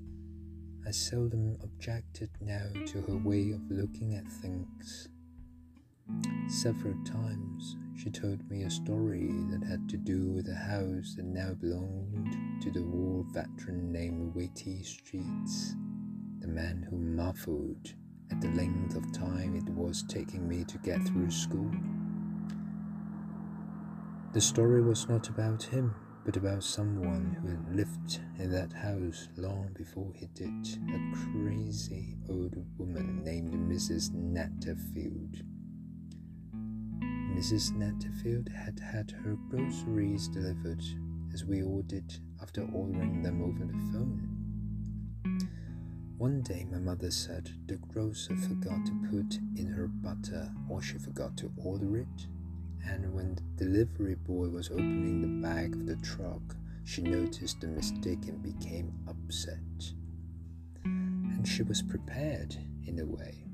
I 0.85 0.91
seldom 0.91 1.57
objected 1.63 2.29
now 2.41 2.67
to 2.87 3.03
her 3.03 3.17
way 3.19 3.53
of 3.53 3.71
looking 3.71 4.15
at 4.15 4.27
things. 4.27 5.07
Several 6.49 6.97
times 7.05 7.77
she 7.97 8.11
told 8.11 8.51
me 8.51 8.65
a 8.65 8.71
story 8.71 9.31
that 9.53 9.63
had 9.63 9.89
to 9.91 9.97
do 9.97 10.33
with 10.33 10.49
a 10.49 10.57
house 10.57 11.15
that 11.15 11.27
now 11.27 11.55
belonged 11.55 12.61
to 12.61 12.73
the 12.73 12.83
war 12.83 13.25
veteran 13.33 13.93
named 13.93 14.35
Waitey 14.35 14.85
Streets 14.85 15.77
the 16.41 16.49
man 16.49 16.85
who 16.91 16.99
marveled 16.99 17.95
at 18.33 18.41
the 18.41 18.51
length 18.61 18.97
of 18.97 19.13
time 19.13 19.55
it 19.55 19.73
was 19.73 20.03
taking 20.09 20.49
me 20.49 20.65
to 20.65 20.79
get 20.79 21.01
through 21.07 21.31
school. 21.31 21.71
The 24.33 24.41
story 24.41 24.81
was 24.81 25.11
not 25.11 25.29
about 25.29 25.63
him, 25.63 25.95
but 26.25 26.39
about 26.39 26.65
someone 26.65 27.37
who 27.43 27.49
had 27.49 27.77
lived 27.77 28.21
in 28.39 28.51
that 28.51 28.73
house 28.73 29.29
long 29.37 29.69
before 29.77 30.11
he 30.15 30.27
did, 30.29 30.49
a 30.89 31.13
crazy 31.33 32.17
old 32.31 32.57
woman 32.79 33.23
named 33.23 33.53
Mrs. 33.53 34.11
Netterfield. 34.15 35.43
Mrs. 37.37 37.73
Netterfield 37.77 38.49
had 38.49 38.81
had 38.81 39.11
her 39.11 39.37
groceries 39.51 40.29
delivered, 40.29 40.83
as 41.35 41.45
we 41.45 41.63
all 41.63 41.83
did 41.83 42.19
after 42.41 42.67
ordering 42.73 43.23
them 43.23 43.43
over 43.43 43.67
the 43.67 43.93
phone. 43.93 44.33
One 46.17 46.41
day, 46.41 46.65
my 46.71 46.79
mother 46.79 47.11
said 47.11 47.51
the 47.67 47.77
grocer 47.77 48.35
forgot 48.37 48.87
to 48.87 49.09
put 49.11 49.39
in 49.57 49.67
her 49.67 49.89
butter 49.89 50.51
or 50.71 50.81
she 50.81 50.97
forgot 50.97 51.37
to 51.37 51.53
order 51.59 51.99
it. 51.99 52.29
And 52.85 53.13
when 53.15 53.35
the 53.35 53.65
delivery 53.65 54.15
boy 54.15 54.49
was 54.49 54.71
opening 54.71 55.23
the 55.23 55.47
back 55.49 55.73
of 55.73 55.87
the 55.87 55.97
truck, 55.97 56.57
she 56.85 57.03
noticed 57.03 57.61
the 57.61 57.69
mistake 57.69 58.27
and 58.27 58.43
became 58.43 58.93
upset. 59.09 59.59
And 60.85 61.47
she 61.47 61.63
was 61.63 61.83
prepared 61.83 62.57
in 62.87 62.99
a 62.99 63.07
way. 63.07 63.45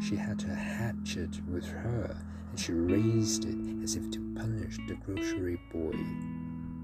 She 0.00 0.16
had 0.16 0.40
her 0.42 0.54
hatchet 0.54 1.44
with 1.46 1.66
her 1.66 2.16
and 2.50 2.58
she 2.58 2.72
raised 2.72 3.44
it 3.44 3.82
as 3.82 3.96
if 3.96 4.10
to 4.12 4.34
punish 4.34 4.78
the 4.88 4.94
grocery 4.94 5.60
boy, 5.72 5.96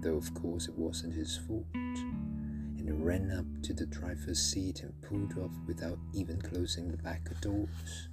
though 0.00 0.16
of 0.16 0.34
course 0.34 0.68
it 0.68 0.76
wasn't 0.76 1.14
his 1.14 1.36
fault 1.36 1.66
and 1.74 3.04
ran 3.04 3.30
up 3.30 3.62
to 3.62 3.72
the 3.72 3.86
driver's 3.86 4.40
seat 4.40 4.82
and 4.82 4.92
pulled 5.02 5.38
off 5.38 5.52
without 5.66 5.98
even 6.12 6.40
closing 6.40 6.90
the 6.90 6.96
back 6.98 7.28
doors. 7.40 8.08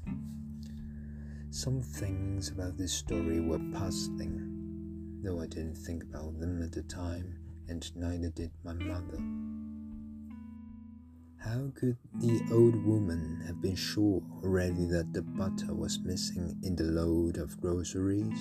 Some 1.51 1.81
things 1.81 2.49
about 2.49 2.77
this 2.77 2.93
story 2.93 3.41
were 3.41 3.59
puzzling, 3.73 5.19
though 5.21 5.41
I 5.41 5.47
didn't 5.47 5.75
think 5.75 6.03
about 6.03 6.39
them 6.39 6.63
at 6.63 6.71
the 6.71 6.83
time, 6.83 7.37
and 7.67 7.95
neither 7.95 8.29
did 8.29 8.51
my 8.63 8.73
mother. 8.73 9.19
How 11.37 11.71
could 11.75 11.97
the 12.15 12.41
old 12.51 12.83
woman 12.85 13.43
have 13.45 13.61
been 13.61 13.75
sure 13.75 14.23
already 14.41 14.85
that 14.85 15.11
the 15.11 15.21
butter 15.21 15.73
was 15.73 15.99
missing 15.99 16.57
in 16.63 16.75
the 16.75 16.85
load 16.85 17.37
of 17.37 17.59
groceries? 17.59 18.39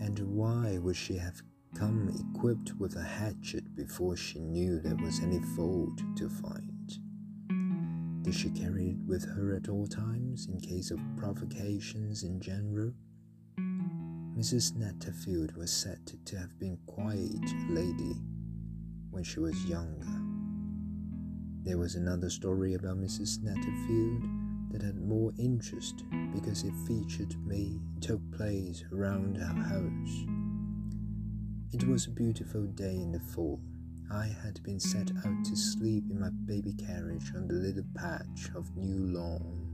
And 0.00 0.18
why 0.34 0.78
would 0.78 0.96
she 0.96 1.18
have 1.18 1.42
come 1.76 2.08
equipped 2.34 2.72
with 2.78 2.96
a 2.96 3.02
hatchet 3.02 3.76
before 3.76 4.16
she 4.16 4.40
knew 4.40 4.80
there 4.80 4.96
was 4.96 5.20
any 5.20 5.40
fault 5.54 6.00
to 6.16 6.28
find. 6.28 6.69
Did 8.22 8.34
she 8.34 8.50
carry 8.50 8.90
it 8.90 8.98
with 9.06 9.24
her 9.24 9.56
at 9.56 9.68
all 9.68 9.86
times 9.86 10.46
in 10.46 10.60
case 10.60 10.90
of 10.90 11.00
provocations 11.16 12.22
in 12.22 12.40
general? 12.40 12.92
Mrs. 14.36 14.76
Netterfield 14.76 15.56
was 15.56 15.72
said 15.72 16.00
to 16.26 16.38
have 16.38 16.58
been 16.58 16.78
a 16.98 17.72
lady 17.72 18.16
when 19.10 19.24
she 19.24 19.40
was 19.40 19.64
younger. 19.64 20.06
There 21.62 21.78
was 21.78 21.94
another 21.94 22.30
story 22.30 22.74
about 22.74 22.98
Mrs. 22.98 23.38
Netterfield 23.42 24.22
that 24.72 24.82
had 24.82 25.00
more 25.00 25.32
interest 25.38 26.04
because 26.32 26.64
it 26.64 26.74
featured 26.86 27.34
me 27.46 27.80
and 27.92 28.02
took 28.02 28.20
place 28.32 28.84
around 28.92 29.38
our 29.38 29.62
house. 29.62 30.26
It 31.72 31.86
was 31.86 32.06
a 32.06 32.10
beautiful 32.10 32.66
day 32.66 32.96
in 32.96 33.12
the 33.12 33.20
fall. 33.20 33.60
I 34.12 34.26
had 34.42 34.60
been 34.64 34.80
set 34.80 35.12
out 35.24 35.44
to 35.44 35.54
sleep 35.54 36.10
in 36.10 36.18
my 36.18 36.30
baby 36.44 36.72
carriage 36.72 37.32
on 37.36 37.46
the 37.46 37.54
little 37.54 37.84
patch 37.94 38.50
of 38.56 38.76
new 38.76 39.16
lawn. 39.16 39.68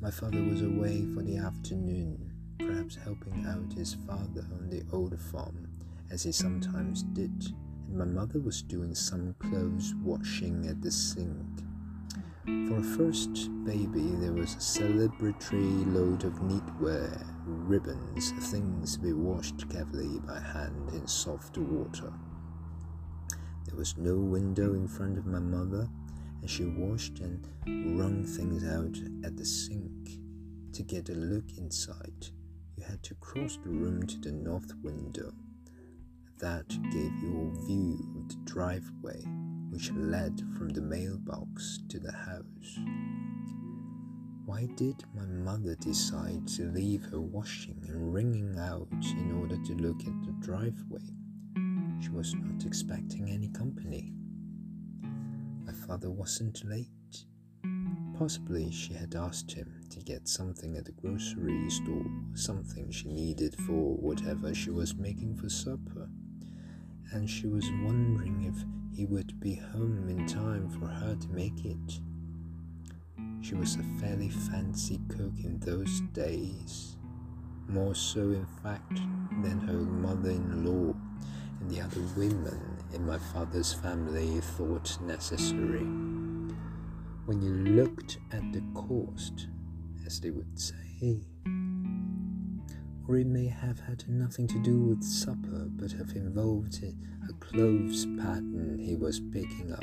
My 0.00 0.12
father 0.12 0.40
was 0.44 0.62
away 0.62 1.04
for 1.12 1.22
the 1.22 1.38
afternoon, 1.38 2.32
perhaps 2.60 2.94
helping 2.94 3.44
out 3.46 3.72
his 3.72 3.94
father 4.06 4.46
on 4.52 4.70
the 4.70 4.84
old 4.92 5.18
farm, 5.18 5.68
as 6.12 6.22
he 6.22 6.30
sometimes 6.30 7.02
did, 7.02 7.52
and 7.88 7.98
my 7.98 8.04
mother 8.04 8.38
was 8.38 8.62
doing 8.62 8.94
some 8.94 9.34
clothes 9.40 9.92
washing 10.04 10.68
at 10.68 10.80
the 10.80 10.92
sink. 10.92 11.64
For 12.68 12.78
a 12.78 12.96
first 12.96 13.50
baby, 13.64 14.06
there 14.20 14.34
was 14.34 14.54
a 14.54 14.58
celebratory 14.58 15.92
load 15.92 16.22
of 16.22 16.34
neatwear, 16.34 17.26
ribbons, 17.44 18.30
things 18.52 18.94
to 18.94 19.00
be 19.00 19.12
washed 19.12 19.68
carefully 19.68 20.20
by 20.20 20.38
hand 20.38 20.90
in 20.92 21.08
soft 21.08 21.58
water. 21.58 22.12
There 23.70 23.78
was 23.78 23.96
no 23.96 24.16
window 24.16 24.74
in 24.74 24.88
front 24.88 25.16
of 25.16 25.26
my 25.26 25.38
mother, 25.38 25.88
and 26.40 26.50
she 26.50 26.64
washed 26.64 27.20
and 27.20 27.46
wrung 27.96 28.24
things 28.24 28.64
out 28.64 28.98
at 29.24 29.36
the 29.36 29.44
sink. 29.44 30.18
To 30.72 30.82
get 30.82 31.08
a 31.08 31.14
look 31.14 31.44
inside, 31.56 32.26
you 32.76 32.82
had 32.82 33.00
to 33.04 33.14
cross 33.14 33.58
the 33.62 33.70
room 33.70 34.04
to 34.08 34.18
the 34.18 34.32
north 34.32 34.74
window. 34.82 35.32
That 36.38 36.68
gave 36.68 37.14
you 37.22 37.52
a 37.54 37.64
view 37.64 38.12
of 38.16 38.28
the 38.28 38.38
driveway 38.44 39.22
which 39.70 39.92
led 39.92 40.42
from 40.58 40.70
the 40.70 40.82
mailbox 40.82 41.78
to 41.90 42.00
the 42.00 42.10
house. 42.10 42.78
Why 44.46 44.66
did 44.74 45.04
my 45.14 45.26
mother 45.26 45.76
decide 45.76 46.48
to 46.56 46.72
leave 46.72 47.04
her 47.12 47.20
washing 47.20 47.84
and 47.86 48.12
wringing 48.12 48.58
out 48.58 48.88
in 49.16 49.30
order 49.40 49.56
to 49.56 49.74
look 49.74 50.00
at 50.00 50.24
the 50.24 50.34
driveway? 50.40 51.19
She 52.00 52.08
was 52.08 52.34
not 52.34 52.64
expecting 52.64 53.28
any 53.28 53.48
company. 53.48 54.14
My 55.66 55.72
father 55.86 56.10
wasn't 56.10 56.64
late. 56.64 57.26
Possibly 58.16 58.70
she 58.70 58.94
had 58.94 59.14
asked 59.14 59.52
him 59.52 59.82
to 59.90 60.00
get 60.00 60.26
something 60.26 60.76
at 60.76 60.86
the 60.86 60.92
grocery 60.92 61.68
store, 61.68 62.06
something 62.34 62.90
she 62.90 63.08
needed 63.08 63.54
for 63.66 63.96
whatever 63.96 64.54
she 64.54 64.70
was 64.70 64.94
making 64.94 65.36
for 65.36 65.50
supper, 65.50 66.08
and 67.12 67.28
she 67.28 67.46
was 67.46 67.64
wondering 67.82 68.44
if 68.44 68.96
he 68.96 69.04
would 69.04 69.38
be 69.38 69.54
home 69.54 70.08
in 70.08 70.26
time 70.26 70.70
for 70.70 70.86
her 70.86 71.14
to 71.14 71.28
make 71.28 71.66
it. 71.66 72.00
She 73.42 73.54
was 73.54 73.76
a 73.76 74.00
fairly 74.00 74.30
fancy 74.30 75.00
cook 75.08 75.32
in 75.44 75.58
those 75.60 76.00
days, 76.12 76.96
more 77.68 77.94
so, 77.94 78.20
in 78.20 78.46
fact, 78.62 79.00
than 79.42 79.60
her 79.60 79.80
mother 79.80 80.30
in 80.30 80.64
law 80.64 80.94
and 81.60 81.70
the 81.70 81.80
other 81.80 82.00
women 82.16 82.78
in 82.92 83.06
my 83.06 83.18
father's 83.18 83.72
family 83.72 84.40
thought 84.40 85.00
necessary. 85.02 85.86
When 87.26 87.40
you 87.42 87.52
looked 87.52 88.18
at 88.32 88.52
the 88.52 88.62
cost, 88.74 89.48
as 90.06 90.20
they 90.20 90.30
would 90.30 90.58
say, 90.58 91.20
or 93.06 93.16
it 93.16 93.26
may 93.26 93.46
have 93.46 93.80
had 93.80 94.08
nothing 94.08 94.46
to 94.48 94.58
do 94.62 94.80
with 94.80 95.02
supper 95.02 95.66
but 95.70 95.92
have 95.92 96.10
involved 96.16 96.82
a 96.82 97.32
clothes 97.34 98.06
pattern 98.18 98.78
he 98.78 98.94
was 98.94 99.20
picking 99.20 99.72
up 99.72 99.82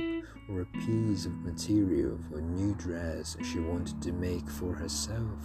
or 0.50 0.62
a 0.62 0.66
piece 0.86 1.26
of 1.26 1.34
material 1.44 2.18
for 2.30 2.40
a 2.40 2.42
new 2.42 2.74
dress 2.76 3.36
she 3.44 3.60
wanted 3.60 4.02
to 4.02 4.12
make 4.14 4.50
for 4.50 4.74
herself. 4.74 5.40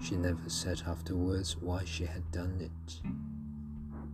She 0.00 0.16
never 0.16 0.48
said 0.48 0.82
afterwards 0.86 1.56
why 1.56 1.84
she 1.84 2.04
had 2.04 2.30
done 2.30 2.60
it. 2.60 3.00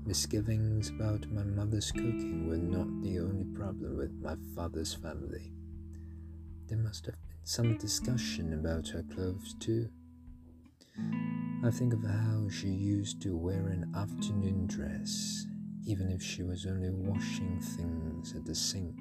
Misgivings 0.05 0.89
about 0.89 1.31
my 1.31 1.45
mother's 1.45 1.93
cooking 1.93 2.49
were 2.49 2.57
not 2.57 2.89
the 3.03 3.21
only 3.21 3.45
problem 3.45 3.97
with 3.97 4.13
my 4.21 4.35
father's 4.55 4.93
family. 4.93 5.53
There 6.67 6.79
must 6.79 7.07
have 7.07 7.15
been 7.15 7.39
some 7.45 7.79
discussion 7.79 8.53
about 8.53 8.89
her 8.89 9.05
clothes 9.15 9.55
too. 9.61 9.89
I 11.65 11.71
think 11.71 11.93
of 11.93 12.03
how 12.03 12.49
she 12.51 12.67
used 12.67 13.23
to 13.23 13.37
wear 13.37 13.69
an 13.69 13.93
afternoon 13.95 14.67
dress, 14.67 15.47
even 15.87 16.11
if 16.11 16.21
she 16.21 16.43
was 16.43 16.67
only 16.67 16.91
washing 16.91 17.61
things 17.61 18.35
at 18.35 18.45
the 18.45 18.57
sink. 18.57 18.99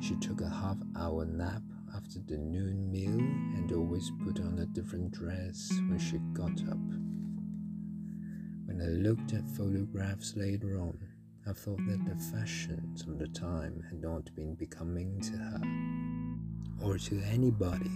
She 0.00 0.16
took 0.16 0.42
a 0.42 0.50
half 0.50 0.76
hour 0.98 1.24
nap 1.24 1.62
after 1.96 2.18
the 2.20 2.36
noon 2.36 2.90
meal 2.92 3.18
and 3.18 3.72
always 3.72 4.12
put 4.22 4.38
on 4.40 4.58
a 4.58 4.66
different 4.66 5.12
dress 5.12 5.70
when 5.88 5.98
she 5.98 6.18
got 6.34 6.60
up. 6.70 7.07
When 8.78 8.86
I 8.86 9.08
looked 9.08 9.32
at 9.32 9.48
photographs 9.56 10.36
later 10.36 10.78
on, 10.78 10.96
I 11.48 11.52
thought 11.52 11.84
that 11.88 12.04
the 12.04 12.14
fashions 12.30 13.02
of 13.08 13.18
the 13.18 13.26
time 13.26 13.82
had 13.88 14.00
not 14.00 14.32
been 14.36 14.54
becoming 14.54 15.20
to 15.20 15.36
her 15.36 16.86
or 16.86 16.96
to 16.96 17.20
anybody. 17.22 17.90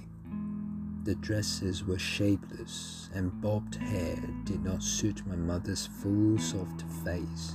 The 1.04 1.14
dresses 1.14 1.84
were 1.84 2.00
shapeless, 2.00 3.10
and 3.14 3.40
bobbed 3.40 3.76
hair 3.76 4.16
did 4.42 4.64
not 4.64 4.82
suit 4.82 5.24
my 5.24 5.36
mother's 5.36 5.86
full, 5.86 6.36
soft 6.38 6.82
face. 7.04 7.54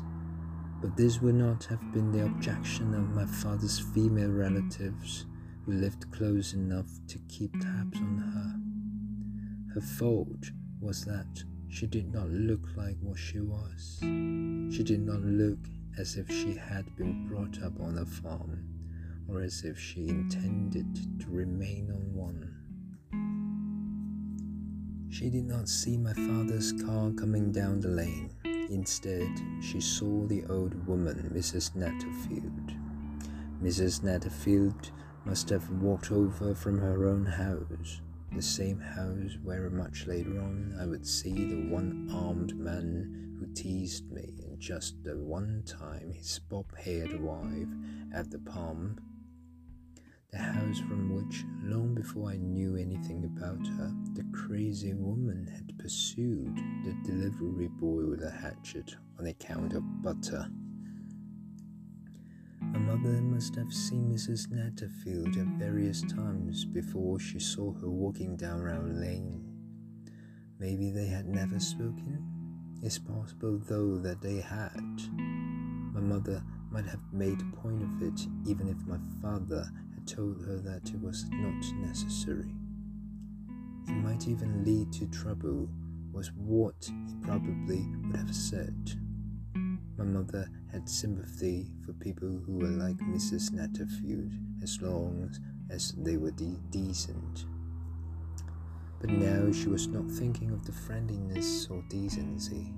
But 0.81 0.95
this 0.95 1.21
would 1.21 1.35
not 1.35 1.65
have 1.65 1.91
been 1.91 2.13
the 2.13 2.23
objection 2.23 2.93
of 2.93 3.13
my 3.13 3.25
father's 3.25 3.77
female 3.93 4.31
relatives, 4.31 5.25
who 5.65 5.73
lived 5.73 6.09
close 6.13 6.53
enough 6.53 6.87
to 7.09 7.19
keep 7.27 7.51
tabs 7.59 7.97
on 7.97 8.19
her. 8.19 9.73
Her 9.73 9.85
fault 9.85 10.51
was 10.79 11.03
that 11.03 11.43
she 11.69 11.85
did 11.87 12.13
not 12.13 12.29
look 12.29 12.61
like 12.75 12.95
what 13.01 13.17
she 13.17 13.39
was. 13.39 13.97
She 13.99 14.83
did 14.83 15.01
not 15.05 15.21
look 15.21 15.59
as 15.97 16.15
if 16.15 16.29
she 16.29 16.53
had 16.55 16.95
been 16.95 17.27
brought 17.27 17.61
up 17.63 17.79
on 17.79 17.97
a 17.97 18.05
farm, 18.05 18.63
or 19.27 19.41
as 19.41 19.63
if 19.63 19.79
she 19.79 20.07
intended 20.07 21.19
to 21.19 21.29
remain 21.29 21.91
on 21.91 22.13
one. 22.13 22.53
She 25.09 25.29
did 25.29 25.45
not 25.45 25.67
see 25.67 25.97
my 25.97 26.13
father's 26.13 26.71
car 26.71 27.11
coming 27.11 27.51
down 27.51 27.79
the 27.79 27.87
lane. 27.87 28.31
Instead, 28.69 29.29
she 29.61 29.79
saw 29.81 30.27
the 30.27 30.45
old 30.45 30.85
woman, 30.85 31.31
Mrs. 31.33 31.75
Netterfield. 31.75 32.73
Mrs. 33.63 34.03
Netterfield 34.03 34.91
must 35.25 35.49
have 35.49 35.69
walked 35.71 36.11
over 36.11 36.53
from 36.53 36.77
her 36.77 37.07
own 37.07 37.25
house, 37.25 38.01
the 38.33 38.41
same 38.41 38.79
house 38.79 39.37
where 39.43 39.69
much 39.69 40.07
later 40.07 40.39
on 40.39 40.75
I 40.79 40.85
would 40.85 41.05
see 41.05 41.33
the 41.33 41.69
one 41.69 42.09
armed 42.11 42.55
man 42.57 43.37
who 43.39 43.53
teased 43.53 44.11
me, 44.11 44.33
and 44.43 44.59
just 44.59 45.03
the 45.03 45.17
one 45.17 45.63
time 45.65 46.11
his 46.11 46.39
bob 46.39 46.75
haired 46.77 47.19
wife 47.19 47.69
at 48.13 48.29
the 48.31 48.39
pump 48.39 49.01
the 50.31 50.37
house 50.37 50.79
from 50.79 51.15
which, 51.15 51.45
long 51.63 51.95
before 51.95 52.31
I 52.31 52.37
knew 52.37 52.75
anything 52.75 53.23
about 53.23 53.65
her, 53.65 53.93
the 54.13 54.25
crazy 54.33 54.93
woman 54.93 55.47
had 55.47 55.79
pursued 55.79 56.55
the 56.83 56.93
delivery 57.05 57.69
boy 57.69 58.05
with 58.05 58.23
a 58.23 58.29
hatchet 58.29 58.95
on 59.17 59.27
account 59.27 59.73
of 59.73 60.01
butter. 60.01 60.49
My 62.73 62.79
mother 62.79 63.21
must 63.21 63.55
have 63.55 63.73
seen 63.73 64.13
Mrs. 64.13 64.51
Netterfield 64.51 65.37
at 65.37 65.59
various 65.59 66.01
times 66.03 66.65
before 66.65 67.19
she 67.19 67.39
saw 67.39 67.73
her 67.73 67.89
walking 67.89 68.35
down 68.35 68.61
Round 68.61 68.99
Lane. 68.99 69.43
Maybe 70.59 70.91
they 70.91 71.07
had 71.07 71.27
never 71.27 71.59
spoken. 71.59 72.23
It's 72.81 72.99
possible, 72.99 73.59
though, 73.67 73.97
that 73.99 74.21
they 74.21 74.41
had. 74.41 75.01
My 75.93 76.01
mother 76.01 76.43
might 76.69 76.85
have 76.85 77.01
made 77.11 77.39
a 77.41 77.55
point 77.57 77.81
of 77.81 78.01
it, 78.03 78.27
even 78.45 78.67
if 78.67 78.77
my 78.85 78.99
father 79.21 79.69
had 79.95 80.07
told 80.07 80.43
her 80.45 80.57
that 80.59 80.89
it 80.89 81.01
was 81.01 81.25
not 81.31 81.63
necessary. 81.87 82.53
It 83.87 83.93
might 83.93 84.27
even 84.27 84.65
lead 84.65 84.91
to 84.93 85.07
trouble, 85.07 85.69
was 86.11 86.31
what 86.33 86.75
he 87.07 87.15
probably 87.21 87.85
would 88.03 88.15
have 88.15 88.35
said. 88.35 88.91
My 89.97 90.03
mother 90.03 90.49
had 90.77 90.87
sympathy 90.87 91.71
for 91.83 91.93
people 91.93 92.29
who 92.45 92.59
were 92.59 92.67
like 92.67 92.97
Mrs. 92.97 93.51
Netterfield 93.51 94.31
as 94.61 94.79
long 94.79 95.27
as 95.71 95.93
they 95.93 96.17
were 96.17 96.29
de- 96.29 96.61
decent. 96.69 97.45
But 99.01 99.09
now 99.09 99.51
she 99.51 99.69
was 99.69 99.87
not 99.87 100.07
thinking 100.11 100.51
of 100.51 100.67
the 100.67 100.71
friendliness 100.71 101.65
or 101.71 101.83
decency. 101.89 102.71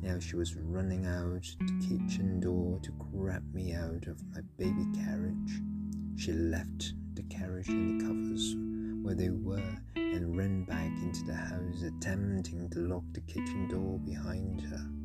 Now 0.00 0.18
she 0.18 0.34
was 0.34 0.56
running 0.56 1.06
out 1.06 1.46
the 1.60 1.86
kitchen 1.86 2.40
door 2.40 2.80
to 2.82 2.90
grab 3.12 3.44
me 3.54 3.72
out 3.72 4.08
of 4.08 4.20
my 4.34 4.40
baby 4.58 4.84
carriage 4.92 5.62
she 6.16 6.32
left 6.32 6.94
the 7.14 7.22
carriage 7.24 7.68
and 7.68 8.00
the 8.00 8.04
covers 8.04 8.56
where 9.04 9.14
they 9.14 9.30
were 9.30 9.78
and 9.94 10.36
ran 10.36 10.64
back 10.64 10.90
into 11.02 11.22
the 11.24 11.34
house, 11.34 11.82
attempting 11.82 12.68
to 12.70 12.80
lock 12.80 13.04
the 13.12 13.20
kitchen 13.20 13.68
door 13.68 14.00
behind 14.00 14.60
her. 14.62 15.01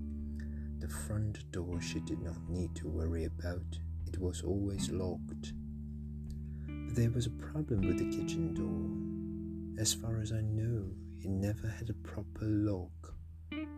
Front 1.08 1.50
door 1.54 1.80
she 1.80 2.02
did 2.02 2.22
not 2.22 2.50
need 2.50 2.76
to 2.76 2.90
worry 2.90 3.24
about, 3.24 3.80
it 4.08 4.20
was 4.20 4.42
always 4.42 4.90
locked. 4.90 5.54
But 6.68 6.96
there 6.96 7.12
was 7.12 7.28
a 7.28 7.30
problem 7.30 7.88
with 7.88 7.98
the 7.98 8.12
kitchen 8.12 8.54
door. 8.54 9.82
As 9.82 9.94
far 9.94 10.20
as 10.20 10.34
I 10.34 10.42
know, 10.42 10.84
it 11.22 11.30
never 11.30 11.70
had 11.70 11.90
a 11.90 11.94
proper 11.94 12.44
lock. 12.44 13.14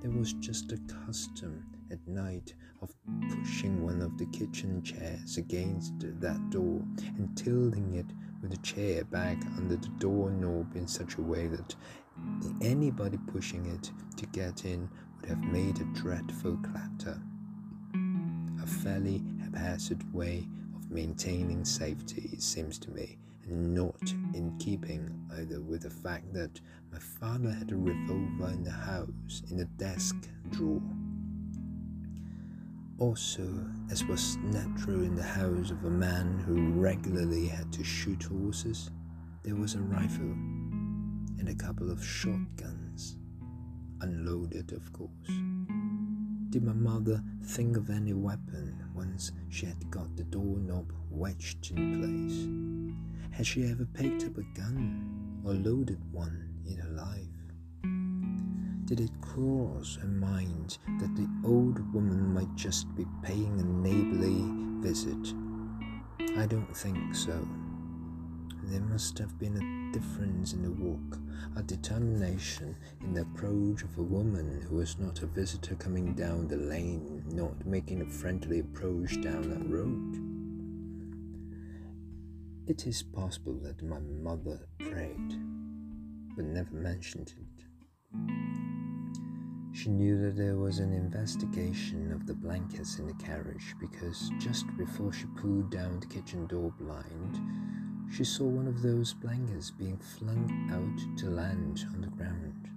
There 0.02 0.10
was 0.10 0.34
just 0.34 0.72
a 0.72 0.80
custom 1.06 1.64
at 1.92 2.00
night 2.08 2.56
of 2.82 2.96
pushing 3.30 3.86
one 3.86 4.02
of 4.02 4.18
the 4.18 4.26
kitchen 4.28 4.82
chairs 4.82 5.38
against 5.38 5.94
that 6.00 6.50
door 6.50 6.82
and 7.20 7.38
tilting 7.38 7.94
it 7.94 8.08
with 8.42 8.50
the 8.50 8.58
chair 8.58 9.04
back 9.04 9.38
under 9.56 9.76
the 9.76 9.90
doorknob 10.00 10.76
in 10.76 10.88
such 10.88 11.18
a 11.18 11.22
way 11.22 11.46
that 11.46 11.76
anybody 12.64 13.20
pushing 13.32 13.68
it 13.68 13.92
to 14.18 14.26
get 14.28 14.66
in 14.66 14.90
would 15.20 15.30
have 15.30 15.44
made 15.44 15.80
a 15.80 16.00
dreadful 16.00 16.58
clatter. 16.58 17.20
A 18.62 18.68
fairly 18.68 19.22
haphazard 19.42 20.04
way 20.14 20.48
of 20.76 20.92
maintaining 20.92 21.66
safety, 21.66 22.30
it 22.32 22.42
seems 22.42 22.78
to 22.80 22.92
me, 22.92 23.18
and 23.44 23.74
not 23.74 24.02
in 24.34 24.56
keeping 24.60 25.10
either 25.38 25.62
with 25.62 25.84
the 25.84 25.90
fact 25.90 26.34
that 26.34 26.60
my 26.92 27.00
father 27.00 27.50
had 27.52 27.72
a 27.72 27.76
revolver 27.76 28.54
in 28.54 28.64
the 28.64 28.72
house 28.72 29.44
in 29.52 29.60
a 29.60 29.66
desk 29.66 30.16
drawer. 30.52 30.82
Also, 33.00 33.48
as 33.90 34.04
was 34.06 34.38
natural 34.38 35.04
in 35.04 35.16
the 35.16 35.24
house 35.24 35.72
of 35.72 35.86
a 35.86 35.90
man 35.90 36.40
who 36.46 36.72
regularly 36.74 37.48
had 37.48 37.72
to 37.72 37.84
shoot 37.84 38.24
horses, 38.24 38.92
there 39.44 39.56
was 39.56 39.76
a 39.76 39.82
rifle 39.82 40.34
and 41.40 41.48
a 41.48 41.56
couple 41.56 41.90
of 41.90 42.06
shotguns, 42.06 42.79
unloaded, 44.02 44.72
of 44.74 44.92
course. 44.94 45.28
Did 46.50 46.64
my 46.64 46.74
mother 46.74 47.24
think 47.44 47.78
of 47.78 47.90
any 47.90 48.14
weapon 48.14 48.84
once 48.96 49.32
she 49.50 49.66
had 49.66 49.90
got 49.92 50.16
the 50.16 50.24
doorknob 50.24 50.92
wedged 51.10 51.72
in 51.72 52.00
place? 52.00 52.48
Had 53.32 53.46
she 53.46 53.70
ever 53.70 53.86
picked 53.86 54.26
up 54.26 54.38
a 54.38 54.44
gun 54.60 55.42
or 55.46 55.54
loaded 55.54 56.00
one 56.12 56.50
in 56.66 56.78
her 56.78 56.90
life? 56.90 57.40
Did 58.86 59.02
it 59.02 59.22
cross 59.22 59.98
her 60.02 60.08
mind 60.08 60.80
that 61.00 61.16
the 61.16 61.30
old 61.46 61.94
woman 61.94 62.34
might 62.34 62.54
just 62.56 62.94
be 62.96 63.06
paying 63.22 63.60
a 63.60 63.64
neighborly 63.64 64.44
visit? 64.82 65.34
I 66.38 66.48
don't 66.48 66.76
think 66.76 67.14
so. 67.14 67.48
There 68.70 68.82
must 68.82 69.18
have 69.18 69.40
been 69.40 69.58
a 69.58 69.94
difference 69.98 70.54
in 70.54 70.62
the 70.62 70.70
walk, 70.70 71.18
a 71.56 71.64
determination 71.64 72.76
in 73.02 73.16
the 73.16 73.22
approach 73.22 73.82
of 73.82 73.98
a 73.98 74.04
woman 74.04 74.62
who 74.62 74.76
was 74.76 75.00
not 75.00 75.24
a 75.24 75.26
visitor 75.26 75.74
coming 75.74 76.14
down 76.14 76.48
the 76.48 76.58
lane, 76.58 77.24
not 77.30 77.66
making 77.66 78.04
a 78.04 78.06
friendly 78.06 78.60
approach 78.60 79.20
down 79.22 79.50
that 79.50 79.68
road. 79.68 80.20
It 82.70 82.86
is 82.86 83.02
possible 83.02 83.60
that 83.64 83.82
my 83.82 84.00
mother 84.00 84.60
prayed, 84.78 85.34
but 86.36 86.46
never 86.46 86.76
mentioned 86.76 87.34
it. 87.40 87.66
She 89.72 89.90
knew 89.90 90.22
that 90.22 90.38
there 90.38 90.58
was 90.58 90.78
an 90.78 90.94
investigation 90.94 92.12
of 92.12 92.28
the 92.28 92.36
blankets 92.36 93.00
in 93.00 93.08
the 93.08 93.14
carriage 93.16 93.74
because 93.80 94.30
just 94.38 94.66
before 94.78 95.12
she 95.12 95.26
pulled 95.38 95.72
down 95.72 96.00
the 96.00 96.06
kitchen 96.06 96.46
door 96.46 96.72
blind, 96.78 97.40
she 98.12 98.24
saw 98.24 98.44
one 98.44 98.68
of 98.68 98.82
those 98.82 99.14
blankets 99.14 99.72
being 99.72 99.98
flung 99.98 100.70
out 100.72 101.18
to 101.20 101.30
land 101.30 101.86
on 101.94 102.02
the 102.02 102.08
ground. 102.08 102.68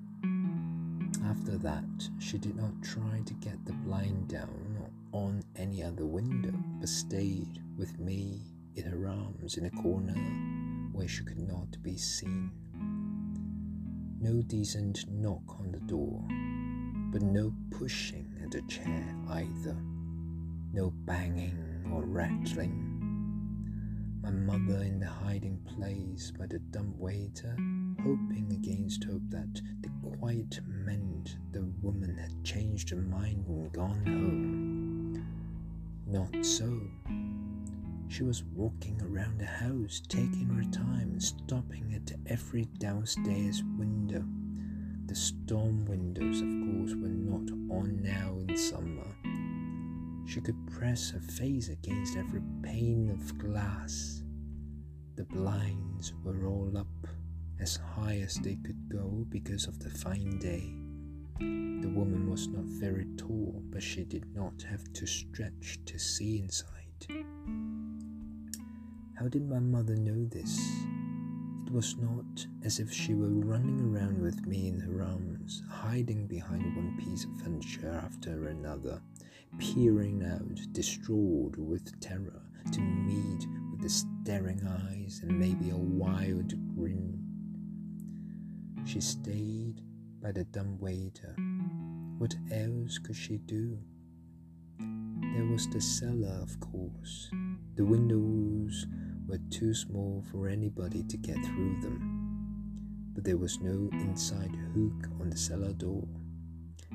After 1.24 1.56
that, 1.58 2.08
she 2.18 2.38
did 2.38 2.56
not 2.56 2.82
try 2.82 3.20
to 3.24 3.34
get 3.34 3.64
the 3.64 3.72
blind 3.72 4.28
down 4.28 4.90
on 5.12 5.42
any 5.56 5.82
other 5.82 6.06
window, 6.06 6.52
but 6.80 6.88
stayed 6.88 7.62
with 7.76 7.98
me 7.98 8.40
in 8.76 8.84
her 8.84 9.08
arms 9.08 9.56
in 9.56 9.66
a 9.66 9.70
corner 9.82 10.14
where 10.92 11.08
she 11.08 11.24
could 11.24 11.38
not 11.38 11.82
be 11.82 11.96
seen. 11.96 12.50
No 14.20 14.42
decent 14.42 15.04
knock 15.08 15.58
on 15.58 15.72
the 15.72 15.80
door 15.80 16.22
but 17.12 17.20
no 17.20 17.52
pushing 17.70 18.26
at 18.42 18.54
a 18.54 18.62
chair 18.62 19.14
either, 19.28 19.76
no 20.72 20.90
banging 21.04 21.84
or 21.92 22.04
rattling. 22.04 22.91
My 24.22 24.30
mother 24.30 24.82
in 24.82 25.00
the 25.00 25.08
hiding 25.08 25.58
place 25.76 26.32
by 26.38 26.46
the 26.46 26.58
dumb 26.58 26.94
waiter, 26.98 27.56
hoping 28.02 28.48
against 28.52 29.04
hope 29.04 29.22
that 29.30 29.60
the 29.82 29.90
quiet 30.16 30.60
meant 30.66 31.36
the 31.50 31.64
woman 31.82 32.16
had 32.16 32.44
changed 32.44 32.90
her 32.90 32.96
mind 32.96 33.46
and 33.46 33.72
gone 33.72 34.06
home. 34.06 35.26
Not 36.06 36.44
so. 36.44 36.80
She 38.08 38.22
was 38.22 38.44
walking 38.44 39.00
around 39.02 39.38
the 39.38 39.46
house, 39.46 40.02
taking 40.08 40.48
her 40.48 40.70
time, 40.70 41.18
stopping 41.18 41.94
at 41.94 42.12
every 42.26 42.66
downstairs 42.78 43.62
window 43.78 44.24
the 45.12 45.18
storm 45.18 45.84
windows, 45.84 46.40
of 46.40 46.48
course, 46.48 46.94
were 46.94 47.08
not 47.08 47.50
on 47.70 48.02
now 48.02 48.38
in 48.48 48.56
summer. 48.56 49.14
She 50.26 50.40
could 50.40 50.66
press 50.66 51.10
her 51.10 51.20
face 51.20 51.68
against 51.68 52.16
every 52.16 52.42
pane 52.62 53.10
of 53.10 53.38
glass. 53.38 54.22
The 55.16 55.24
blinds 55.24 56.14
were 56.24 56.46
all 56.46 56.76
up 56.76 56.86
as 57.60 57.76
high 57.76 58.20
as 58.24 58.34
they 58.36 58.56
could 58.56 58.88
go 58.88 59.26
because 59.28 59.66
of 59.66 59.78
the 59.78 59.90
fine 59.90 60.38
day. 60.38 60.74
The 61.38 61.88
woman 61.88 62.30
was 62.30 62.48
not 62.48 62.64
very 62.64 63.06
tall, 63.16 63.62
but 63.70 63.82
she 63.82 64.04
did 64.04 64.34
not 64.34 64.62
have 64.62 64.92
to 64.94 65.06
stretch 65.06 65.80
to 65.86 65.98
see 65.98 66.38
inside. 66.38 66.68
How 69.14 69.28
did 69.28 69.48
my 69.48 69.58
mother 69.58 69.96
know 69.96 70.24
this? 70.26 70.58
It 71.66 71.72
was 71.72 71.96
not 71.96 72.46
as 72.64 72.80
if 72.80 72.92
she 72.92 73.14
were 73.14 73.28
running 73.28 73.80
around 73.80 74.20
with 74.20 74.46
me 74.46 74.68
in 74.68 74.80
her 74.80 75.02
arms, 75.02 75.62
hiding 75.70 76.26
behind 76.26 76.76
one 76.76 76.96
piece 76.98 77.24
of 77.24 77.40
furniture 77.40 78.00
after 78.04 78.48
another, 78.48 79.00
peering 79.58 80.22
out, 80.24 80.72
distraught 80.72 81.56
with 81.56 81.98
terror, 82.00 82.42
to 82.72 82.80
meet 82.80 83.46
with 83.70 83.82
the 83.82 83.88
staring 83.88 84.60
eyes 84.66 85.20
and 85.22 85.38
maybe 85.38 85.70
a 85.70 85.76
wild 85.76 86.54
grin. 86.76 87.18
She 88.84 89.00
stayed 89.00 89.82
by 90.20 90.32
the 90.32 90.44
dumb 90.44 90.78
waiter. 90.78 91.34
What 92.18 92.34
else 92.50 92.98
could 92.98 93.16
she 93.16 93.38
do? 93.38 93.78
There 94.78 95.46
was 95.46 95.68
the 95.68 95.80
cellar, 95.80 96.38
of 96.42 96.58
course. 96.60 97.30
The 97.76 97.84
windows 97.84 98.86
were 99.26 99.38
too 99.50 99.72
small 99.74 100.24
for 100.30 100.48
anybody 100.48 101.02
to 101.04 101.16
get 101.16 101.36
through 101.36 101.80
them. 101.80 103.12
But 103.14 103.24
there 103.24 103.36
was 103.38 103.60
no 103.60 103.88
inside 103.92 104.54
hook 104.74 105.08
on 105.20 105.30
the 105.30 105.36
cellar 105.36 105.72
door, 105.72 106.06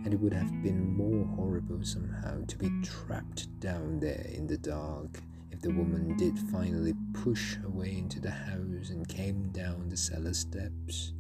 and 0.04 0.14
it 0.14 0.20
would 0.20 0.34
have 0.34 0.62
been 0.64 0.96
more 0.96 1.26
horrible 1.36 1.84
somehow 1.84 2.44
to 2.48 2.58
be 2.58 2.70
trapped 2.82 3.60
down 3.60 4.00
there 4.00 4.26
in 4.34 4.48
the 4.48 4.58
dark 4.58 5.22
if 5.52 5.62
the 5.62 5.72
woman 5.72 6.16
did 6.18 6.38
finally 6.52 6.94
push 7.14 7.56
her 7.56 7.70
way 7.70 7.98
into 7.98 8.20
the 8.20 8.32
house 8.32 8.90
and 8.90 9.08
came 9.08 9.50
down 9.52 9.90
the 9.90 9.98
cellar 9.98 10.34
steps. 10.34 11.14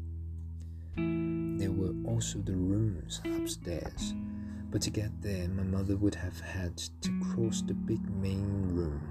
There 0.95 1.71
were 1.71 1.93
also 2.05 2.39
the 2.39 2.55
rooms 2.55 3.21
upstairs, 3.25 4.13
but 4.69 4.81
to 4.83 4.89
get 4.89 5.21
there, 5.21 5.47
my 5.47 5.63
mother 5.63 5.97
would 5.97 6.15
have 6.15 6.39
had 6.39 6.77
to 6.77 7.19
cross 7.19 7.61
the 7.61 7.73
big 7.73 8.07
main 8.09 8.75
room. 8.75 9.01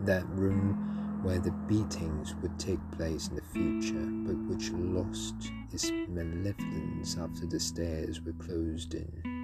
That 0.00 0.26
room 0.30 1.09
where 1.22 1.38
the 1.38 1.52
beatings 1.68 2.34
would 2.36 2.58
take 2.58 2.80
place 2.92 3.28
in 3.28 3.36
the 3.36 3.42
future, 3.42 4.06
but 4.26 4.36
which 4.48 4.70
lost 4.72 5.52
its 5.72 5.90
malevolence 6.08 7.16
after 7.18 7.46
the 7.46 7.60
stairs 7.60 8.20
were 8.20 8.32
closed 8.34 8.94
in. 8.94 9.40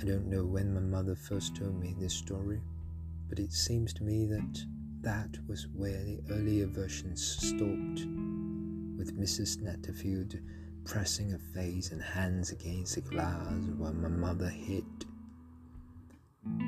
I 0.00 0.04
don't 0.04 0.26
know 0.26 0.44
when 0.44 0.74
my 0.74 0.80
mother 0.80 1.16
first 1.16 1.56
told 1.56 1.80
me 1.80 1.94
this 1.98 2.14
story, 2.14 2.60
but 3.28 3.38
it 3.38 3.52
seems 3.52 3.92
to 3.94 4.04
me 4.04 4.26
that 4.26 4.64
that 5.00 5.38
was 5.48 5.66
where 5.74 6.04
the 6.04 6.20
earlier 6.30 6.66
versions 6.66 7.24
stopped, 7.24 8.06
with 8.96 9.18
Mrs. 9.18 9.62
Netterfield 9.62 10.38
pressing 10.84 11.30
her 11.30 11.40
face 11.54 11.92
and 11.92 12.02
hands 12.02 12.50
against 12.50 12.94
the 12.94 13.00
glass 13.00 13.52
while 13.76 13.92
my 13.92 14.08
mother 14.08 14.48
hid. 14.48 14.84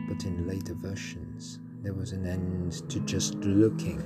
But 0.08 0.24
in 0.24 0.46
later 0.46 0.74
versions, 0.74 1.58
there 1.82 1.94
was 1.94 2.12
an 2.12 2.26
end 2.26 2.88
to 2.90 3.00
just 3.00 3.34
looking. 3.36 4.02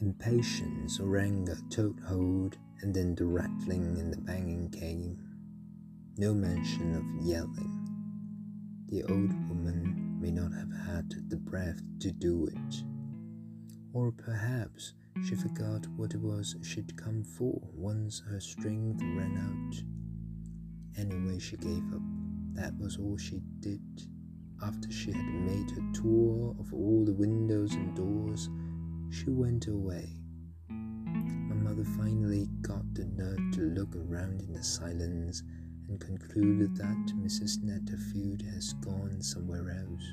Impatience 0.00 0.98
or 0.98 1.18
anger 1.18 1.56
took 1.70 2.00
hold, 2.02 2.56
and 2.80 2.94
then 2.94 3.14
the 3.14 3.26
rattling 3.26 3.98
and 3.98 4.12
the 4.12 4.20
banging 4.20 4.70
came. 4.70 5.18
No 6.16 6.32
mention 6.32 6.94
of 6.94 7.26
yelling. 7.26 7.80
The 8.88 9.02
old 9.04 9.48
woman 9.48 10.18
may 10.20 10.30
not 10.30 10.52
have 10.52 10.72
had 10.86 11.12
the 11.28 11.36
breath 11.36 11.82
to 12.00 12.10
do 12.10 12.46
it. 12.46 12.74
Or 13.92 14.10
perhaps 14.12 14.94
she 15.26 15.34
forgot 15.34 15.86
what 15.96 16.14
it 16.14 16.20
was 16.20 16.56
she'd 16.62 16.96
come 16.96 17.22
for 17.22 17.60
once 17.74 18.22
her 18.28 18.40
strength 18.40 19.02
ran 19.02 19.36
out. 19.36 21.00
Anyway, 21.00 21.38
she 21.38 21.56
gave 21.56 21.92
up. 21.92 22.02
That 22.54 22.76
was 22.78 22.96
all 22.96 23.16
she 23.18 23.40
did. 23.60 23.80
After 24.64 24.90
she 24.90 25.12
had 25.12 25.26
made 25.26 25.70
her 25.72 25.92
tour 25.92 26.56
of 26.58 26.72
all 26.72 27.04
the 27.04 27.12
windows 27.12 27.74
and 27.74 27.94
doors, 27.94 28.48
she 29.10 29.28
went 29.28 29.66
away. 29.66 30.08
My 30.70 31.54
mother 31.54 31.84
finally 31.84 32.48
got 32.62 32.82
the 32.94 33.04
nerve 33.04 33.52
to 33.52 33.60
look 33.60 33.94
around 33.94 34.40
in 34.40 34.54
the 34.54 34.62
silence 34.62 35.42
and 35.88 36.00
concluded 36.00 36.74
that 36.76 37.12
Mrs. 37.14 37.62
Netterfield 37.62 38.40
has 38.54 38.72
gone 38.74 39.20
somewhere 39.20 39.68
else. 39.68 40.12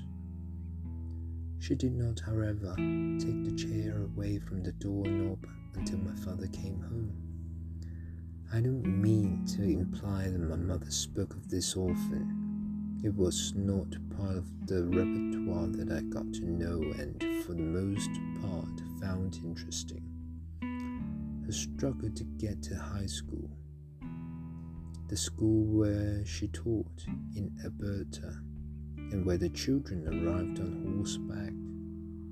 She 1.60 1.74
did 1.74 1.94
not, 1.94 2.20
however, 2.20 2.76
take 2.76 3.46
the 3.46 3.56
chair 3.56 4.02
away 4.02 4.40
from 4.40 4.64
the 4.64 4.74
doorknob 4.74 5.48
until 5.76 6.00
my 6.00 6.16
father 6.26 6.48
came 6.48 6.82
home. 6.82 7.16
I 8.54 8.60
don't 8.60 8.86
mean 8.86 9.46
to 9.56 9.64
imply 9.64 10.28
that 10.28 10.40
my 10.40 10.58
mother 10.58 10.92
spoke 10.92 11.36
of 11.36 11.50
this 11.50 11.78
often. 11.78 12.41
It 13.04 13.16
was 13.16 13.54
not 13.56 13.88
part 14.18 14.38
of 14.38 14.68
the 14.68 14.84
repertoire 14.86 15.68
that 15.68 15.92
I 15.92 16.02
got 16.02 16.32
to 16.34 16.46
know 16.46 16.82
and, 17.00 17.44
for 17.44 17.54
the 17.54 17.64
most 17.64 18.12
part, 18.42 18.82
found 19.02 19.40
interesting. 19.44 20.04
Her 21.46 21.52
struggle 21.52 22.12
to 22.12 22.24
get 22.24 22.62
to 22.64 22.76
high 22.76 23.08
school 23.08 23.50
the 25.12 25.18
school 25.18 25.66
where 25.66 26.26
she 26.26 26.48
taught 26.48 27.04
in 27.36 27.52
Alberta, 27.66 28.34
and 28.96 29.26
where 29.26 29.38
the 29.38 29.50
children 29.50 30.08
arrived 30.08 30.58
on 30.62 30.96
horseback, 30.96 31.52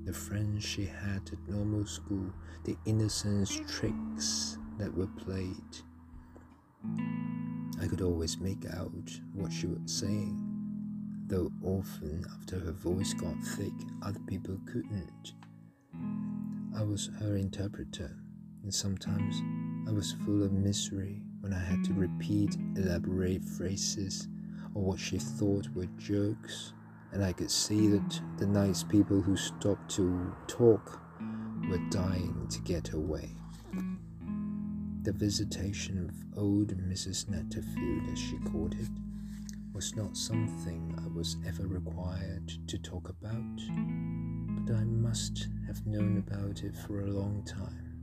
the 0.06 0.18
friends 0.18 0.64
she 0.64 0.86
had 0.86 1.20
at 1.30 1.46
normal 1.46 1.84
school, 1.84 2.32
the 2.64 2.74
innocent 2.86 3.50
tricks 3.68 4.56
that 4.78 4.96
were 4.96 5.08
played. 5.08 5.76
I 7.82 7.86
could 7.86 8.00
always 8.00 8.40
make 8.40 8.64
out 8.72 9.10
what 9.34 9.52
she 9.52 9.66
was 9.66 9.82
saying, 9.84 10.49
though 11.30 11.52
often 11.62 12.24
after 12.34 12.58
her 12.58 12.72
voice 12.72 13.14
got 13.14 13.40
thick, 13.56 13.72
other 14.02 14.18
people 14.26 14.58
couldn't. 14.66 15.34
I 16.76 16.82
was 16.82 17.08
her 17.20 17.36
interpreter, 17.36 18.16
and 18.64 18.74
sometimes 18.74 19.40
I 19.88 19.92
was 19.92 20.16
full 20.26 20.42
of 20.42 20.52
misery 20.52 21.22
when 21.40 21.52
I 21.52 21.60
had 21.60 21.84
to 21.84 21.92
repeat 21.92 22.56
elaborate 22.76 23.44
phrases 23.44 24.26
or 24.74 24.82
what 24.82 24.98
she 24.98 25.18
thought 25.18 25.68
were 25.72 25.86
jokes, 25.98 26.72
and 27.12 27.24
I 27.24 27.32
could 27.32 27.50
see 27.50 27.86
that 27.86 28.20
the 28.38 28.46
nice 28.46 28.82
people 28.82 29.20
who 29.20 29.36
stopped 29.36 29.88
to 29.96 30.34
talk 30.48 31.00
were 31.68 31.90
dying 31.90 32.48
to 32.50 32.60
get 32.62 32.92
away. 32.92 33.30
The 35.02 35.12
visitation 35.12 35.96
of 35.98 36.38
old 36.38 36.76
Mrs. 36.76 37.28
Netterfield, 37.28 38.12
as 38.12 38.18
she 38.18 38.36
called 38.50 38.74
it, 38.74 38.90
was 39.72 39.94
not 39.96 40.16
something 40.16 40.94
I 41.02 41.08
was 41.16 41.36
ever 41.46 41.66
required 41.66 42.52
to 42.66 42.78
talk 42.78 43.08
about, 43.08 43.56
but 44.66 44.74
I 44.74 44.84
must 44.84 45.48
have 45.66 45.86
known 45.86 46.18
about 46.18 46.62
it 46.62 46.76
for 46.76 47.00
a 47.00 47.06
long 47.06 47.44
time. 47.44 47.96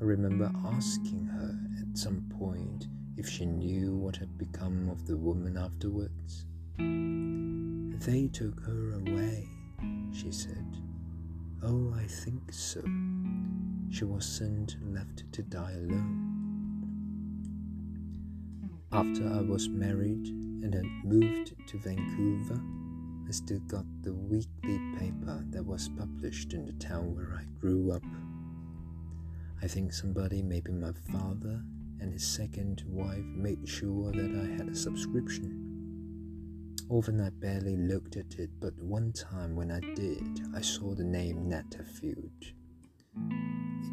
I 0.00 0.04
remember 0.04 0.50
asking 0.64 1.26
her 1.26 1.58
at 1.80 1.98
some 1.98 2.24
point 2.38 2.86
if 3.16 3.28
she 3.28 3.46
knew 3.46 3.94
what 3.94 4.16
had 4.16 4.38
become 4.38 4.88
of 4.88 5.06
the 5.06 5.16
woman 5.16 5.56
afterwards. 5.56 6.46
They 6.78 8.28
took 8.28 8.60
her 8.64 8.92
away, 8.94 9.48
she 10.12 10.32
said. 10.32 10.78
Oh, 11.62 11.94
I 11.94 12.06
think 12.06 12.52
so. 12.52 12.82
She 13.90 14.04
wasn't 14.04 14.76
left 14.82 15.30
to 15.32 15.42
die 15.42 15.72
alone. 15.72 16.32
After 18.92 19.28
I 19.28 19.40
was 19.40 19.68
married 19.68 20.45
and 20.62 20.74
had 20.74 20.86
moved 21.04 21.54
to 21.68 21.78
Vancouver, 21.78 22.60
I 23.28 23.32
still 23.32 23.60
got 23.60 23.84
the 24.02 24.14
weekly 24.14 24.78
paper 24.98 25.44
that 25.50 25.64
was 25.64 25.88
published 25.90 26.52
in 26.52 26.64
the 26.64 26.72
town 26.74 27.14
where 27.14 27.34
I 27.34 27.44
grew 27.60 27.92
up 27.92 28.02
I 29.62 29.68
think 29.68 29.92
somebody, 29.92 30.42
maybe 30.42 30.70
my 30.70 30.92
father 31.10 31.62
and 31.98 32.12
his 32.12 32.26
second 32.26 32.82
wife, 32.86 33.24
made 33.24 33.66
sure 33.66 34.12
that 34.12 34.44
I 34.44 34.56
had 34.56 34.68
a 34.68 34.76
subscription. 34.76 35.62
Often 36.90 37.20
I 37.20 37.30
barely 37.30 37.76
looked 37.76 38.16
at 38.16 38.34
it, 38.38 38.50
but 38.60 38.74
one 38.78 39.12
time 39.12 39.56
when 39.56 39.72
I 39.72 39.80
did, 39.80 40.40
I 40.54 40.60
saw 40.60 40.94
the 40.94 41.04
name 41.04 41.48
Netterfield. 41.48 42.52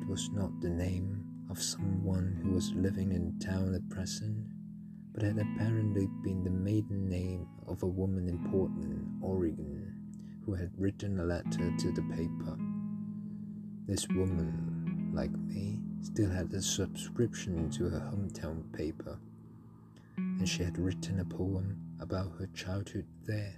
It 0.02 0.08
was 0.08 0.30
not 0.32 0.60
the 0.60 0.70
name 0.70 1.24
of 1.50 1.62
someone 1.62 2.40
who 2.44 2.52
was 2.52 2.74
living 2.74 3.14
in 3.14 3.40
town 3.40 3.74
at 3.74 3.90
present, 3.90 4.46
but 5.14 5.24
had 5.24 5.38
apparently 5.38 6.08
been 6.24 6.44
the 6.44 6.50
maiden 6.50 7.08
name 7.10 7.48
of 7.68 7.84
a 7.84 7.88
woman 7.88 8.28
in 8.28 8.50
Portland, 8.52 9.20
Oregon, 9.22 9.94
who 10.46 10.54
had 10.54 10.72
written 10.78 11.20
a 11.20 11.26
letter 11.26 11.72
to 11.78 11.92
the 11.92 12.02
paper. 12.14 12.58
This 13.88 14.08
woman 14.10 14.74
like 15.14 15.32
me, 15.32 15.80
still 16.02 16.30
had 16.30 16.52
a 16.54 16.62
subscription 16.62 17.70
to 17.70 17.88
her 17.88 18.00
hometown 18.00 18.64
paper, 18.74 19.20
and 20.18 20.50
she 20.50 20.64
had 20.64 20.78
written 20.78 21.20
a 21.20 21.26
poem 21.26 21.78
about 22.02 22.32
her 22.40 22.48
childhood 22.48 23.06
there. 23.26 23.56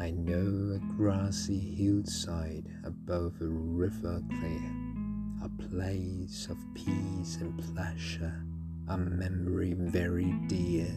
I 0.00 0.10
know 0.10 0.76
a 0.76 0.78
grassy 0.96 1.58
hillside 1.58 2.66
above 2.84 3.34
a 3.40 3.46
river 3.46 4.22
clear, 4.30 4.72
a 5.44 5.48
place 5.68 6.48
of 6.50 6.56
peace 6.74 7.36
and 7.40 7.58
pleasure, 7.74 8.42
a 8.88 8.96
memory 8.96 9.74
very 9.74 10.32
dear. 10.46 10.88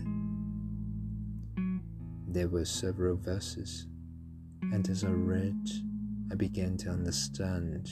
There 2.27 2.47
were 2.47 2.63
several 2.63 3.17
verses, 3.17 3.87
and 4.61 4.87
as 4.89 5.03
I 5.03 5.09
read, 5.09 5.69
I 6.31 6.35
began 6.35 6.77
to 6.77 6.89
understand 6.89 7.89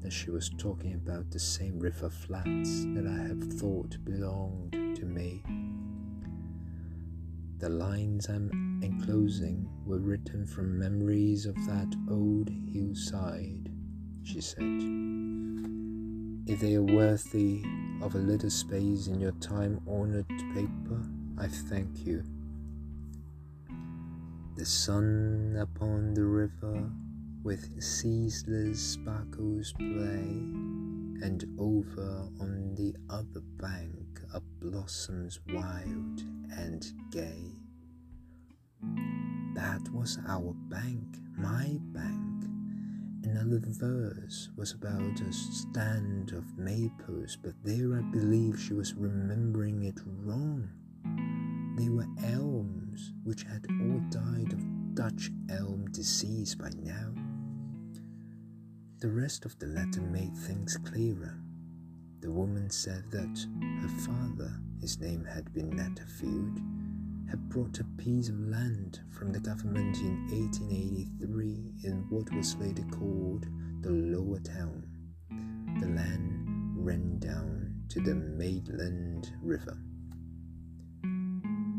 that 0.00 0.12
she 0.12 0.30
was 0.30 0.50
talking 0.58 0.94
about 0.94 1.30
the 1.32 1.40
same 1.40 1.80
river 1.80 2.08
flats 2.08 2.84
that 2.94 3.06
I 3.08 3.26
have 3.26 3.42
thought 3.54 3.96
belonged 4.04 4.72
to 4.96 5.04
me. 5.04 5.42
The 7.58 7.68
lines 7.68 8.28
I'm 8.28 8.80
enclosing 8.84 9.68
were 9.84 9.98
written 9.98 10.46
from 10.46 10.78
memories 10.78 11.46
of 11.46 11.56
that 11.66 11.92
old 12.08 12.48
hillside, 12.72 13.72
she 14.22 14.40
said. 14.40 15.25
If 16.46 16.60
they 16.60 16.76
are 16.76 16.82
worthy 16.82 17.64
of 18.00 18.14
a 18.14 18.18
little 18.18 18.50
space 18.50 19.08
in 19.08 19.18
your 19.18 19.32
time 19.32 19.80
honored 19.84 20.28
paper, 20.54 21.02
I 21.36 21.48
thank 21.48 22.06
you. 22.06 22.22
The 24.54 24.64
sun 24.64 25.58
upon 25.60 26.14
the 26.14 26.24
river 26.24 26.88
with 27.42 27.82
ceaseless 27.82 28.80
sparkles 28.80 29.72
play, 29.72 30.22
and 31.26 31.44
over 31.58 32.28
on 32.40 32.76
the 32.76 32.94
other 33.10 33.42
bank 33.58 34.20
are 34.32 34.42
blossoms 34.60 35.40
wild 35.52 36.22
and 36.56 36.86
gay. 37.10 37.50
That 39.54 39.82
was 39.92 40.18
our 40.28 40.54
bank, 40.68 41.18
my 41.36 41.76
bank. 41.92 42.45
Another 43.26 43.60
verse 43.60 44.50
was 44.56 44.70
about 44.70 45.20
a 45.20 45.32
stand 45.32 46.30
of 46.30 46.56
maples, 46.56 47.36
but 47.42 47.54
there 47.64 47.98
I 47.98 48.02
believe 48.12 48.56
she 48.56 48.72
was 48.72 48.94
remembering 48.94 49.82
it 49.82 49.98
wrong. 50.04 50.70
They 51.76 51.88
were 51.88 52.06
elms, 52.24 53.12
which 53.24 53.42
had 53.42 53.66
all 53.68 54.00
died 54.10 54.52
of 54.52 54.94
Dutch 54.94 55.32
elm 55.50 55.86
disease 55.90 56.54
by 56.54 56.70
now. 56.76 57.12
The 59.00 59.10
rest 59.10 59.44
of 59.44 59.58
the 59.58 59.66
letter 59.66 60.02
made 60.02 60.36
things 60.36 60.76
clearer. 60.76 61.36
The 62.20 62.30
woman 62.30 62.70
said 62.70 63.10
that 63.10 63.46
her 63.82 63.88
father, 64.06 64.52
his 64.80 65.00
name 65.00 65.24
had 65.24 65.52
been 65.52 65.70
Netterfield, 65.70 66.60
had 67.28 67.48
brought 67.48 67.78
a 67.80 67.84
piece 67.96 68.28
of 68.28 68.38
land 68.38 69.00
from 69.10 69.32
the 69.32 69.40
government 69.40 69.96
in 69.98 70.26
1883 70.30 71.88
in 71.88 72.06
what 72.08 72.32
was 72.34 72.56
later 72.56 72.84
called 72.92 73.46
the 73.80 73.90
Lower 73.90 74.38
Town. 74.38 74.84
The 75.80 75.88
land 75.88 76.74
ran 76.76 77.18
down 77.18 77.74
to 77.88 78.00
the 78.00 78.14
Maitland 78.14 79.32
River. 79.42 79.76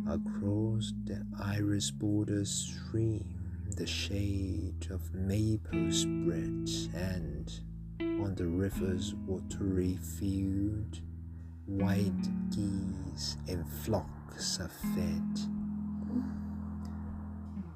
Across 0.09 0.93
the 1.05 1.25
iris 1.41 1.91
border 1.91 2.45
stream 2.45 3.37
the 3.75 3.85
shade 3.85 4.87
of 4.89 5.13
maple 5.13 5.91
spread, 5.91 6.69
and 6.93 7.59
on 8.01 8.33
the 8.35 8.47
river's 8.47 9.13
watery 9.25 9.97
field, 9.97 11.01
white 11.65 12.11
geese 12.49 13.37
in 13.47 13.63
flocks 13.63 14.16
fed. 14.35 15.39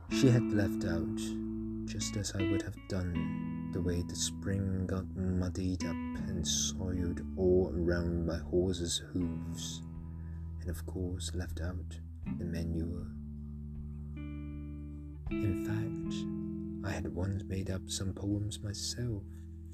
She 0.10 0.30
had 0.30 0.52
left 0.52 0.86
out, 0.86 1.18
just 1.86 2.16
as 2.18 2.34
I 2.36 2.44
would 2.52 2.62
have 2.62 2.78
done, 2.90 3.72
the 3.74 3.82
way 3.82 4.02
the 4.02 4.16
spring 4.16 4.86
got 4.86 5.06
muddied 5.16 5.84
up 5.86 5.96
and 6.28 6.46
soiled 6.46 7.22
all 7.38 7.74
around 7.76 8.26
my 8.26 8.38
horse's 8.38 9.02
hooves, 9.14 9.82
and 10.62 10.70
of 10.70 10.86
course 10.86 11.32
left 11.34 11.62
out 11.62 12.00
the 12.38 12.46
manure. 12.46 13.08
In 15.32 15.66
fact, 15.66 16.88
I 16.92 16.94
had 16.94 17.14
once 17.16 17.44
made 17.44 17.70
up 17.70 17.82
some 17.88 18.14
poems 18.14 18.60
myself 18.62 19.24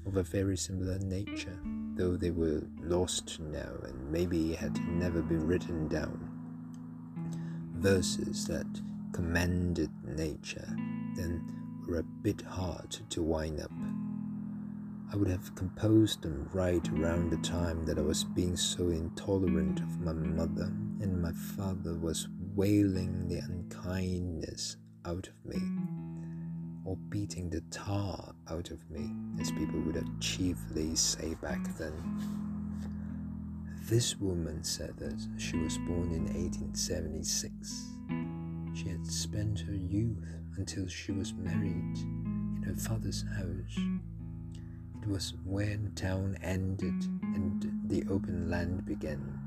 of 0.06 0.16
a 0.16 0.22
very 0.22 0.56
similar 0.56 0.98
nature, 0.98 1.58
though 1.94 2.16
they 2.16 2.30
were 2.30 2.62
lost 2.80 3.40
now 3.40 3.72
and 3.82 4.10
maybe 4.10 4.54
had 4.54 4.80
never 4.86 5.20
been 5.20 5.46
written 5.46 5.88
down. 5.88 6.27
Verses 7.80 8.44
that 8.46 8.66
commended 9.12 9.90
nature, 10.04 10.68
then 11.14 11.40
were 11.86 12.00
a 12.00 12.02
bit 12.02 12.42
hard 12.42 12.90
to 13.10 13.22
wind 13.22 13.60
up. 13.60 13.70
I 15.12 15.16
would 15.16 15.28
have 15.28 15.54
composed 15.54 16.22
them 16.22 16.50
right 16.52 16.86
around 16.90 17.30
the 17.30 17.36
time 17.38 17.86
that 17.86 17.96
I 17.96 18.02
was 18.02 18.24
being 18.24 18.56
so 18.56 18.88
intolerant 18.88 19.78
of 19.78 20.00
my 20.00 20.12
mother 20.12 20.72
and 21.00 21.22
my 21.22 21.32
father 21.56 21.94
was 21.94 22.26
wailing 22.56 23.28
the 23.28 23.38
unkindness 23.38 24.76
out 25.06 25.28
of 25.28 25.44
me, 25.46 25.62
or 26.84 26.96
beating 27.08 27.48
the 27.48 27.62
tar 27.70 28.34
out 28.50 28.72
of 28.72 28.90
me, 28.90 29.14
as 29.40 29.52
people 29.52 29.80
would 29.82 30.04
chiefly 30.20 30.96
say 30.96 31.36
back 31.40 31.62
then. 31.78 32.47
This 33.88 34.18
woman 34.18 34.62
said 34.64 34.98
that 34.98 35.18
she 35.38 35.56
was 35.56 35.78
born 35.78 36.12
in 36.12 36.26
1876. 36.26 37.86
She 38.74 38.86
had 38.86 39.06
spent 39.06 39.60
her 39.60 39.72
youth 39.72 40.26
until 40.58 40.86
she 40.86 41.10
was 41.10 41.32
married 41.32 41.96
in 41.96 42.62
her 42.66 42.76
father's 42.76 43.24
house. 43.34 43.78
It 45.00 45.08
was 45.08 45.32
where 45.42 45.78
the 45.78 45.88
town 45.98 46.36
ended 46.42 47.02
and 47.34 47.64
the 47.86 48.04
open 48.10 48.50
land 48.50 48.84
began, 48.84 49.40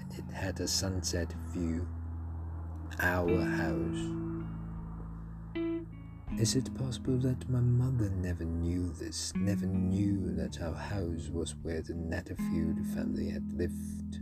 and 0.00 0.18
it 0.18 0.34
had 0.34 0.58
a 0.58 0.66
sunset 0.66 1.32
view. 1.52 1.86
Our 2.98 3.40
house. 3.40 4.25
Is 6.38 6.54
it 6.54 6.74
possible 6.76 7.16
that 7.20 7.48
my 7.48 7.60
mother 7.60 8.10
never 8.10 8.44
knew 8.44 8.92
this, 8.92 9.32
never 9.36 9.64
knew 9.64 10.34
that 10.34 10.60
our 10.60 10.74
house 10.74 11.30
was 11.32 11.54
where 11.62 11.80
the 11.80 11.94
Netterfield 11.94 12.86
family 12.94 13.30
had 13.30 13.50
lived, 13.54 14.16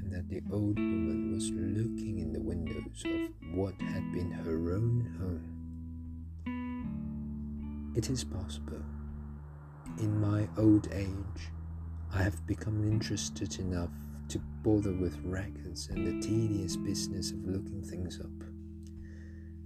and 0.00 0.10
that 0.10 0.28
the 0.28 0.42
old 0.50 0.80
woman 0.80 1.32
was 1.32 1.48
looking 1.52 2.18
in 2.18 2.32
the 2.32 2.40
windows 2.40 3.04
of 3.04 3.30
what 3.54 3.80
had 3.80 4.12
been 4.12 4.32
her 4.32 4.72
own 4.72 5.14
home? 5.20 5.60
It 7.96 8.10
is 8.10 8.24
possible. 8.24 8.82
In 9.98 10.20
my 10.20 10.48
old 10.58 10.88
age, 10.92 11.52
I 12.12 12.24
have 12.24 12.44
become 12.48 12.84
interested 12.84 13.60
enough 13.60 13.92
to 14.30 14.40
bother 14.64 14.92
with 14.92 15.20
records 15.22 15.88
and 15.88 16.04
the 16.04 16.20
tedious 16.20 16.76
business 16.76 17.30
of 17.30 17.46
looking 17.46 17.82
things 17.84 18.18
up. 18.18 18.42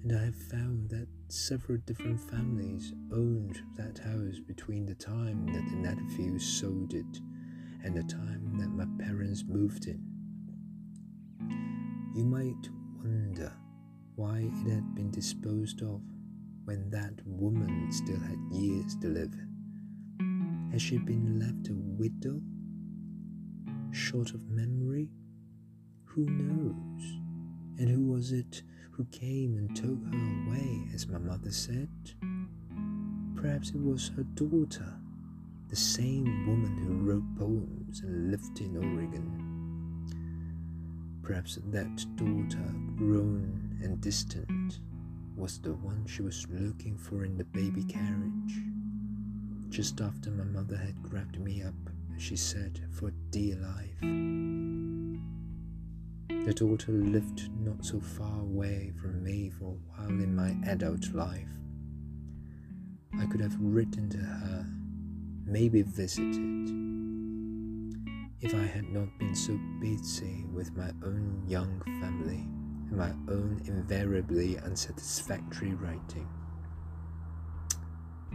And 0.03 0.13
I 0.13 0.25
have 0.27 0.37
found 0.37 0.91
that 0.91 1.09
several 1.29 1.79
different 1.87 2.21
families 2.21 2.93
owned 3.13 3.63
that 3.77 3.99
house 3.99 4.41
between 4.47 4.87
the 4.87 4.95
time 4.95 5.47
that 5.47 5.65
the 5.71 5.77
Netterfields 5.77 6.43
sold 6.43 6.95
it 6.95 7.21
and 7.83 7.97
the 7.97 8.03
time 8.03 8.57
that 8.59 8.69
my 8.69 8.87
parents 9.05 9.45
moved 9.47 9.87
in. 9.87 10.01
You 12.15 12.25
might 12.25 12.69
wonder 13.03 13.53
why 14.17 14.39
it 14.39 14.71
had 14.71 14.95
been 14.95 15.11
disposed 15.11 15.83
of 15.83 16.01
when 16.65 16.89
that 16.91 17.15
woman 17.27 17.91
still 17.93 18.21
had 18.21 18.39
years 18.51 18.97
to 18.97 19.09
live? 19.09 19.35
Has 20.73 20.81
she 20.81 20.99
been 20.99 21.39
left 21.39 21.69
a 21.69 21.75
widow? 21.75 22.41
Short 23.93 24.31
of 24.31 24.49
memory? 24.49 25.11
Who 26.05 26.25
knows? 26.27 27.03
And 27.79 27.89
who 27.89 28.03
was 28.03 28.33
it 28.33 28.63
who 28.97 29.05
came 29.07 29.57
and 29.57 29.75
took 29.75 29.99
her 30.13 30.47
away, 30.47 30.89
as 30.95 31.09
my 31.09 31.19
mother 31.19 31.51
said? 31.51 31.89
Perhaps 33.35 33.71
it 33.71 33.81
was 33.81 34.13
her 34.17 34.23
daughter, 34.35 34.95
the 35.69 35.77
same 35.77 36.47
woman 36.47 36.79
who 36.79 37.11
wrote 37.11 37.37
poems 37.37 38.01
and 38.01 38.31
lived 38.31 38.61
in 38.61 38.77
Oregon. 38.77 39.41
Perhaps 41.23 41.59
that 41.71 42.07
daughter, 42.17 42.73
grown 42.97 43.79
and 43.83 44.01
distant, 44.01 44.79
was 45.37 45.59
the 45.59 45.73
one 45.73 46.07
she 46.07 46.23
was 46.23 46.47
looking 46.51 46.97
for 46.97 47.25
in 47.25 47.37
the 47.37 47.45
baby 47.45 47.83
carriage. 47.83 48.61
Just 49.71 50.01
after 50.01 50.31
my 50.31 50.45
mother 50.45 50.77
had 50.77 51.03
grabbed 51.03 51.41
me 51.41 51.63
up, 51.65 51.75
she 52.17 52.37
said, 52.37 52.81
for 52.93 53.11
dear 53.31 53.57
life. 53.57 54.94
The 56.45 56.53
daughter 56.53 56.93
lived 56.93 57.49
not 57.59 57.83
so 57.83 57.99
far 58.01 58.41
away 58.41 58.93
from 59.01 59.25
me 59.25 59.49
for 59.49 59.65
a 59.65 59.79
while 59.89 60.11
in 60.11 60.37
my 60.37 60.55
adult 60.71 61.15
life. 61.15 61.49
I 63.19 63.25
could 63.25 63.41
have 63.41 63.57
written 63.59 64.11
to 64.11 64.19
her, 64.19 64.67
maybe 65.47 65.81
visited, 65.81 66.69
if 68.43 68.55
I 68.55 68.67
had 68.67 68.91
not 68.91 69.09
been 69.19 69.35
so 69.35 69.59
busy 69.81 70.45
with 70.53 70.77
my 70.77 70.91
own 71.03 71.45
young 71.49 71.81
family 72.03 72.47
and 72.91 72.99
my 72.99 73.13
own 73.33 73.63
invariably 73.65 74.59
unsatisfactory 74.59 75.73
writing. 75.73 76.29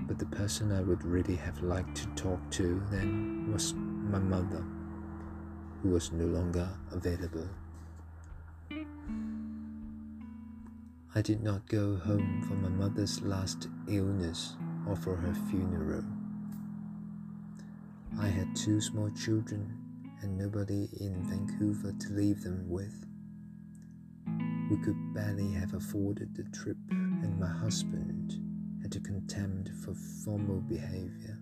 But 0.07 0.17
the 0.17 0.25
person 0.25 0.71
I 0.71 0.81
would 0.81 1.03
really 1.03 1.35
have 1.35 1.61
liked 1.61 1.97
to 1.97 2.07
talk 2.15 2.39
to 2.53 2.81
then 2.89 3.51
was 3.53 3.75
my 3.75 4.17
mother, 4.17 4.65
who 5.83 5.89
was 5.89 6.11
no 6.11 6.25
longer 6.25 6.67
available. 6.91 7.47
I 11.15 11.23
did 11.23 11.41
not 11.41 11.67
go 11.67 11.95
home 11.95 12.43
for 12.47 12.53
my 12.53 12.69
mother's 12.69 13.19
last 13.23 13.67
illness 13.87 14.55
or 14.87 14.95
for 14.95 15.15
her 15.15 15.33
funeral. 15.49 16.03
I 18.19 18.27
had 18.27 18.55
two 18.55 18.79
small 18.79 19.09
children 19.11 19.75
and 20.21 20.37
nobody 20.37 20.87
in 20.99 21.23
Vancouver 21.23 21.93
to 21.93 22.13
leave 22.13 22.43
them 22.43 22.69
with. 22.69 23.07
We 24.69 24.77
could 24.85 25.13
barely 25.15 25.51
have 25.53 25.73
afforded 25.73 26.35
the 26.35 26.43
trip, 26.55 26.77
and 26.91 27.39
my 27.39 27.47
husband 27.47 28.35
had 28.83 28.95
a 28.95 28.99
contempt 28.99 29.71
for 29.83 29.95
formal 29.95 30.61
behavior. 30.61 31.39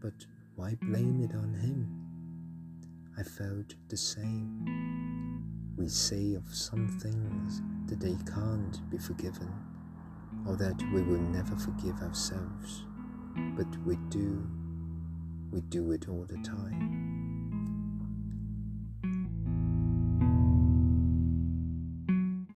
But 0.00 0.26
why 0.54 0.76
blame 0.82 1.22
it 1.22 1.34
on 1.34 1.54
him? 1.54 1.88
I 3.18 3.22
felt 3.22 3.74
the 3.88 3.96
same. 3.96 4.66
We 5.78 5.88
say 5.88 6.34
of 6.34 6.54
some 6.54 6.88
things 6.88 7.62
that 7.92 8.00
they 8.00 8.16
can't 8.32 8.90
be 8.90 8.96
forgiven, 8.96 9.52
or 10.46 10.56
that 10.56 10.80
we 10.94 11.02
will 11.02 11.20
never 11.20 11.54
forgive 11.56 12.00
ourselves, 12.00 12.84
but 13.54 13.66
we 13.84 13.96
do. 14.08 14.46
We 15.50 15.60
do 15.60 15.92
it 15.92 16.08
all 16.08 16.24
the 16.26 16.38
time. 16.38 17.21